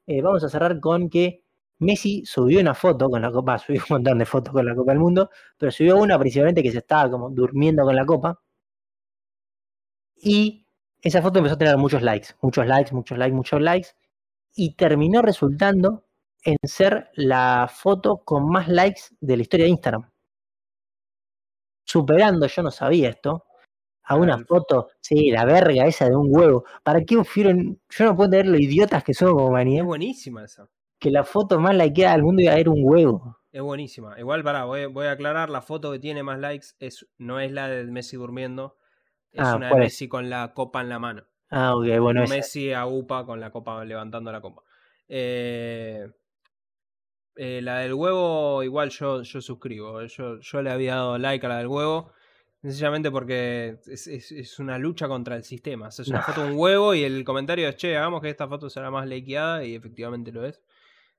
[0.06, 1.44] Eh, vamos a cerrar con que
[1.81, 4.93] Messi subió una foto con la copa, subió un montón de fotos con la Copa
[4.93, 8.40] del Mundo, pero subió una principalmente que se estaba como durmiendo con la copa.
[10.16, 10.66] Y
[11.02, 13.89] esa foto empezó a tener muchos likes, muchos likes, muchos likes, muchos likes.
[14.55, 16.05] Y terminó resultando
[16.44, 20.10] en ser la foto con más likes de la historia de Instagram.
[21.92, 23.44] Superando, yo no sabía esto,
[24.04, 26.64] a una foto, sí, la verga esa de un huevo.
[26.84, 27.80] ¿Para qué fueron?
[27.90, 30.68] Yo no puedo entender lo idiotas que somos como Es humanidad, buenísima esa.
[31.00, 33.36] que la foto más likeada del mundo iba a ser un huevo.
[33.52, 34.18] Es buenísima.
[34.18, 37.50] Igual, pará, voy, voy a aclarar, la foto que tiene más likes es, no es
[37.52, 38.76] la de Messi durmiendo,
[39.32, 39.76] es Ah, una de.
[39.80, 41.24] Messi con la copa en la mano.
[41.50, 42.34] Ah, ok, bueno, esa.
[42.36, 44.62] Messi a UPA con la copa, levantando la copa.
[45.08, 46.06] Eh,
[47.42, 50.02] eh, la del huevo, igual yo, yo suscribo.
[50.04, 52.12] Yo, yo le había dado like a la del huevo.
[52.60, 55.88] Sencillamente porque es, es- es una lucha contra el sistema.
[55.88, 58.68] Es una foto de un huevo y el comentario es, che, hagamos que esta foto
[58.68, 60.62] sea más likeada y efectivamente lo es.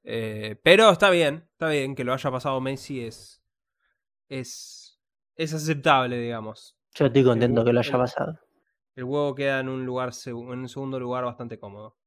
[0.03, 3.41] Eh, pero está bien, está bien que lo haya pasado Messi es,
[4.29, 4.99] es,
[5.35, 6.77] es aceptable, digamos.
[6.93, 8.39] Yo estoy contento que lo haya pasado.
[8.95, 11.97] El huevo queda en un lugar en un segundo lugar bastante cómodo.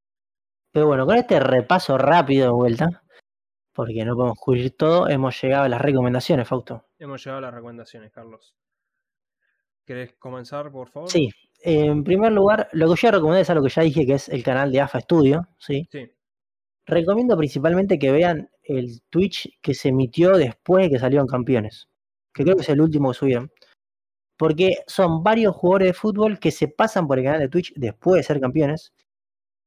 [0.71, 3.03] Pero bueno, con este repaso rápido de vuelta,
[3.75, 6.85] porque no podemos cubrir todo, hemos llegado a las recomendaciones, Fausto.
[6.97, 8.55] Hemos llegado a las recomendaciones, Carlos.
[9.85, 11.11] ¿Querés comenzar, por favor?
[11.11, 11.29] Sí,
[11.61, 14.43] en primer lugar, lo que yo recomendé es algo que ya dije, que es el
[14.43, 15.87] canal de AFA Studio, ¿sí?
[15.91, 16.09] Sí.
[16.85, 21.89] Recomiendo principalmente que vean el Twitch que se emitió después de que salieron campeones,
[22.33, 23.51] que creo que es el último que subieron.
[24.37, 28.19] Porque son varios jugadores de fútbol que se pasan por el canal de Twitch después
[28.19, 28.93] de ser campeones.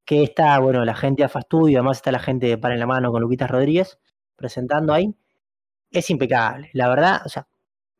[0.09, 2.79] Que está, bueno, la gente de AFA Studio, además está la gente de Para en
[2.79, 3.99] la Mano con Luquitas Rodríguez
[4.35, 5.13] presentando ahí.
[5.91, 7.47] Es impecable, la verdad, o sea,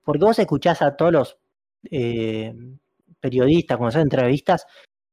[0.03, 1.37] porque vos escuchás a todos los
[1.91, 2.51] eh,
[3.19, 4.65] periodistas cuando hacen entrevistas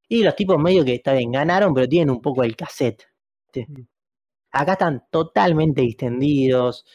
[0.09, 3.05] y los tipos medio que está bien, ganaron, pero tienen un poco el cassette.
[3.55, 3.83] Mm.
[4.53, 6.87] Acá están totalmente distendidos.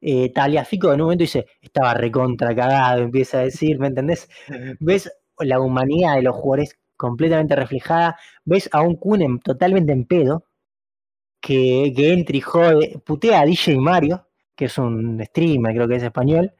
[0.00, 4.28] Eh, Taliafico en un momento dice, estaba recontra cagado, empieza a decir, ¿me entendés?
[4.80, 5.08] Ves
[5.38, 10.44] la humanidad de los jugadores completamente reflejada, ves a un Kun en- totalmente en pedo,
[11.40, 15.96] que, que entra y jode, putea a DJ Mario, que es un streamer, creo que
[15.96, 16.52] es español,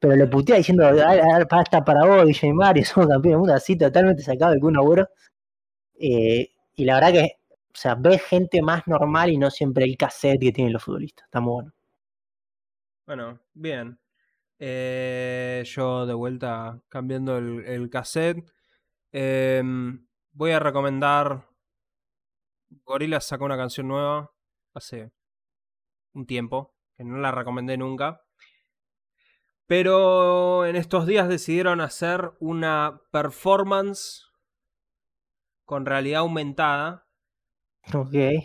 [0.00, 3.54] pero le putea diciendo, "Ah, ah, basta para vos, DJ Mario, somos campeones del mundo,
[3.54, 5.08] así totalmente sacado de Kun Agüero.
[6.00, 9.96] Eh, y la verdad que, o sea, ves gente más normal y no siempre el
[9.98, 11.26] cassette que tienen los futbolistas.
[11.26, 11.72] Está muy bueno.
[13.06, 13.98] Bueno, bien.
[14.58, 18.44] Eh, yo de vuelta cambiando el, el cassette.
[19.12, 21.48] Em, voy a recomendar.
[22.84, 24.32] Gorillaz sacó una canción nueva
[24.74, 25.12] hace
[26.12, 28.22] un tiempo, que no la recomendé nunca.
[29.66, 34.26] Pero en estos días decidieron hacer una performance
[35.64, 37.08] con realidad aumentada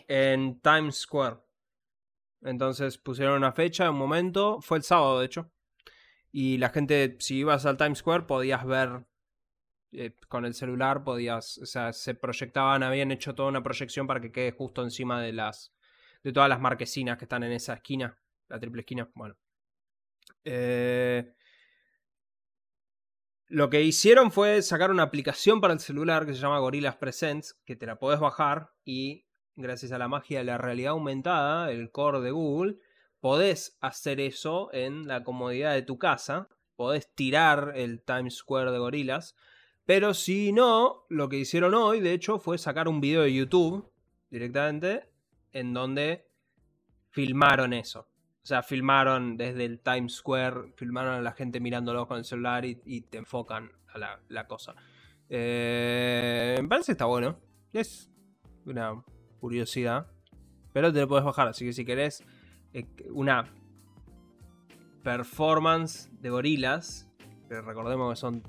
[0.08, 1.38] en Times Square.
[2.42, 5.52] Entonces pusieron una fecha, un momento, fue el sábado de hecho.
[6.32, 9.06] Y la gente, si ibas al Times Square, podías ver
[9.94, 14.22] eh, con el celular, podías, o sea, se proyectaban, habían hecho toda una proyección para
[14.22, 15.74] que quede justo encima de las,
[16.24, 19.10] de todas las marquesinas que están en esa esquina, la triple esquina.
[19.16, 19.36] Bueno.
[20.46, 21.34] Eh,
[23.48, 27.60] lo que hicieron fue sacar una aplicación para el celular que se llama Gorillaz Presents,
[27.66, 29.28] que te la podés bajar y
[29.58, 32.78] gracias a la magia de la realidad aumentada, el core de Google,
[33.20, 36.48] podés hacer eso en la comodidad de tu casa,
[36.78, 39.36] podés tirar el Times Square de Gorillaz
[39.86, 43.92] Pero si no, lo que hicieron hoy, de hecho, fue sacar un video de YouTube
[44.30, 45.10] directamente
[45.52, 46.28] en donde
[47.10, 48.08] filmaron eso.
[48.44, 52.66] O sea, filmaron desde el Times Square, filmaron a la gente mirándolo con el celular
[52.66, 54.76] y, te enfocan a la, cosa.
[55.30, 57.38] Eh, me parece que está bueno.
[57.74, 58.10] Es
[58.66, 59.04] una
[59.40, 60.08] curiosidad.
[60.74, 62.24] Pero te lo puedes bajar, así que si querés
[62.74, 63.46] eh, una
[65.04, 67.10] performance de gorilas,
[67.50, 68.44] que recordemos que son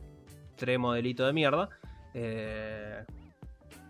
[0.62, 1.68] tres modelitos de mierda,
[2.14, 3.04] eh,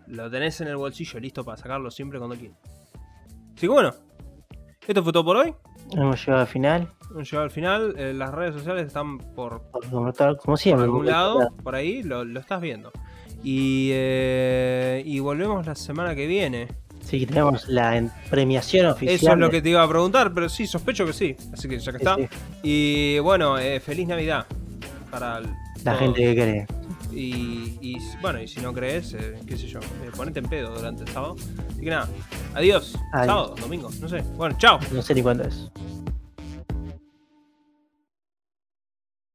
[0.07, 2.57] lo tenés en el bolsillo listo para sacarlo siempre cuando quieras.
[3.55, 3.93] Así que bueno,
[4.87, 5.53] esto fue todo por hoy.
[5.91, 6.87] Hemos llegado al final.
[7.11, 7.93] Hemos llegado al final.
[7.95, 12.59] Eh, las redes sociales están por, como siempre, por algún lado, por ahí, lo, estás
[12.59, 12.91] viendo.
[13.43, 16.69] Y, y volvemos la semana que viene.
[17.01, 19.15] Sí, tenemos la premiación oficial.
[19.15, 21.35] Eso es lo que te iba a preguntar, pero sí, sospecho que sí.
[21.53, 22.17] Así que ya que está.
[22.63, 24.47] Y bueno, eh, feliz Navidad
[25.13, 25.41] para
[25.83, 26.67] la gente que cree.
[27.11, 31.03] Y, bueno, y si no crees, eh, qué sé yo, eh, ponete en pedo durante
[31.03, 31.35] el sábado.
[31.69, 32.07] Así que nada,
[32.55, 32.97] adiós.
[33.11, 33.27] adiós.
[33.27, 34.23] Sábado, domingo, no sé.
[34.35, 34.79] Bueno, chao.
[34.91, 35.69] No sé ni cuándo es.